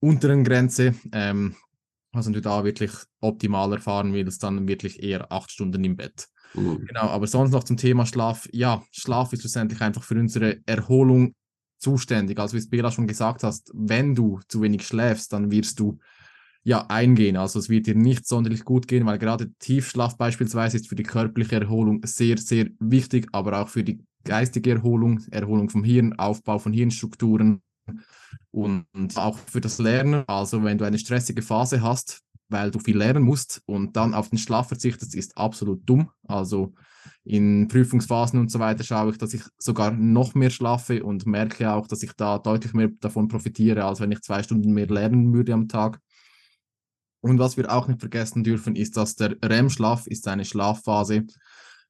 unteren 0.00 0.44
Grenze. 0.44 0.94
Ähm, 1.12 1.56
also 2.16 2.28
wenn 2.28 2.34
du 2.34 2.40
da 2.40 2.64
wirklich 2.64 2.90
optimal 3.20 3.72
erfahren 3.72 4.12
willst, 4.12 4.42
dann 4.42 4.68
wirklich 4.68 5.02
eher 5.02 5.30
acht 5.30 5.50
Stunden 5.50 5.82
im 5.84 5.96
Bett. 5.96 6.28
Mhm. 6.54 6.84
Genau, 6.86 7.08
aber 7.08 7.26
sonst 7.26 7.50
noch 7.50 7.64
zum 7.64 7.76
Thema 7.76 8.06
Schlaf. 8.06 8.48
Ja, 8.52 8.82
Schlaf 8.92 9.32
ist 9.32 9.40
schlussendlich 9.40 9.80
einfach 9.80 10.02
für 10.02 10.18
unsere 10.18 10.58
Erholung 10.66 11.34
zuständig. 11.78 12.38
Also 12.38 12.54
wie 12.54 12.58
es 12.58 12.70
Bela 12.70 12.90
schon 12.90 13.06
gesagt 13.06 13.42
hast, 13.42 13.70
wenn 13.74 14.14
du 14.14 14.40
zu 14.48 14.62
wenig 14.62 14.86
schläfst, 14.86 15.32
dann 15.32 15.50
wirst 15.50 15.78
du 15.80 15.98
ja 16.64 16.86
eingehen. 16.88 17.36
Also 17.36 17.58
es 17.58 17.68
wird 17.68 17.86
dir 17.86 17.94
nicht 17.94 18.26
sonderlich 18.26 18.64
gut 18.64 18.88
gehen, 18.88 19.06
weil 19.06 19.18
gerade 19.18 19.52
Tiefschlaf 19.58 20.16
beispielsweise 20.16 20.76
ist 20.76 20.88
für 20.88 20.96
die 20.96 21.04
körperliche 21.04 21.60
Erholung 21.60 22.00
sehr, 22.04 22.38
sehr 22.38 22.66
wichtig, 22.80 23.28
aber 23.32 23.60
auch 23.60 23.68
für 23.68 23.84
die 23.84 24.00
geistige 24.24 24.72
Erholung, 24.72 25.20
Erholung 25.30 25.68
vom 25.70 25.84
Hirn, 25.84 26.18
Aufbau 26.18 26.58
von 26.58 26.72
Hirnstrukturen 26.72 27.62
und 28.50 28.86
auch 29.16 29.38
für 29.38 29.60
das 29.60 29.78
Lernen. 29.78 30.24
Also 30.26 30.62
wenn 30.64 30.78
du 30.78 30.84
eine 30.84 30.98
stressige 30.98 31.42
Phase 31.42 31.82
hast, 31.82 32.22
weil 32.48 32.70
du 32.70 32.78
viel 32.78 32.96
lernen 32.96 33.24
musst 33.24 33.62
und 33.66 33.96
dann 33.96 34.14
auf 34.14 34.30
den 34.30 34.38
Schlaf 34.38 34.68
verzichtest, 34.68 35.14
ist 35.14 35.36
absolut 35.36 35.88
dumm. 35.88 36.10
Also 36.26 36.74
in 37.24 37.68
Prüfungsphasen 37.68 38.38
und 38.38 38.50
so 38.50 38.58
weiter 38.58 38.84
schaue 38.84 39.10
ich, 39.10 39.18
dass 39.18 39.34
ich 39.34 39.42
sogar 39.58 39.90
noch 39.90 40.34
mehr 40.34 40.50
schlafe 40.50 41.02
und 41.02 41.26
merke 41.26 41.72
auch, 41.72 41.86
dass 41.86 42.02
ich 42.02 42.12
da 42.12 42.38
deutlich 42.38 42.72
mehr 42.72 42.90
davon 43.00 43.28
profitiere, 43.28 43.84
als 43.84 44.00
wenn 44.00 44.12
ich 44.12 44.22
zwei 44.22 44.42
Stunden 44.42 44.72
mehr 44.72 44.86
lernen 44.86 45.32
würde 45.32 45.52
am 45.52 45.68
Tag. 45.68 46.00
Und 47.20 47.38
was 47.38 47.56
wir 47.56 47.72
auch 47.72 47.88
nicht 47.88 48.00
vergessen 48.00 48.44
dürfen, 48.44 48.76
ist, 48.76 48.96
dass 48.96 49.16
der 49.16 49.36
REM-Schlaf 49.42 50.06
ist 50.06 50.28
eine 50.28 50.44
Schlafphase, 50.44 51.26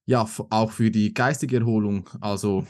ja, 0.06 0.26
auch 0.50 0.70
für 0.70 0.90
die 0.90 1.12
geistige 1.12 1.58
Erholung, 1.58 2.08
also 2.20 2.66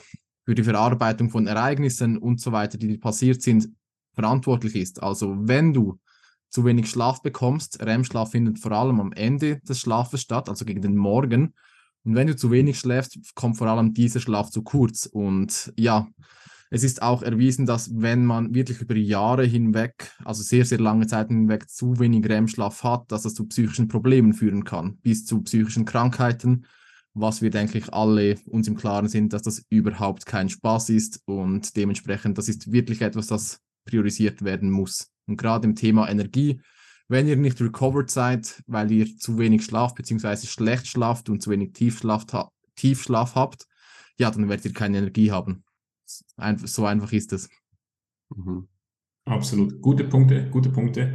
für 0.46 0.54
die 0.54 0.64
Verarbeitung 0.64 1.28
von 1.28 1.46
Ereignissen 1.46 2.16
und 2.16 2.40
so 2.40 2.52
weiter, 2.52 2.78
die 2.78 2.96
passiert 2.96 3.42
sind, 3.42 3.68
verantwortlich 4.14 4.76
ist. 4.76 5.02
Also 5.02 5.36
wenn 5.40 5.74
du 5.74 5.98
zu 6.56 6.64
wenig 6.64 6.88
Schlaf 6.88 7.22
bekommst. 7.22 7.82
REM-Schlaf 7.82 8.30
findet 8.30 8.58
vor 8.58 8.72
allem 8.72 9.00
am 9.00 9.12
Ende 9.12 9.60
des 9.60 9.80
Schlafes 9.80 10.22
statt, 10.22 10.48
also 10.48 10.64
gegen 10.64 10.80
den 10.80 10.96
Morgen. 10.96 11.54
Und 12.04 12.14
wenn 12.14 12.28
du 12.28 12.36
zu 12.36 12.50
wenig 12.50 12.78
schläfst, 12.78 13.18
kommt 13.34 13.58
vor 13.58 13.66
allem 13.66 13.92
dieser 13.92 14.20
Schlaf 14.20 14.50
zu 14.50 14.62
kurz. 14.62 15.06
Und 15.06 15.72
ja, 15.76 16.08
es 16.70 16.84
ist 16.84 17.02
auch 17.02 17.22
erwiesen, 17.22 17.66
dass 17.66 17.90
wenn 18.00 18.24
man 18.24 18.54
wirklich 18.54 18.80
über 18.80 18.96
Jahre 18.96 19.44
hinweg, 19.44 20.12
also 20.24 20.42
sehr, 20.42 20.64
sehr 20.64 20.78
lange 20.78 21.06
Zeit 21.06 21.28
hinweg, 21.28 21.68
zu 21.68 21.98
wenig 21.98 22.26
REM-Schlaf 22.26 22.82
hat, 22.84 23.12
dass 23.12 23.22
das 23.22 23.34
zu 23.34 23.46
psychischen 23.46 23.88
Problemen 23.88 24.32
führen 24.32 24.64
kann, 24.64 24.98
bis 25.02 25.26
zu 25.26 25.42
psychischen 25.42 25.84
Krankheiten, 25.84 26.66
was 27.18 27.40
wir, 27.40 27.50
denke 27.50 27.78
ich, 27.78 27.92
alle 27.94 28.36
uns 28.46 28.68
im 28.68 28.76
Klaren 28.76 29.08
sind, 29.08 29.32
dass 29.32 29.42
das 29.42 29.64
überhaupt 29.70 30.26
kein 30.26 30.50
Spaß 30.50 30.90
ist 30.90 31.22
und 31.24 31.74
dementsprechend, 31.74 32.36
das 32.36 32.48
ist 32.48 32.70
wirklich 32.70 33.00
etwas, 33.00 33.26
das 33.28 33.60
priorisiert 33.86 34.42
werden 34.42 34.70
muss. 34.70 35.10
Und 35.26 35.38
gerade 35.38 35.66
im 35.66 35.74
Thema 35.74 36.08
Energie, 36.10 36.60
wenn 37.08 37.26
ihr 37.26 37.36
nicht 37.36 37.60
recovered 37.60 38.10
seid, 38.10 38.62
weil 38.66 38.90
ihr 38.90 39.16
zu 39.16 39.38
wenig 39.38 39.64
schlaft, 39.64 39.96
beziehungsweise 39.96 40.46
schlecht 40.46 40.88
schlaft 40.88 41.30
und 41.30 41.42
zu 41.42 41.50
wenig 41.50 41.72
Tiefschlaf, 41.72 42.26
Tiefschlaf 42.74 43.34
habt, 43.34 43.66
ja, 44.18 44.30
dann 44.30 44.48
werdet 44.48 44.66
ihr 44.66 44.72
keine 44.72 44.98
Energie 44.98 45.30
haben. 45.30 45.64
So 46.04 46.84
einfach 46.84 47.12
ist 47.12 47.32
es. 47.32 47.48
Mhm. 48.34 48.68
Absolut. 49.24 49.80
Gute 49.80 50.04
Punkte, 50.04 50.50
gute 50.50 50.68
Punkte. 50.70 51.14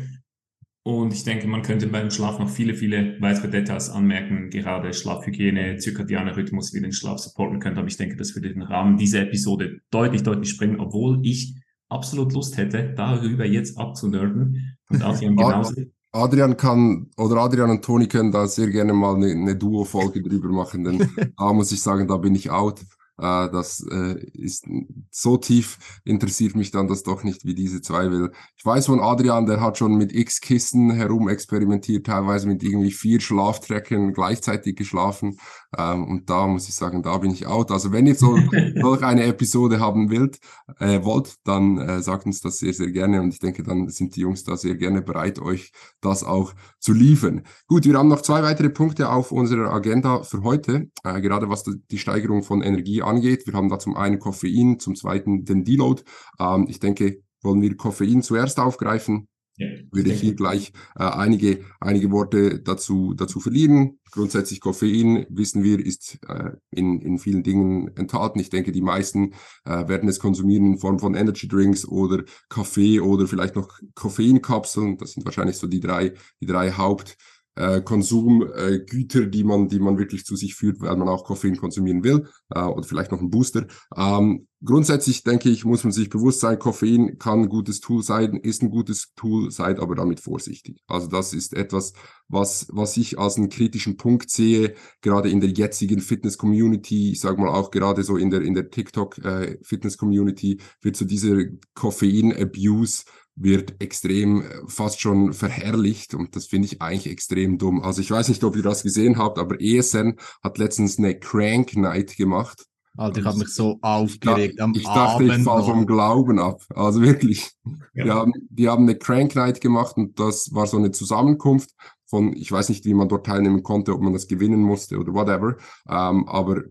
Und 0.83 1.13
ich 1.13 1.23
denke, 1.23 1.47
man 1.47 1.61
könnte 1.61 1.85
beim 1.87 2.09
Schlaf 2.09 2.39
noch 2.39 2.49
viele, 2.49 2.73
viele 2.73 3.15
weitere 3.21 3.49
Details 3.49 3.89
anmerken, 3.91 4.49
gerade 4.49 4.93
Schlafhygiene, 4.93 5.77
zirkadianer 5.77 6.35
Rhythmus, 6.35 6.73
wie 6.73 6.81
den 6.81 6.91
Schlaf 6.91 7.19
supporten 7.19 7.59
könnte. 7.59 7.79
Aber 7.79 7.87
ich 7.87 7.97
denke, 7.97 8.15
das 8.15 8.35
würde 8.35 8.51
den 8.51 8.63
Rahmen 8.63 8.97
dieser 8.97 9.21
Episode 9.21 9.79
deutlich, 9.91 10.23
deutlich 10.23 10.49
springen, 10.49 10.79
obwohl 10.79 11.19
ich 11.23 11.55
absolut 11.87 12.33
Lust 12.33 12.57
hätte, 12.57 12.93
darüber 12.95 13.45
jetzt 13.45 13.77
abzunörden. 13.77 14.77
Und 14.89 15.03
Adrian 15.03 15.35
genauso. 15.37 15.75
Adrian 16.13 16.57
kann 16.57 17.09
oder 17.15 17.37
Adrian 17.37 17.69
und 17.69 17.85
Toni 17.85 18.07
können 18.07 18.31
da 18.31 18.47
sehr 18.47 18.69
gerne 18.69 18.91
mal 18.91 19.15
eine, 19.15 19.31
eine 19.31 19.55
Duo-Folge 19.55 20.21
drüber 20.21 20.49
machen, 20.49 20.83
denn 20.83 20.97
da 21.37 21.53
muss 21.53 21.71
ich 21.71 21.81
sagen, 21.81 22.07
da 22.07 22.17
bin 22.17 22.35
ich 22.35 22.49
out. 22.49 22.81
Äh, 23.21 23.51
das 23.51 23.85
äh, 23.91 24.15
ist 24.33 24.65
so 25.11 25.37
tief 25.37 26.01
interessiert 26.03 26.55
mich 26.55 26.71
dann 26.71 26.87
das 26.87 27.03
doch 27.03 27.23
nicht, 27.23 27.45
wie 27.45 27.53
diese 27.53 27.81
zwei 27.81 28.09
will. 28.09 28.31
Ich 28.57 28.65
weiß 28.65 28.87
von 28.87 28.99
Adrian, 28.99 29.45
der 29.45 29.61
hat 29.61 29.77
schon 29.77 29.95
mit 29.95 30.11
x 30.11 30.41
Kissen 30.41 30.89
herum 30.91 31.29
experimentiert, 31.29 32.07
teilweise 32.07 32.47
mit 32.47 32.63
irgendwie 32.63 32.91
vier 32.91 33.21
Schlaftrecken 33.21 34.13
gleichzeitig 34.13 34.75
geschlafen. 34.75 35.37
Ähm, 35.77 36.05
und 36.05 36.29
da 36.29 36.47
muss 36.47 36.67
ich 36.67 36.75
sagen, 36.75 37.01
da 37.01 37.17
bin 37.17 37.31
ich 37.31 37.47
out. 37.47 37.71
Also 37.71 37.91
wenn 37.91 38.07
ihr 38.07 38.15
so 38.15 38.37
solch 38.81 39.03
eine 39.03 39.23
Episode 39.25 39.79
haben 39.79 40.11
wollt, 40.11 40.39
äh, 40.79 41.03
wollt, 41.03 41.35
dann 41.45 41.77
äh, 41.77 42.01
sagt 42.01 42.25
uns 42.25 42.41
das 42.41 42.57
sehr, 42.57 42.73
sehr 42.73 42.91
gerne. 42.91 43.21
Und 43.21 43.33
ich 43.33 43.39
denke, 43.39 43.63
dann 43.63 43.89
sind 43.89 44.15
die 44.15 44.21
Jungs 44.21 44.43
da 44.43 44.57
sehr 44.57 44.75
gerne 44.75 45.01
bereit, 45.01 45.39
euch 45.39 45.71
das 46.01 46.23
auch 46.23 46.53
zu 46.79 46.93
liefern. 46.93 47.43
Gut, 47.67 47.85
wir 47.85 47.97
haben 47.97 48.09
noch 48.09 48.21
zwei 48.21 48.43
weitere 48.43 48.69
Punkte 48.69 49.09
auf 49.09 49.31
unserer 49.31 49.71
Agenda 49.71 50.23
für 50.23 50.43
heute, 50.43 50.89
äh, 51.03 51.21
gerade 51.21 51.49
was 51.49 51.63
die 51.63 51.97
Steigerung 51.97 52.43
von 52.43 52.61
Energie 52.61 53.01
angeht. 53.01 53.47
Wir 53.47 53.53
haben 53.53 53.69
da 53.69 53.79
zum 53.79 53.95
einen 53.95 54.19
Koffein, 54.19 54.79
zum 54.79 54.95
zweiten 54.95 55.45
den 55.45 55.63
Deload. 55.63 56.03
Ähm, 56.39 56.67
ich 56.69 56.79
denke, 56.79 57.21
wollen 57.41 57.61
wir 57.61 57.75
Koffein 57.75 58.21
zuerst 58.21 58.59
aufgreifen? 58.59 59.27
Ja, 59.57 59.67
würde 59.91 60.11
ich 60.11 60.21
hier 60.21 60.33
gleich 60.33 60.71
äh, 60.95 61.03
einige, 61.03 61.59
einige 61.79 62.09
Worte 62.11 62.61
dazu, 62.61 63.13
dazu 63.13 63.39
verlieren. 63.39 63.99
Grundsätzlich 64.09 64.59
Koffein, 64.59 65.25
wissen 65.29 65.63
wir, 65.63 65.85
ist 65.85 66.19
äh, 66.27 66.51
in, 66.71 67.01
in 67.01 67.19
vielen 67.19 67.43
Dingen 67.43 67.95
enthalten. 67.95 68.39
Ich 68.39 68.49
denke, 68.49 68.71
die 68.71 68.81
meisten 68.81 69.33
äh, 69.65 69.87
werden 69.87 70.09
es 70.09 70.19
konsumieren 70.19 70.65
in 70.65 70.77
Form 70.77 70.99
von 70.99 71.15
Energy 71.15 71.47
Drinks 71.47 71.85
oder 71.85 72.23
Kaffee 72.49 73.01
oder 73.01 73.27
vielleicht 73.27 73.55
noch 73.55 73.69
Koffeinkapseln. 73.93 74.97
Das 74.97 75.11
sind 75.11 75.25
wahrscheinlich 75.25 75.57
so 75.57 75.67
die 75.67 75.81
drei, 75.81 76.13
die 76.39 76.45
drei 76.45 76.71
Haupt, 76.71 77.17
äh, 77.61 77.81
Konsumgüter, 77.81 79.21
äh, 79.21 79.29
die 79.29 79.43
man, 79.43 79.67
die 79.67 79.79
man 79.79 79.97
wirklich 79.99 80.25
zu 80.25 80.35
sich 80.35 80.55
führt, 80.55 80.81
weil 80.81 80.97
man 80.97 81.07
auch 81.07 81.23
Koffein 81.23 81.57
konsumieren 81.57 82.03
will 82.03 82.27
äh, 82.49 82.61
oder 82.61 82.83
vielleicht 82.83 83.11
noch 83.11 83.21
ein 83.21 83.29
Booster. 83.29 83.67
Ähm, 83.95 84.47
grundsätzlich 84.63 85.23
denke 85.23 85.49
ich, 85.49 85.63
muss 85.63 85.83
man 85.83 85.93
sich 85.93 86.09
bewusst 86.09 86.39
sein, 86.39 86.57
Koffein 86.57 87.19
kann 87.19 87.43
ein 87.43 87.49
gutes 87.49 87.79
Tool 87.79 88.01
sein, 88.01 88.37
ist 88.37 88.63
ein 88.63 88.71
gutes 88.71 89.13
Tool, 89.15 89.51
seid 89.51 89.79
aber 89.79 89.95
damit 89.95 90.19
vorsichtig. 90.19 90.81
Also 90.87 91.07
das 91.07 91.33
ist 91.33 91.53
etwas, 91.53 91.93
was, 92.27 92.67
was 92.71 92.97
ich 92.97 93.19
als 93.19 93.37
einen 93.37 93.49
kritischen 93.49 93.97
Punkt 93.97 94.31
sehe, 94.31 94.73
gerade 95.01 95.29
in 95.29 95.39
der 95.39 95.51
jetzigen 95.51 95.99
Fitness-Community, 95.99 97.11
ich 97.11 97.19
sage 97.19 97.39
mal 97.39 97.49
auch 97.49 97.69
gerade 97.69 98.03
so 98.03 98.17
in 98.17 98.31
der, 98.31 98.41
in 98.41 98.55
der 98.55 98.71
TikTok-Fitness-Community, 98.71 100.53
äh, 100.53 100.57
wird 100.81 100.95
so 100.95 101.05
dieser 101.05 101.37
Koffein-Abuse 101.75 103.03
wird 103.35 103.81
extrem 103.81 104.41
äh, 104.41 104.45
fast 104.67 105.01
schon 105.01 105.33
verherrlicht 105.33 106.13
und 106.13 106.35
das 106.35 106.47
finde 106.47 106.67
ich 106.67 106.81
eigentlich 106.81 107.11
extrem 107.11 107.57
dumm. 107.57 107.81
Also 107.81 108.01
ich 108.01 108.11
weiß 108.11 108.29
nicht, 108.29 108.43
ob 108.43 108.55
ihr 108.55 108.63
das 108.63 108.83
gesehen 108.83 109.17
habt, 109.17 109.37
aber 109.37 109.59
ESN 109.59 110.17
hat 110.43 110.57
letztens 110.57 110.97
eine 110.97 111.17
Crank 111.17 111.75
Night 111.75 112.17
gemacht. 112.17 112.65
Alter, 112.97 113.21
ich 113.21 113.25
habe 113.25 113.37
mich 113.37 113.53
so 113.53 113.79
aufgeregt 113.81 114.59
am 114.59 114.73
Ich 114.75 114.83
dachte, 114.83 115.23
Abend 115.23 115.31
ich 115.31 115.43
fall 115.43 115.63
vom 115.63 115.85
Glauben 115.85 116.39
ab. 116.39 116.61
Also 116.75 117.01
wirklich. 117.01 117.51
Ja. 117.93 118.03
Die, 118.03 118.11
haben, 118.11 118.33
die 118.49 118.69
haben 118.69 118.83
eine 118.83 118.97
Crank 118.97 119.35
Night 119.35 119.61
gemacht 119.61 119.95
und 119.95 120.19
das 120.19 120.53
war 120.53 120.67
so 120.67 120.77
eine 120.77 120.91
Zusammenkunft 120.91 121.71
von, 122.05 122.33
ich 122.33 122.51
weiß 122.51 122.67
nicht, 122.67 122.83
wie 122.83 122.93
man 122.93 123.07
dort 123.07 123.25
teilnehmen 123.25 123.63
konnte, 123.63 123.93
ob 123.93 124.01
man 124.01 124.11
das 124.11 124.27
gewinnen 124.27 124.61
musste 124.61 124.97
oder 124.97 125.13
whatever. 125.13 125.55
Ähm, 125.89 126.27
aber 126.27 126.63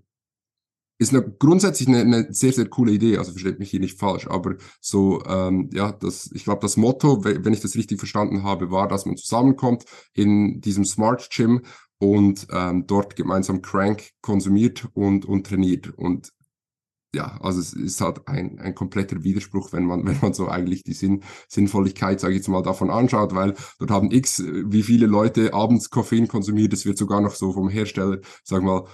ist 1.00 1.14
eine, 1.14 1.22
grundsätzlich 1.22 1.88
eine, 1.88 2.00
eine 2.00 2.32
sehr, 2.32 2.52
sehr 2.52 2.68
coole 2.68 2.92
Idee, 2.92 3.16
also 3.16 3.32
versteht 3.32 3.58
mich 3.58 3.70
hier 3.70 3.80
nicht 3.80 3.98
falsch, 3.98 4.26
aber 4.26 4.56
so, 4.82 5.24
ähm, 5.24 5.70
ja, 5.72 5.92
das, 5.92 6.30
ich 6.34 6.44
glaube, 6.44 6.60
das 6.60 6.76
Motto, 6.76 7.24
wenn 7.24 7.54
ich 7.54 7.60
das 7.60 7.74
richtig 7.74 7.98
verstanden 7.98 8.42
habe, 8.42 8.70
war, 8.70 8.86
dass 8.86 9.06
man 9.06 9.16
zusammenkommt 9.16 9.84
in 10.12 10.60
diesem 10.60 10.84
Smart 10.84 11.30
Gym 11.30 11.62
und 11.98 12.46
ähm, 12.52 12.86
dort 12.86 13.16
gemeinsam 13.16 13.62
Crank 13.62 14.10
konsumiert 14.20 14.88
und, 14.92 15.24
und 15.24 15.46
trainiert. 15.46 15.88
Und 15.88 16.32
ja, 17.14 17.38
also 17.40 17.60
es 17.60 17.72
ist 17.72 18.02
halt 18.02 18.28
ein, 18.28 18.58
ein 18.58 18.74
kompletter 18.74 19.24
Widerspruch, 19.24 19.72
wenn 19.72 19.86
man, 19.86 20.04
wenn 20.06 20.18
man 20.20 20.34
so 20.34 20.48
eigentlich 20.48 20.82
die 20.82 20.92
Sinn, 20.92 21.22
Sinnvolligkeit, 21.48 22.20
sage 22.20 22.34
ich 22.34 22.40
jetzt 22.40 22.48
mal, 22.48 22.62
davon 22.62 22.90
anschaut, 22.90 23.34
weil 23.34 23.54
dort 23.78 23.90
haben 23.90 24.10
x, 24.10 24.42
wie 24.44 24.82
viele 24.82 25.06
Leute 25.06 25.54
abends 25.54 25.88
Koffein 25.88 26.28
konsumiert, 26.28 26.74
es 26.74 26.84
wird 26.84 26.98
sogar 26.98 27.22
noch 27.22 27.34
so 27.34 27.54
vom 27.54 27.70
Hersteller, 27.70 28.18
sag 28.44 28.62
mal, 28.62 28.84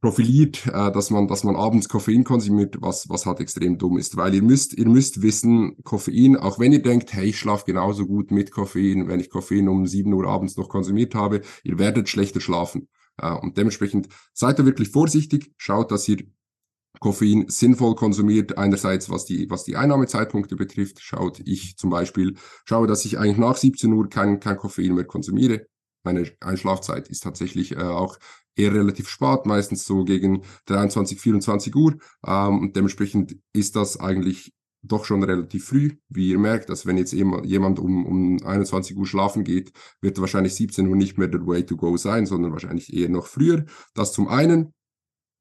profiliert, 0.00 0.66
äh, 0.66 0.92
dass 0.92 1.10
man, 1.10 1.26
dass 1.26 1.44
man 1.44 1.56
abends 1.56 1.88
Koffein 1.88 2.24
konsumiert, 2.24 2.76
was, 2.80 3.08
was 3.08 3.26
halt 3.26 3.40
extrem 3.40 3.78
dumm 3.78 3.98
ist. 3.98 4.16
Weil 4.16 4.34
ihr 4.34 4.42
müsst, 4.42 4.74
ihr 4.74 4.88
müsst 4.88 5.22
wissen, 5.22 5.76
Koffein, 5.82 6.36
auch 6.36 6.58
wenn 6.58 6.72
ihr 6.72 6.82
denkt, 6.82 7.12
hey, 7.12 7.26
ich 7.26 7.38
schlafe 7.38 7.64
genauso 7.66 8.06
gut 8.06 8.30
mit 8.30 8.50
Koffein, 8.52 9.08
wenn 9.08 9.20
ich 9.20 9.30
Koffein 9.30 9.68
um 9.68 9.86
7 9.86 10.12
Uhr 10.12 10.28
abends 10.28 10.56
noch 10.56 10.68
konsumiert 10.68 11.14
habe, 11.14 11.42
ihr 11.64 11.78
werdet 11.78 12.08
schlechter 12.08 12.40
schlafen. 12.40 12.88
Äh, 13.16 13.32
und 13.32 13.56
dementsprechend 13.56 14.08
seid 14.32 14.58
da 14.58 14.64
wirklich 14.64 14.90
vorsichtig, 14.90 15.52
schaut, 15.56 15.90
dass 15.90 16.08
ihr 16.08 16.24
Koffein 17.00 17.46
sinnvoll 17.48 17.94
konsumiert. 17.94 18.56
Einerseits, 18.56 19.10
was 19.10 19.24
die, 19.24 19.50
was 19.50 19.64
die 19.64 19.76
Einnahmezeitpunkte 19.76 20.56
betrifft, 20.56 21.00
schaut 21.00 21.40
ich 21.44 21.76
zum 21.76 21.90
Beispiel, 21.90 22.36
schaue, 22.64 22.86
dass 22.86 23.04
ich 23.04 23.18
eigentlich 23.18 23.38
nach 23.38 23.56
17 23.56 23.92
Uhr 23.92 24.08
kein, 24.08 24.40
kein 24.40 24.56
Koffein 24.56 24.94
mehr 24.94 25.04
konsumiere. 25.04 25.66
Meine 26.04 26.30
Einschlafzeit 26.40 27.08
ist 27.08 27.22
tatsächlich 27.22 27.72
äh, 27.72 27.82
auch 27.82 28.18
eher 28.58 28.74
relativ 28.74 29.08
spät, 29.08 29.46
meistens 29.46 29.84
so 29.84 30.04
gegen 30.04 30.42
23, 30.66 31.20
24 31.20 31.74
Uhr. 31.74 31.96
Ähm, 32.26 32.60
und 32.60 32.76
dementsprechend 32.76 33.36
ist 33.52 33.76
das 33.76 33.98
eigentlich 33.98 34.52
doch 34.82 35.04
schon 35.04 35.22
relativ 35.22 35.66
früh, 35.66 35.96
wie 36.08 36.30
ihr 36.30 36.38
merkt. 36.38 36.70
Also 36.70 36.88
wenn 36.88 36.96
jetzt 36.96 37.12
jemand 37.12 37.78
um, 37.78 38.06
um 38.06 38.42
21 38.44 38.96
Uhr 38.96 39.06
schlafen 39.06 39.44
geht, 39.44 39.72
wird 40.00 40.20
wahrscheinlich 40.20 40.54
17 40.54 40.86
Uhr 40.86 40.96
nicht 40.96 41.18
mehr 41.18 41.28
der 41.28 41.46
Way 41.46 41.66
to 41.66 41.76
go 41.76 41.96
sein, 41.96 42.26
sondern 42.26 42.52
wahrscheinlich 42.52 42.92
eher 42.92 43.08
noch 43.08 43.26
früher. 43.26 43.64
Das 43.94 44.12
zum 44.12 44.28
einen. 44.28 44.74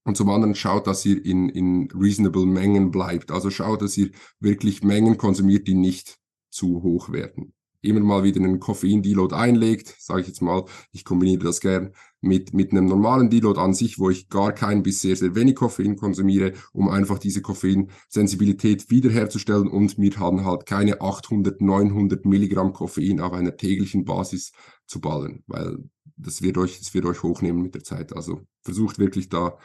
Und 0.06 0.16
zum 0.16 0.30
anderen 0.30 0.56
schaut, 0.56 0.88
dass 0.88 1.06
ihr 1.06 1.24
in, 1.24 1.50
in 1.50 1.90
reasonable 1.92 2.46
Mengen 2.46 2.92
bleibt. 2.92 3.30
Also 3.30 3.50
schaut, 3.50 3.82
dass 3.82 3.98
ihr 3.98 4.12
wirklich 4.40 4.82
Mengen 4.82 5.18
konsumiert, 5.18 5.68
die 5.68 5.74
nicht 5.74 6.18
zu 6.50 6.82
hoch 6.82 7.12
werden 7.12 7.54
immer 7.82 8.00
mal 8.00 8.24
wieder 8.24 8.42
einen 8.42 8.60
Koffein-Deload 8.60 9.36
einlegt, 9.36 9.96
sage 10.00 10.22
ich 10.22 10.28
jetzt 10.28 10.42
mal, 10.42 10.66
ich 10.92 11.06
kombiniere 11.06 11.44
das 11.44 11.62
gern 11.62 11.94
mit, 12.22 12.54
mit 12.54 12.72
einem 12.72 12.86
normalen 12.86 13.30
Deload 13.30 13.60
an 13.60 13.74
sich, 13.74 14.00
wo 14.00 14.10
ich 14.10 14.30
gar 14.30 14.52
kein 14.52 14.84
bis 14.84 15.02
sehr, 15.02 15.16
sehr 15.16 15.36
wenig 15.36 15.56
Koffein 15.56 15.96
konsumiere, 15.96 16.54
um 16.74 16.90
einfach 16.90 17.20
diese 17.20 17.42
Koffeinsensibilität 17.42 18.90
wiederherzustellen 18.90 19.68
und 19.68 19.98
mir 19.98 20.12
dann 20.12 20.44
halt 20.44 20.66
keine 20.66 21.02
800, 21.02 21.62
900 21.62 22.26
Milligramm 22.26 22.74
Koffein 22.74 23.20
auf 23.20 23.34
einer 23.34 23.56
täglichen 23.56 24.06
Basis 24.06 24.52
zu 24.88 25.00
ballen, 25.00 25.44
weil 25.48 25.78
das 26.16 26.42
wird 26.42 26.58
euch, 26.58 26.80
das 26.80 26.94
wird 26.94 27.06
euch 27.06 27.22
hochnehmen 27.22 27.62
mit 27.62 27.76
der 27.76 27.84
Zeit. 27.84 28.16
Also 28.16 28.42
versucht 28.64 28.98
wirklich 28.98 29.30
da 29.30 29.58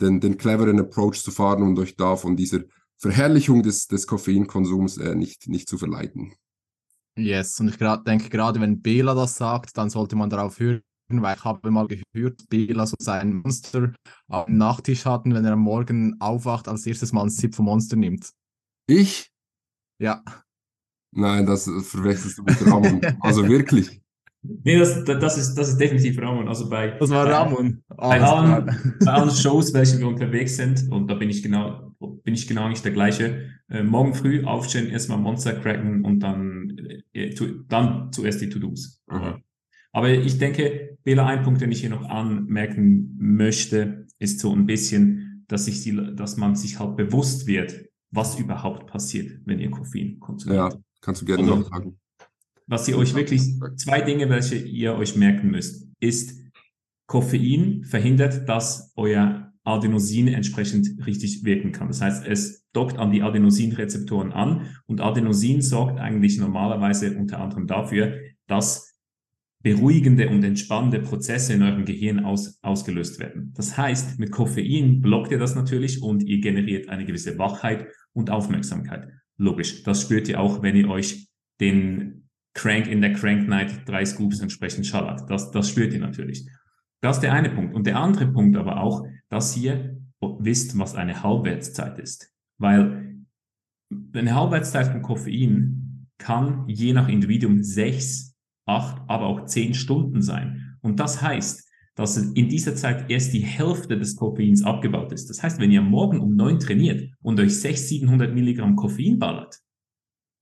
den, 0.00 0.20
den 0.20 0.38
cleveren 0.38 0.80
Approach 0.80 1.22
zu 1.22 1.30
fahren 1.30 1.62
und 1.62 1.78
euch 1.78 1.96
da 1.96 2.16
von 2.16 2.36
dieser 2.36 2.60
Verherrlichung 2.98 3.62
des, 3.62 3.86
des 3.86 4.06
Koffeinkonsums 4.06 4.96
äh, 4.98 5.14
nicht, 5.14 5.48
nicht 5.48 5.68
zu 5.68 5.76
verleiten. 5.76 6.32
Yes, 7.18 7.58
und 7.60 7.68
ich 7.68 7.76
denke, 7.76 8.28
gerade 8.28 8.60
wenn 8.60 8.82
Bela 8.82 9.14
das 9.14 9.36
sagt, 9.36 9.76
dann 9.78 9.88
sollte 9.88 10.16
man 10.16 10.28
darauf 10.28 10.60
hören, 10.60 10.82
weil 11.08 11.36
ich 11.36 11.44
habe 11.44 11.70
mal 11.70 11.88
gehört, 11.88 12.48
Bela 12.48 12.86
so 12.86 12.96
sein 12.98 13.36
Monster 13.36 13.94
auf 14.28 14.46
dem 14.46 14.58
Nachttisch 14.58 15.06
hatten, 15.06 15.34
wenn 15.34 15.44
er 15.44 15.52
am 15.52 15.60
Morgen 15.60 16.16
aufwacht, 16.20 16.68
als 16.68 16.86
erstes 16.86 17.12
mal 17.12 17.22
ein 17.22 17.30
Zip 17.30 17.54
vom 17.54 17.66
Monster 17.66 17.96
nimmt. 17.96 18.30
Ich? 18.86 19.30
Ja. 19.98 20.22
Nein, 21.12 21.46
das 21.46 21.64
verwechselst 21.64 22.38
du 22.38 22.42
mit 22.42 22.66
Ramon. 22.66 23.00
also 23.20 23.46
wirklich. 23.48 24.00
Nee, 24.62 24.78
das, 24.78 25.02
das, 25.02 25.38
ist, 25.38 25.54
das 25.56 25.70
ist 25.70 25.78
definitiv 25.80 26.20
Ramon. 26.20 26.46
Also 26.46 26.68
bei, 26.68 26.96
das 26.98 27.10
war 27.10 27.26
Ramon. 27.26 27.82
Bei, 27.88 28.20
allen, 28.20 28.96
bei 29.04 29.12
allen 29.12 29.30
Shows, 29.30 29.74
welche 29.74 29.98
wir 29.98 30.06
unterwegs 30.06 30.54
sind, 30.54 30.88
und 30.92 31.08
da 31.08 31.14
bin 31.14 31.30
ich 31.30 31.42
genau, 31.42 31.85
bin 31.98 32.34
ich 32.34 32.46
genau 32.46 32.68
nicht 32.68 32.84
der 32.84 32.92
gleiche. 32.92 33.50
Äh, 33.68 33.82
morgen 33.82 34.14
früh 34.14 34.44
aufstehen, 34.44 34.88
erstmal 34.88 35.18
Monster 35.18 35.54
cracken 35.54 36.04
und 36.04 36.20
dann, 36.20 36.76
äh, 37.12 37.30
tu, 37.34 37.64
dann 37.68 38.12
zuerst 38.12 38.40
die 38.40 38.48
To-Dos. 38.48 39.02
Mhm. 39.10 39.42
Aber 39.92 40.10
ich 40.10 40.38
denke, 40.38 40.98
Bela, 41.04 41.26
ein 41.26 41.42
Punkt, 41.42 41.60
den 41.60 41.72
ich 41.72 41.80
hier 41.80 41.90
noch 41.90 42.08
anmerken 42.08 43.16
möchte, 43.18 44.06
ist 44.18 44.40
so 44.40 44.52
ein 44.52 44.66
bisschen, 44.66 45.44
dass, 45.48 45.68
ich 45.68 45.82
die, 45.82 46.14
dass 46.14 46.36
man 46.36 46.54
sich 46.54 46.78
halt 46.78 46.96
bewusst 46.96 47.46
wird, 47.46 47.86
was 48.10 48.38
überhaupt 48.38 48.86
passiert, 48.86 49.40
wenn 49.44 49.58
ihr 49.58 49.70
Koffein 49.70 50.20
konsumiert. 50.20 50.74
Ja, 50.74 50.78
kannst 51.00 51.22
du 51.22 51.26
gerne 51.26 51.44
noch 51.44 51.68
sagen 51.70 51.98
was 52.66 52.88
ihr 52.88 52.98
euch 52.98 53.14
wirklich, 53.14 53.42
zwei 53.76 54.00
Dinge, 54.00 54.28
welche 54.28 54.56
ihr 54.56 54.94
euch 54.94 55.16
merken 55.16 55.50
müsst, 55.50 55.88
ist, 56.00 56.42
Koffein 57.06 57.84
verhindert, 57.84 58.48
dass 58.48 58.92
euer 58.96 59.45
Adenosin 59.66 60.28
entsprechend 60.28 61.06
richtig 61.06 61.44
wirken 61.44 61.72
kann. 61.72 61.88
Das 61.88 62.00
heißt, 62.00 62.26
es 62.26 62.66
dockt 62.72 62.98
an 62.98 63.10
die 63.10 63.22
Adenosinrezeptoren 63.22 64.32
an 64.32 64.68
und 64.86 65.00
Adenosin 65.00 65.60
sorgt 65.60 65.98
eigentlich 65.98 66.38
normalerweise 66.38 67.16
unter 67.16 67.40
anderem 67.40 67.66
dafür, 67.66 68.18
dass 68.46 68.96
beruhigende 69.62 70.28
und 70.28 70.44
entspannende 70.44 71.00
Prozesse 71.00 71.54
in 71.54 71.62
eurem 71.62 71.84
Gehirn 71.84 72.24
aus, 72.24 72.60
ausgelöst 72.62 73.18
werden. 73.18 73.52
Das 73.56 73.76
heißt, 73.76 74.18
mit 74.20 74.30
Koffein 74.30 75.00
blockt 75.00 75.32
ihr 75.32 75.38
das 75.38 75.56
natürlich 75.56 76.02
und 76.02 76.22
ihr 76.22 76.40
generiert 76.40 76.88
eine 76.88 77.04
gewisse 77.04 77.36
Wachheit 77.38 77.88
und 78.12 78.30
Aufmerksamkeit. 78.30 79.08
Logisch, 79.38 79.82
das 79.82 80.02
spürt 80.02 80.28
ihr 80.28 80.40
auch, 80.40 80.62
wenn 80.62 80.76
ihr 80.76 80.88
euch 80.88 81.28
den 81.60 82.28
Crank 82.54 82.86
in 82.86 83.00
der 83.00 83.12
Crank 83.12 83.48
Night 83.48 83.82
drei 83.86 84.04
Scoops 84.04 84.40
entsprechend 84.40 84.86
schallert. 84.86 85.28
Das, 85.28 85.50
das 85.50 85.68
spürt 85.68 85.92
ihr 85.92 86.00
natürlich. 86.00 86.48
Das 87.00 87.16
ist 87.16 87.22
der 87.22 87.32
eine 87.32 87.50
Punkt. 87.50 87.74
Und 87.74 87.86
der 87.86 87.98
andere 87.98 88.28
Punkt 88.28 88.56
aber 88.56 88.80
auch, 88.80 89.04
dass 89.28 89.56
ihr 89.56 90.00
wisst, 90.20 90.78
was 90.78 90.94
eine 90.94 91.22
Halbwertszeit 91.22 91.98
ist. 91.98 92.32
Weil 92.58 93.24
eine 94.14 94.34
Halbwertszeit 94.34 94.88
von 94.88 95.02
Koffein 95.02 96.08
kann 96.18 96.64
je 96.68 96.92
nach 96.92 97.08
Individuum 97.08 97.62
sechs, 97.62 98.34
acht, 98.66 99.02
aber 99.08 99.26
auch 99.26 99.46
zehn 99.46 99.74
Stunden 99.74 100.22
sein. 100.22 100.76
Und 100.80 100.98
das 100.98 101.22
heißt, 101.22 101.66
dass 101.94 102.16
in 102.16 102.48
dieser 102.48 102.74
Zeit 102.76 103.10
erst 103.10 103.32
die 103.32 103.40
Hälfte 103.40 103.98
des 103.98 104.16
Koffeins 104.16 104.62
abgebaut 104.62 105.12
ist. 105.12 105.30
Das 105.30 105.42
heißt, 105.42 105.58
wenn 105.60 105.70
ihr 105.70 105.80
morgen 105.80 106.20
um 106.20 106.36
neun 106.36 106.58
trainiert 106.58 107.10
und 107.22 107.40
euch 107.40 107.58
600, 107.58 107.88
700 107.88 108.34
Milligramm 108.34 108.76
Koffein 108.76 109.18
ballert 109.18 109.58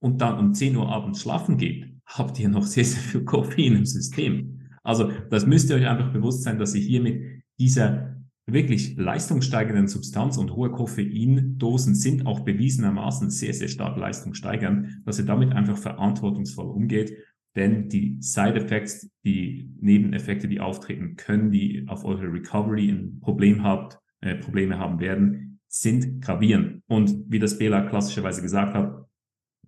und 0.01 0.21
dann 0.21 0.37
um 0.37 0.53
10 0.53 0.75
Uhr 0.75 0.89
abends 0.89 1.21
schlafen 1.21 1.57
geht, 1.57 1.93
habt 2.05 2.39
ihr 2.39 2.49
noch 2.49 2.63
sehr, 2.63 2.83
sehr 2.83 3.01
viel 3.01 3.23
Koffein 3.23 3.75
im 3.75 3.85
System. 3.85 4.59
Also 4.83 5.11
das 5.29 5.45
müsst 5.45 5.69
ihr 5.69 5.77
euch 5.77 5.87
einfach 5.87 6.11
bewusst 6.11 6.43
sein, 6.43 6.59
dass 6.59 6.75
ihr 6.75 6.81
hier 6.81 7.01
mit 7.01 7.23
dieser 7.57 8.14
wirklich 8.47 8.95
leistungssteigenden 8.97 9.87
Substanz 9.87 10.37
und 10.37 10.53
hohe 10.53 10.71
Koffeindosen 10.71 11.95
sind 11.95 12.27
auch 12.27 12.41
bewiesenermaßen 12.41 13.29
sehr, 13.29 13.53
sehr 13.53 13.67
stark 13.67 13.97
leistungssteigern, 13.97 15.01
dass 15.05 15.19
ihr 15.19 15.25
damit 15.25 15.51
einfach 15.53 15.77
verantwortungsvoll 15.77 16.67
umgeht. 16.67 17.17
Denn 17.55 17.89
die 17.89 18.17
Side 18.19 18.55
Effects, 18.55 19.09
die 19.23 19.69
Nebeneffekte, 19.79 20.47
die 20.47 20.59
auftreten 20.59 21.15
können, 21.15 21.51
die 21.51 21.85
auf 21.87 22.03
eure 22.03 22.31
Recovery 22.31 22.89
ein 22.89 23.19
Problem 23.21 23.63
habt, 23.63 23.97
äh, 24.21 24.35
Probleme 24.35 24.77
haben 24.77 24.99
werden, 24.99 25.59
sind 25.67 26.21
gravierend. 26.21 26.83
Und 26.87 27.25
wie 27.29 27.39
das 27.39 27.57
Bela 27.57 27.81
klassischerweise 27.81 28.41
gesagt 28.41 28.73
hat, 28.73 29.05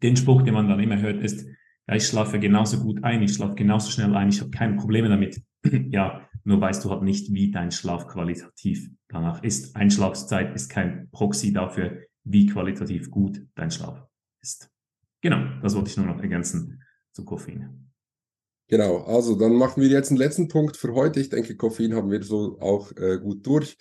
den 0.03 0.15
Spruch, 0.15 0.43
den 0.43 0.53
man 0.53 0.67
dann 0.67 0.79
immer 0.79 1.01
hört, 1.01 1.21
ist, 1.23 1.47
ja, 1.87 1.95
ich 1.95 2.05
schlafe 2.05 2.39
genauso 2.39 2.81
gut 2.81 3.03
ein, 3.03 3.23
ich 3.23 3.33
schlafe 3.33 3.55
genauso 3.55 3.89
schnell 3.89 4.15
ein, 4.15 4.29
ich 4.29 4.41
habe 4.41 4.51
keine 4.51 4.75
Probleme 4.75 5.09
damit. 5.09 5.41
ja, 5.89 6.26
nur 6.47 6.61
weißt 6.61 6.85
du 6.85 6.89
halt 6.89 7.03
nicht, 7.03 7.33
wie 7.33 7.51
dein 7.51 7.71
Schlaf 7.71 8.07
qualitativ 8.07 8.89
danach 9.09 9.43
ist. 9.43 9.75
Einschlafzeit 9.75 10.55
ist 10.55 10.69
kein 10.69 11.09
Proxy 11.11 11.51
dafür, 11.51 12.03
wie 12.23 12.45
qualitativ 12.45 13.11
gut 13.11 13.45
dein 13.55 13.69
Schlaf 13.69 14.07
ist. 14.41 14.69
Genau, 15.19 15.43
das 15.61 15.75
wollte 15.75 15.89
ich 15.89 15.97
nur 15.97 16.05
noch 16.05 16.21
ergänzen 16.21 16.81
zu 17.11 17.25
Koffein. 17.25 17.91
Genau, 18.69 18.99
also 19.03 19.37
dann 19.37 19.55
machen 19.55 19.81
wir 19.83 19.89
jetzt 19.89 20.09
einen 20.09 20.19
letzten 20.19 20.47
Punkt 20.47 20.77
für 20.77 20.93
heute. 20.93 21.19
Ich 21.19 21.27
denke, 21.27 21.57
Koffein 21.57 21.93
haben 21.93 22.09
wir 22.09 22.23
so 22.23 22.57
auch 22.61 22.95
äh, 22.95 23.19
gut 23.19 23.45
durch. 23.45 23.77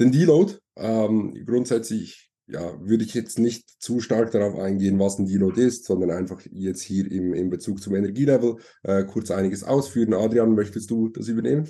Den 0.00 0.10
Deload, 0.10 0.54
ähm, 0.76 1.32
grundsätzlich 1.46 2.32
ja, 2.48 2.80
würde 2.80 3.04
ich 3.04 3.14
jetzt 3.14 3.38
nicht 3.38 3.80
zu 3.80 4.00
stark 4.00 4.32
darauf 4.32 4.58
eingehen, 4.58 4.98
was 4.98 5.20
ein 5.20 5.26
Deload 5.26 5.62
ist, 5.62 5.84
sondern 5.84 6.10
einfach 6.10 6.42
jetzt 6.50 6.82
hier 6.82 7.10
im, 7.12 7.32
im 7.32 7.48
Bezug 7.48 7.80
zum 7.80 7.94
Energielevel 7.94 8.56
äh, 8.82 9.04
kurz 9.04 9.30
einiges 9.30 9.62
ausführen. 9.62 10.14
Adrian, 10.14 10.56
möchtest 10.56 10.90
du 10.90 11.08
das 11.08 11.28
übernehmen? 11.28 11.68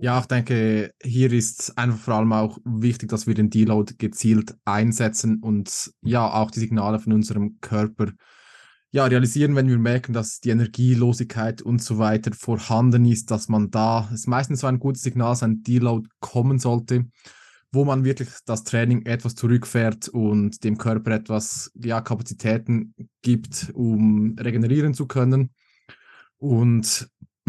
Ja, 0.00 0.20
ich 0.20 0.26
denke, 0.26 0.92
hier 1.02 1.32
ist 1.32 1.76
einfach 1.76 1.98
vor 1.98 2.14
allem 2.14 2.32
auch 2.32 2.58
wichtig, 2.64 3.10
dass 3.10 3.26
wir 3.26 3.34
den 3.34 3.50
Deload 3.50 3.94
gezielt 3.98 4.54
einsetzen 4.64 5.40
und 5.40 5.92
ja, 6.00 6.32
auch 6.32 6.50
die 6.50 6.60
Signale 6.60 6.98
von 6.98 7.12
unserem 7.12 7.58
Körper 7.60 8.12
ja, 8.90 9.04
realisieren, 9.04 9.54
wenn 9.54 9.68
wir 9.68 9.78
merken, 9.78 10.12
dass 10.12 10.40
die 10.40 10.50
Energielosigkeit 10.50 11.62
und 11.62 11.82
so 11.82 11.98
weiter 11.98 12.32
vorhanden 12.32 13.04
ist, 13.04 13.30
dass 13.30 13.48
man 13.48 13.70
da, 13.70 14.08
es 14.12 14.20
ist 14.20 14.28
meistens 14.28 14.60
so 14.60 14.66
ein 14.66 14.78
gutes 14.78 15.02
Signal, 15.02 15.36
sein 15.36 15.62
Deload 15.62 16.08
kommen 16.20 16.58
sollte 16.58 17.06
wo 17.72 17.84
man 17.84 18.04
wirklich 18.04 18.28
das 18.44 18.64
Training 18.64 19.06
etwas 19.06 19.34
zurückfährt 19.34 20.08
und 20.08 20.62
dem 20.62 20.76
Körper 20.76 21.12
etwas 21.12 21.72
ja, 21.74 22.02
Kapazitäten 22.02 22.94
gibt, 23.22 23.70
um 23.72 24.36
regenerieren 24.38 24.92
zu 24.92 25.06
können. 25.06 25.50
Und 26.36 27.08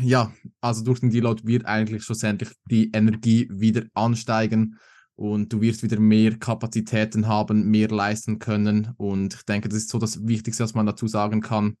ja, 0.00 0.32
also 0.60 0.84
durch 0.84 1.00
den 1.00 1.10
Deload 1.10 1.42
wird 1.44 1.66
eigentlich 1.66 2.04
schlussendlich 2.04 2.50
die 2.70 2.90
Energie 2.92 3.48
wieder 3.50 3.84
ansteigen 3.94 4.78
und 5.16 5.52
du 5.52 5.60
wirst 5.60 5.82
wieder 5.82 5.98
mehr 5.98 6.38
Kapazitäten 6.38 7.26
haben, 7.26 7.70
mehr 7.70 7.88
leisten 7.88 8.38
können. 8.38 8.92
Und 8.98 9.34
ich 9.34 9.42
denke, 9.42 9.68
das 9.68 9.78
ist 9.78 9.88
so 9.88 9.98
das 9.98 10.26
Wichtigste, 10.26 10.62
was 10.62 10.74
man 10.74 10.86
dazu 10.86 11.06
sagen 11.06 11.40
kann. 11.40 11.76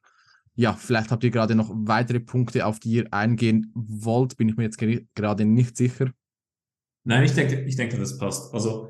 Ja, 0.54 0.72
vielleicht 0.72 1.10
habt 1.10 1.22
ihr 1.22 1.30
gerade 1.30 1.54
noch 1.54 1.70
weitere 1.70 2.18
Punkte, 2.18 2.64
auf 2.64 2.80
die 2.80 2.92
ihr 2.92 3.12
eingehen 3.12 3.70
wollt, 3.74 4.38
bin 4.38 4.48
ich 4.48 4.56
mir 4.56 4.64
jetzt 4.64 4.78
gerade 5.14 5.44
nicht 5.44 5.76
sicher. 5.76 6.10
Nein, 7.04 7.24
ich 7.24 7.34
denke, 7.34 7.60
ich 7.60 7.76
denke, 7.76 7.98
das 7.98 8.18
passt. 8.18 8.52
Also, 8.54 8.88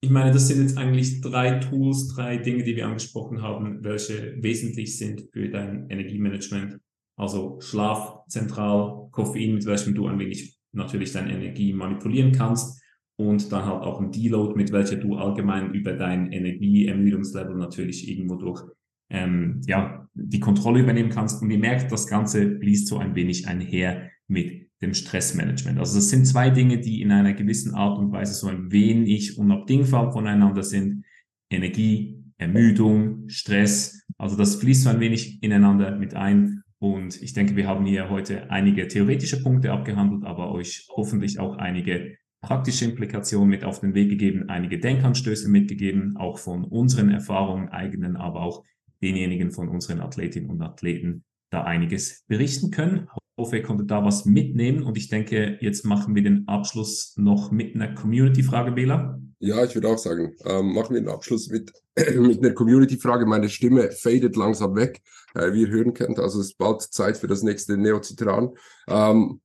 ich 0.00 0.10
meine, 0.10 0.32
das 0.32 0.46
sind 0.46 0.62
jetzt 0.62 0.78
eigentlich 0.78 1.20
drei 1.20 1.58
Tools, 1.58 2.08
drei 2.14 2.38
Dinge, 2.38 2.62
die 2.62 2.76
wir 2.76 2.86
angesprochen 2.86 3.42
haben, 3.42 3.82
welche 3.82 4.36
wesentlich 4.40 4.96
sind 4.96 5.28
für 5.32 5.48
dein 5.48 5.90
Energiemanagement. 5.90 6.78
Also 7.18 7.58
Schlaf 7.60 8.26
zentral, 8.28 9.08
Koffein, 9.10 9.54
mit 9.54 9.66
welchem 9.66 9.94
du 9.94 10.06
ein 10.06 10.18
wenig 10.18 10.56
natürlich 10.72 11.12
deine 11.12 11.32
Energie 11.32 11.72
manipulieren 11.72 12.32
kannst 12.32 12.80
und 13.16 13.50
dann 13.50 13.66
halt 13.66 13.82
auch 13.82 14.00
ein 14.00 14.12
Deload, 14.12 14.54
mit 14.54 14.70
welcher 14.72 14.96
du 14.96 15.16
allgemein 15.16 15.74
über 15.74 15.92
dein 15.92 16.30
Energieermüdungslevel 16.30 17.56
natürlich 17.56 18.08
irgendwo 18.08 18.36
durch 18.36 18.62
ähm, 19.10 19.60
ja, 19.66 20.06
die 20.14 20.40
Kontrolle 20.40 20.80
übernehmen 20.80 21.10
kannst. 21.10 21.42
Und 21.42 21.50
ihr 21.50 21.58
merkt, 21.58 21.90
das 21.90 22.06
Ganze 22.06 22.58
fließt 22.58 22.86
so 22.86 22.98
ein 22.98 23.14
wenig 23.14 23.48
einher 23.48 24.10
mit 24.28 24.68
dem 24.80 24.94
Stressmanagement. 24.94 25.78
Also 25.78 25.96
das 25.96 26.10
sind 26.10 26.26
zwei 26.26 26.50
Dinge, 26.50 26.78
die 26.78 27.02
in 27.02 27.10
einer 27.10 27.32
gewissen 27.32 27.74
Art 27.74 27.98
und 27.98 28.12
Weise 28.12 28.34
so 28.34 28.46
ein 28.46 28.70
wenig 28.70 29.36
unabdingbar 29.38 30.12
voneinander 30.12 30.62
sind. 30.62 31.04
Energie, 31.50 32.22
Ermüdung, 32.36 33.28
Stress. 33.28 34.06
Also 34.16 34.36
das 34.36 34.56
fließt 34.56 34.84
so 34.84 34.90
ein 34.90 35.00
wenig 35.00 35.42
ineinander 35.42 35.96
mit 35.96 36.14
ein. 36.14 36.62
Und 36.80 37.20
ich 37.20 37.32
denke, 37.32 37.56
wir 37.56 37.66
haben 37.66 37.84
hier 37.84 38.08
heute 38.08 38.50
einige 38.50 38.86
theoretische 38.86 39.42
Punkte 39.42 39.72
abgehandelt, 39.72 40.24
aber 40.24 40.52
euch 40.52 40.86
hoffentlich 40.90 41.40
auch 41.40 41.56
einige 41.56 42.16
praktische 42.40 42.84
Implikationen 42.84 43.48
mit 43.48 43.64
auf 43.64 43.80
den 43.80 43.94
Weg 43.94 44.10
gegeben, 44.10 44.48
einige 44.48 44.78
Denkanstöße 44.78 45.48
mitgegeben, 45.48 46.16
auch 46.16 46.38
von 46.38 46.64
unseren 46.64 47.10
Erfahrungen 47.10 47.68
eigenen, 47.68 48.16
aber 48.16 48.42
auch 48.42 48.64
denjenigen 49.02 49.50
von 49.50 49.68
unseren 49.68 50.00
Athletinnen 50.00 50.50
und 50.50 50.62
Athleten 50.62 51.24
da 51.50 51.64
einiges 51.64 52.24
berichten 52.28 52.70
können 52.70 53.08
hoffe, 53.38 53.56
ihr 53.56 53.62
konntet 53.62 53.90
da 53.90 54.04
was 54.04 54.24
mitnehmen 54.24 54.82
und 54.82 54.96
ich 54.98 55.08
denke, 55.08 55.58
jetzt 55.60 55.84
machen 55.84 56.14
wir 56.14 56.22
den 56.22 56.46
Abschluss 56.48 57.14
noch 57.16 57.50
mit 57.50 57.74
einer 57.74 57.94
Community-Frage, 57.94 58.72
Bela. 58.72 59.20
Ja, 59.38 59.64
ich 59.64 59.74
würde 59.74 59.88
auch 59.88 59.98
sagen, 59.98 60.34
ähm, 60.44 60.74
machen 60.74 60.94
wir 60.94 61.00
den 61.00 61.08
Abschluss 61.08 61.48
mit, 61.48 61.72
mit 62.16 62.44
einer 62.44 62.52
Community-Frage. 62.52 63.24
Meine 63.24 63.48
Stimme 63.48 63.92
fadet 63.92 64.36
langsam 64.36 64.74
weg, 64.74 65.00
äh, 65.34 65.52
wie 65.52 65.62
ihr 65.62 65.68
hören 65.68 65.94
könnt. 65.94 66.18
Also 66.18 66.40
es 66.40 66.48
ist 66.48 66.58
bald 66.58 66.82
Zeit 66.82 67.16
für 67.16 67.28
das 67.28 67.42
nächste 67.42 67.78
Neocitran. 67.78 68.50
Ähm, 68.88 69.40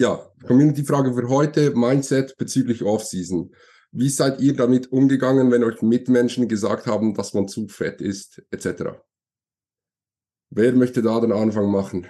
ja, 0.00 0.20
Community-Frage 0.46 1.12
für 1.12 1.28
heute, 1.28 1.72
Mindset 1.74 2.36
bezüglich 2.36 2.84
Off-Season. 2.84 3.52
Wie 3.90 4.08
seid 4.08 4.40
ihr 4.40 4.54
damit 4.54 4.90
umgegangen, 4.90 5.50
wenn 5.50 5.64
euch 5.64 5.82
Mitmenschen 5.82 6.48
gesagt 6.48 6.86
haben, 6.86 7.14
dass 7.14 7.34
man 7.34 7.48
zu 7.48 7.68
fett 7.68 8.00
ist, 8.00 8.42
etc.? 8.50 8.98
Wer 10.50 10.72
möchte 10.72 11.02
da 11.02 11.20
den 11.20 11.32
Anfang 11.32 11.70
machen? 11.70 12.08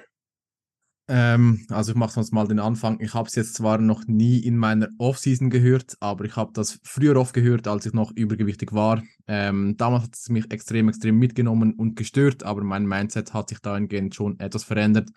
Ähm, 1.06 1.66
also 1.68 1.92
ich 1.92 1.98
mache 1.98 2.12
sonst 2.12 2.32
mal 2.32 2.48
den 2.48 2.58
Anfang. 2.58 2.98
Ich 3.00 3.12
habe 3.12 3.28
es 3.28 3.34
jetzt 3.34 3.54
zwar 3.54 3.78
noch 3.78 4.06
nie 4.06 4.38
in 4.38 4.56
meiner 4.56 4.88
Offseason 4.98 5.50
gehört, 5.50 5.96
aber 6.00 6.24
ich 6.24 6.36
habe 6.36 6.52
das 6.54 6.80
früher 6.82 7.16
oft 7.16 7.34
gehört, 7.34 7.68
als 7.68 7.84
ich 7.84 7.92
noch 7.92 8.10
übergewichtig 8.12 8.72
war. 8.72 9.02
Ähm, 9.26 9.76
damals 9.76 10.04
hat 10.04 10.14
es 10.14 10.28
mich 10.30 10.50
extrem, 10.50 10.88
extrem 10.88 11.18
mitgenommen 11.18 11.74
und 11.74 11.96
gestört, 11.96 12.42
aber 12.42 12.64
mein 12.64 12.86
Mindset 12.86 13.34
hat 13.34 13.50
sich 13.50 13.58
dahingehend 13.58 14.14
schon 14.14 14.40
etwas 14.40 14.64
verändert. 14.64 15.10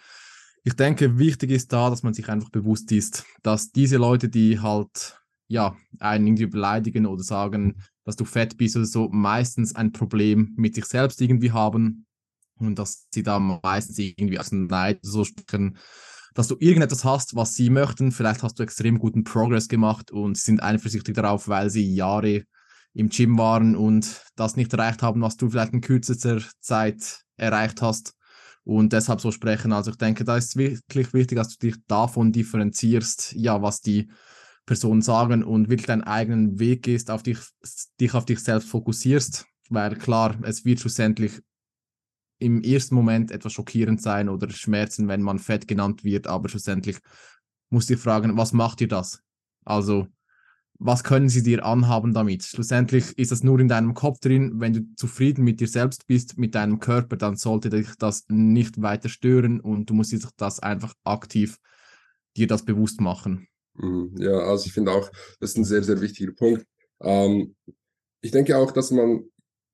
Ich 0.63 0.73
denke, 0.73 1.17
wichtig 1.17 1.51
ist 1.51 1.71
da, 1.71 1.89
dass 1.89 2.03
man 2.03 2.13
sich 2.13 2.27
einfach 2.27 2.49
bewusst 2.49 2.91
ist, 2.91 3.25
dass 3.41 3.71
diese 3.71 3.95
Leute, 3.95 4.27
die 4.27 4.59
halt 4.59 5.21
ja 5.47 5.77
einen 5.99 6.27
irgendwie 6.27 6.47
beleidigen 6.47 7.05
oder 7.05 7.23
sagen, 7.23 7.81
dass 8.03 8.17
du 8.17 8.25
fett 8.25 8.57
bist 8.57 8.75
oder 8.75 8.85
so, 8.85 9.07
meistens 9.07 9.73
ein 9.73 9.93
Problem 9.93 10.53
mit 10.57 10.75
sich 10.75 10.85
selbst 10.85 11.21
irgendwie 11.21 11.53
haben 11.53 12.06
und 12.59 12.79
dass 12.79 13.07
sie 13.13 13.23
da 13.23 13.39
meistens 13.39 13.97
irgendwie 13.99 14.39
aus 14.39 14.49
dem 14.49 14.67
Neid 14.67 14.99
so 15.01 15.23
sprechen, 15.23 15.77
dass 16.33 16.47
du 16.47 16.55
irgendetwas 16.59 17.03
hast, 17.03 17.35
was 17.35 17.55
sie 17.55 17.69
möchten. 17.69 18.11
Vielleicht 18.11 18.43
hast 18.43 18.59
du 18.59 18.63
extrem 18.63 18.99
guten 18.99 19.23
Progress 19.23 19.67
gemacht 19.67 20.11
und 20.11 20.37
sind 20.37 20.61
eifersüchtig 20.61 21.15
darauf, 21.15 21.47
weil 21.47 21.69
sie 21.69 21.95
Jahre 21.95 22.43
im 22.93 23.09
Gym 23.09 23.37
waren 23.37 23.75
und 23.75 24.23
das 24.35 24.55
nicht 24.55 24.73
erreicht 24.73 25.01
haben, 25.01 25.21
was 25.21 25.37
du 25.37 25.49
vielleicht 25.49 25.73
in 25.73 25.81
kürzester 25.81 26.41
Zeit 26.59 27.21
erreicht 27.37 27.81
hast 27.81 28.13
und 28.63 28.91
deshalb 28.91 29.21
so 29.21 29.31
sprechen. 29.31 29.71
Also 29.71 29.91
ich 29.91 29.97
denke, 29.97 30.25
da 30.25 30.35
ist 30.35 30.57
wirklich 30.57 31.13
wichtig, 31.13 31.37
dass 31.37 31.57
du 31.57 31.67
dich 31.67 31.77
davon 31.87 32.31
differenzierst, 32.31 33.33
ja, 33.33 33.61
was 33.61 33.81
die 33.81 34.11
Personen 34.65 35.01
sagen 35.01 35.43
und 35.43 35.69
wirklich 35.69 35.87
deinen 35.87 36.03
eigenen 36.03 36.59
Weg 36.59 36.83
gehst, 36.83 37.09
auf 37.09 37.23
dich, 37.23 37.39
dich 38.01 38.13
auf 38.13 38.25
dich 38.25 38.39
selbst 38.39 38.67
fokussierst, 38.67 39.45
weil 39.69 39.95
klar, 39.95 40.37
es 40.43 40.65
wird 40.65 40.81
schlussendlich 40.81 41.41
im 42.39 42.61
ersten 42.61 42.95
Moment 42.95 43.31
etwas 43.31 43.53
schockierend 43.53 44.01
sein 44.01 44.29
oder 44.29 44.49
schmerzen, 44.49 45.07
wenn 45.07 45.21
man 45.21 45.39
fett 45.39 45.67
genannt 45.67 46.03
wird, 46.03 46.27
aber 46.27 46.49
schlussendlich 46.49 46.97
musst 47.69 47.89
du 47.89 47.95
dich 47.95 48.03
fragen, 48.03 48.37
was 48.37 48.53
macht 48.53 48.79
dir 48.79 48.87
das? 48.87 49.21
Also, 49.65 50.07
was 50.79 51.03
können 51.03 51.27
sie 51.27 51.41
dir 51.41 51.65
anhaben 51.65 52.13
damit? 52.13 52.43
Schlussendlich 52.43 53.17
ist 53.17 53.31
das 53.31 53.43
nur 53.43 53.59
in 53.59 53.67
deinem 53.67 53.95
Kopf 53.95 54.19
drin. 54.19 54.59
Wenn 54.59 54.73
du 54.73 54.81
zufrieden 54.95 55.43
mit 55.43 55.59
dir 55.59 55.67
selbst 55.67 56.05
bist, 56.05 56.37
mit 56.37 56.53
deinem 56.53 56.79
Körper, 56.79 57.17
dann 57.17 57.35
sollte 57.35 57.69
dich 57.69 57.87
das 57.97 58.25
nicht 58.29 58.79
weiter 58.81 59.09
stören 59.09 59.59
und 59.59 59.89
du 59.89 59.95
musst 59.95 60.11
dir 60.11 60.19
das 60.37 60.59
einfach 60.59 60.93
aktiv 61.03 61.57
dir 62.37 62.47
das 62.47 62.63
bewusst 62.63 63.01
machen. 63.01 63.47
Mhm. 63.73 64.13
Ja, 64.19 64.37
also 64.39 64.67
ich 64.67 64.73
finde 64.73 64.91
auch, 64.91 65.09
das 65.39 65.51
ist 65.51 65.57
ein 65.57 65.65
sehr, 65.65 65.83
sehr 65.83 65.99
wichtiger 65.99 66.33
Punkt. 66.33 66.65
Ähm, 67.01 67.55
ich 68.21 68.31
denke 68.31 68.55
auch, 68.57 68.71
dass 68.71 68.91
man 68.91 69.23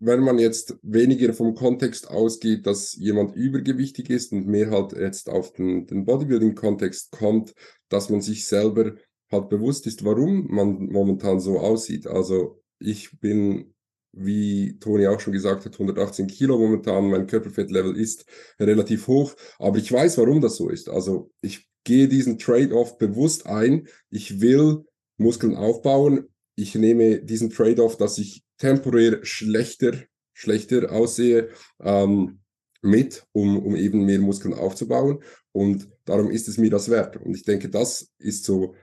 wenn 0.06 0.20
man 0.20 0.38
jetzt 0.38 0.76
weniger 0.82 1.34
vom 1.34 1.56
Kontext 1.56 2.10
ausgeht, 2.10 2.68
dass 2.68 2.93
jemand 2.95 3.36
übergewichtig 3.36 4.10
ist 4.10 4.34
und 4.34 4.47
mehr 4.47 4.70
halt 4.70 4.91
jetzt 4.91 5.30
auf 5.30 5.54
den, 5.54 5.88
den 5.88 6.04
Bodybuilding-Kontext 6.04 7.12
kommt, 7.12 7.54
dass 7.88 8.10
man 8.10 8.22
sich 8.22 8.45
selber 8.45 8.95
halt 9.32 9.49
bewusst 9.49 9.88
ist, 9.88 10.04
warum 10.04 10.47
man 10.54 10.88
momentan 10.88 11.39
so 11.39 11.60
aussieht. 11.60 12.06
Also 12.06 12.62
ich 12.80 13.18
bin, 13.20 13.74
wie 14.12 14.78
Toni 14.80 15.08
auch 15.08 15.22
schon 15.22 15.34
gesagt 15.34 15.66
hat, 15.66 15.74
118 15.74 16.28
Kilo 16.28 16.58
momentan, 16.58 17.10
mein 17.10 17.26
Körperfettlevel 17.26 17.95
ist 17.95 18.26
relativ 18.60 19.08
hoch, 19.08 19.34
aber 19.58 19.78
ich 19.78 19.91
weiß, 19.91 20.18
warum 20.18 20.41
das 20.41 20.58
so 20.58 20.70
ist. 20.70 20.89
Also 20.89 21.32
ich 21.39 21.70
gehe 21.86 22.10
diesen 22.10 22.38
Trade-off 22.38 22.97
bewusst 22.97 23.45
ein. 23.45 23.88
Ich 24.10 24.41
will 24.41 24.84
Muskeln 25.18 25.56
aufbauen. 25.56 26.28
Ich 26.56 26.76
nehme 26.76 27.20
diesen 27.20 27.49
Trade-off, 27.49 27.97
dass 27.97 28.18
ich 28.18 28.43
temporär 28.58 29.20
schlechter, 29.24 29.93
schlechter 30.34 30.91
aussehe 30.91 31.49
ähm, 31.82 32.39
mit, 32.82 33.26
um, 33.32 33.58
um 33.58 33.76
eben 33.76 34.06
mehr 34.06 34.20
Muskeln 34.20 34.54
aufzubauen. 34.54 35.24
Und 35.51 35.89
darum 36.06 36.30
ist 36.30 36.47
es 36.47 36.58
mir 36.58 36.70
das 36.70 36.89
wert. 36.89 37.18
Und 37.18 37.36
ich 37.36 37.43
denke, 37.43 37.70
das 37.70 38.12
ist 38.18 38.43
so 38.43 38.76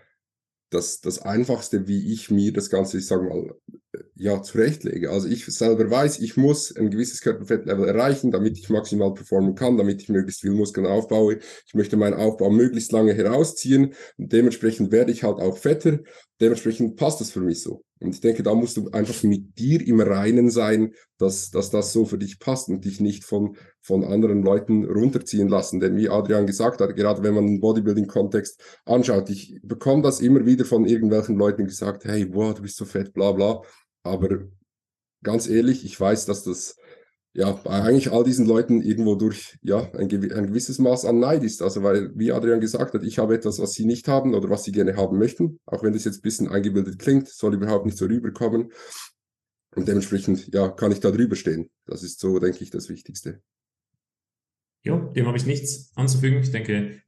das, 0.70 1.00
das 1.00 1.20
Einfachste, 1.20 1.88
wie 1.88 2.12
ich 2.12 2.30
mir 2.30 2.52
das 2.52 2.70
Ganze, 2.70 2.98
ich 2.98 3.06
sage 3.06 3.24
mal, 3.24 3.54
ja, 4.14 4.42
zurechtlege. 4.42 5.10
Also 5.10 5.28
ich 5.28 5.46
selber 5.46 5.90
weiß, 5.90 6.20
ich 6.20 6.36
muss 6.36 6.74
ein 6.76 6.90
gewisses 6.90 7.22
Körperfettlevel 7.22 7.88
erreichen, 7.88 8.30
damit 8.30 8.58
ich 8.58 8.68
maximal 8.68 9.14
performen 9.14 9.54
kann, 9.54 9.78
damit 9.78 10.02
ich 10.02 10.08
möglichst 10.08 10.42
viel 10.42 10.52
Muskeln 10.52 10.86
aufbaue. 10.86 11.38
Ich 11.66 11.74
möchte 11.74 11.96
meinen 11.96 12.14
Aufbau 12.14 12.50
möglichst 12.50 12.92
lange 12.92 13.14
herausziehen 13.14 13.94
und 14.16 14.32
dementsprechend 14.32 14.92
werde 14.92 15.10
ich 15.10 15.24
halt 15.24 15.38
auch 15.38 15.56
fetter. 15.56 16.00
Dementsprechend 16.40 16.96
passt 16.96 17.20
das 17.20 17.30
für 17.30 17.40
mich 17.40 17.62
so. 17.62 17.82
Und 17.98 18.14
ich 18.14 18.20
denke, 18.20 18.42
da 18.42 18.54
musst 18.54 18.76
du 18.76 18.90
einfach 18.90 19.22
mit 19.24 19.58
dir 19.58 19.86
im 19.86 20.00
Reinen 20.00 20.50
sein, 20.50 20.94
dass, 21.18 21.50
dass 21.50 21.70
das 21.70 21.92
so 21.92 22.06
für 22.06 22.18
dich 22.18 22.38
passt 22.38 22.68
und 22.68 22.84
dich 22.84 23.00
nicht 23.00 23.24
von, 23.24 23.56
von 23.80 24.04
anderen 24.04 24.42
Leuten 24.42 24.84
runterziehen 24.84 25.48
lassen. 25.48 25.80
Denn 25.80 25.96
wie 25.96 26.08
Adrian 26.08 26.46
gesagt 26.46 26.80
hat, 26.80 26.94
gerade 26.96 27.22
wenn 27.22 27.34
man 27.34 27.46
den 27.46 27.60
Bodybuilding-Kontext 27.60 28.62
anschaut, 28.84 29.30
ich 29.30 29.58
bekomme 29.62 30.02
das 30.02 30.20
immer 30.20 30.44
wieder 30.46 30.64
von 30.64 30.84
irgendwelchen 30.84 31.36
Leuten 31.36 31.64
gesagt, 31.64 32.04
hey, 32.04 32.28
wow, 32.32 32.54
du 32.54 32.62
bist 32.62 32.76
so 32.76 32.84
fett, 32.84 33.12
bla 33.12 33.32
bla. 33.32 33.62
Aber 34.02 34.40
ganz 35.22 35.48
ehrlich, 35.48 35.84
ich 35.84 35.98
weiß, 35.98 36.26
dass 36.26 36.44
das 36.44 36.76
ja, 37.32 37.64
eigentlich 37.64 38.10
all 38.10 38.24
diesen 38.24 38.44
Leuten 38.44 38.82
irgendwo 38.82 39.14
durch 39.14 39.56
ja, 39.62 39.88
ein, 39.92 40.10
ein, 40.10 40.46
gewisses 40.48 40.78
Maß 40.80 41.04
an 41.04 41.20
Neid 41.20 41.44
ist. 41.44 41.62
Also, 41.62 41.82
weil, 41.82 42.10
wie 42.16 42.32
Adrian 42.32 42.60
gesagt 42.60 42.92
hat, 42.92 43.04
ich 43.04 43.18
habe 43.18 43.34
etwas, 43.34 43.60
was 43.60 43.72
sie 43.72 43.84
nicht 43.84 44.08
haben 44.08 44.34
oder 44.34 44.50
was 44.50 44.64
sie 44.64 44.72
gerne 44.72 44.96
haben 44.96 45.16
möchten. 45.16 45.60
Auch 45.64 45.84
wenn 45.84 45.92
das 45.92 46.04
jetzt 46.04 46.18
ein 46.18 46.22
bisschen 46.22 46.48
eingebildet 46.48 46.98
klingt, 46.98 47.28
soll 47.28 47.54
überhaupt 47.54 47.86
nicht 47.86 47.98
so 47.98 48.06
rüberkommen. 48.06 48.72
Und 49.76 49.86
dementsprechend, 49.86 50.52
ja, 50.52 50.68
kann 50.68 50.90
ich 50.90 50.98
da 50.98 51.12
drüber 51.12 51.36
stehen. 51.36 51.70
Das 51.86 52.02
ist 52.02 52.18
so, 52.18 52.40
denke 52.40 52.64
ich, 52.64 52.70
das 52.70 52.88
Wichtigste. 52.88 53.40
Ja, 54.84 54.96
dem 54.96 55.26
habe 55.26 55.36
ich 55.36 55.46
nichts 55.46 55.92
anzufügen. 55.96 56.40
Ich 56.40 56.50
denke, 56.50 57.02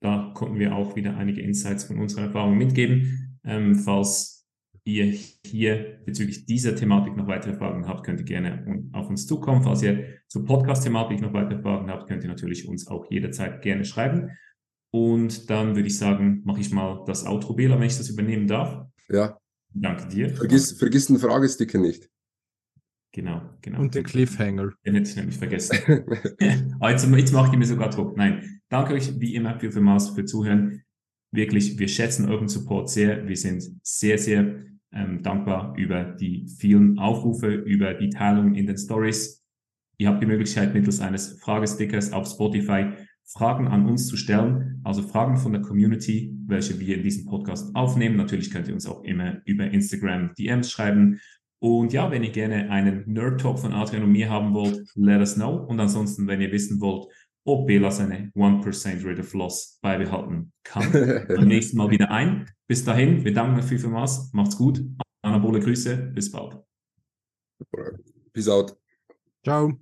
da 0.00 0.32
konnten 0.34 0.58
wir 0.58 0.74
auch 0.74 0.96
wieder 0.96 1.16
einige 1.16 1.40
Insights 1.40 1.84
von 1.84 1.98
unserer 1.98 2.24
Erfahrung 2.24 2.56
mitgeben. 2.56 3.38
Ähm, 3.44 3.74
falls 3.74 4.46
ihr 4.84 5.18
hier 5.46 6.00
bezüglich 6.04 6.46
dieser 6.46 6.76
Thematik 6.76 7.16
noch 7.16 7.26
weitere 7.26 7.54
Fragen 7.54 7.88
habt, 7.88 8.04
könnt 8.04 8.20
ihr 8.20 8.26
gerne 8.26 8.90
auf 8.92 9.08
uns 9.08 9.26
zukommen. 9.26 9.62
Falls 9.62 9.82
ihr 9.82 10.04
zur 10.28 10.44
Podcast-Thematik 10.44 11.20
noch 11.20 11.32
weitere 11.32 11.60
Fragen 11.60 11.90
habt, 11.90 12.06
könnt 12.06 12.22
ihr 12.22 12.28
natürlich 12.28 12.68
uns 12.68 12.86
auch 12.86 13.10
jederzeit 13.10 13.62
gerne 13.62 13.84
schreiben. 13.84 14.30
Und 14.90 15.50
dann 15.50 15.74
würde 15.74 15.88
ich 15.88 15.98
sagen, 15.98 16.42
mache 16.44 16.60
ich 16.60 16.70
mal 16.70 17.02
das 17.06 17.26
Outro, 17.26 17.54
Bela, 17.54 17.78
wenn 17.80 17.86
ich 17.86 17.96
das 17.96 18.10
übernehmen 18.10 18.46
darf. 18.46 18.86
Ja. 19.08 19.38
Danke 19.72 20.06
dir. 20.06 20.30
Vergiss, 20.30 20.72
vergiss 20.72 21.06
den 21.06 21.18
Fragesticker 21.18 21.78
nicht. 21.78 22.08
Genau, 23.14 23.42
genau. 23.62 23.78
Und 23.78 23.94
den 23.94 24.02
Cliffhanger. 24.02 24.72
Den 24.84 24.94
hätte 24.94 25.08
ich 25.08 25.16
nämlich 25.16 25.38
vergessen. 25.38 25.78
Ah, 26.80 26.90
jetzt, 26.90 27.08
jetzt 27.08 27.32
macht 27.32 27.52
ihr 27.52 27.58
mir 27.58 27.64
sogar 27.64 27.88
Druck. 27.88 28.16
Nein, 28.16 28.60
danke 28.68 28.92
euch 28.92 29.18
wie 29.20 29.36
immer 29.36 29.58
für, 29.58 29.70
für 29.70 29.80
Maß 29.80 30.10
für 30.10 30.24
Zuhören. 30.24 30.82
Wirklich, 31.30 31.78
wir 31.78 31.86
schätzen 31.86 32.28
euren 32.28 32.48
Support 32.48 32.90
sehr. 32.90 33.26
Wir 33.26 33.36
sind 33.36 33.62
sehr, 33.82 34.18
sehr 34.18 34.64
ähm, 34.92 35.22
dankbar 35.22 35.74
über 35.78 36.02
die 36.04 36.48
vielen 36.58 36.98
Aufrufe, 36.98 37.54
über 37.54 37.94
die 37.94 38.10
Teilung 38.10 38.56
in 38.56 38.66
den 38.66 38.76
Stories. 38.76 39.44
Ihr 39.96 40.08
habt 40.08 40.20
die 40.20 40.26
Möglichkeit, 40.26 40.74
mittels 40.74 41.00
eines 41.00 41.38
Fragestickers 41.40 42.12
auf 42.12 42.26
Spotify 42.26 42.90
Fragen 43.26 43.68
an 43.68 43.86
uns 43.86 44.08
zu 44.08 44.16
stellen, 44.16 44.80
also 44.84 45.02
Fragen 45.02 45.36
von 45.36 45.52
der 45.52 45.62
Community, 45.62 46.36
welche 46.46 46.78
wir 46.78 46.96
in 46.96 47.02
diesem 47.04 47.24
Podcast 47.24 47.74
aufnehmen. 47.74 48.16
Natürlich 48.16 48.50
könnt 48.50 48.68
ihr 48.68 48.74
uns 48.74 48.86
auch 48.86 49.02
immer 49.04 49.40
über 49.44 49.64
Instagram 49.70 50.34
DMs 50.34 50.70
schreiben. 50.70 51.20
Und 51.60 51.92
ja, 51.92 52.10
wenn 52.10 52.22
ihr 52.22 52.30
gerne 52.30 52.70
einen 52.70 53.04
Nerd 53.06 53.40
Talk 53.40 53.58
von 53.58 53.72
Adrian 53.72 54.04
und 54.04 54.12
mir 54.12 54.28
haben 54.28 54.52
wollt, 54.54 54.84
let 54.94 55.20
us 55.20 55.34
know. 55.34 55.56
Und 55.56 55.80
ansonsten, 55.80 56.26
wenn 56.26 56.40
ihr 56.40 56.52
wissen 56.52 56.80
wollt, 56.80 57.06
ob 57.46 57.66
Bela 57.66 57.90
seine 57.90 58.30
1% 58.34 59.06
Rate 59.06 59.20
of 59.20 59.32
Loss 59.34 59.78
beibehalten 59.82 60.52
kann, 60.62 60.92
beim 61.28 61.48
nächsten 61.48 61.76
Mal 61.76 61.90
wieder 61.90 62.10
ein. 62.10 62.50
Bis 62.66 62.84
dahin, 62.84 63.24
wir 63.24 63.32
danken 63.32 63.58
euch 63.58 63.66
vielmals. 63.66 64.32
Macht's 64.32 64.56
gut. 64.56 64.82
Anabole 65.22 65.60
Grüße. 65.60 65.96
Bis 66.14 66.30
bald. 66.30 66.58
Peace 68.32 68.48
out. 68.48 68.76
Ciao. 69.42 69.72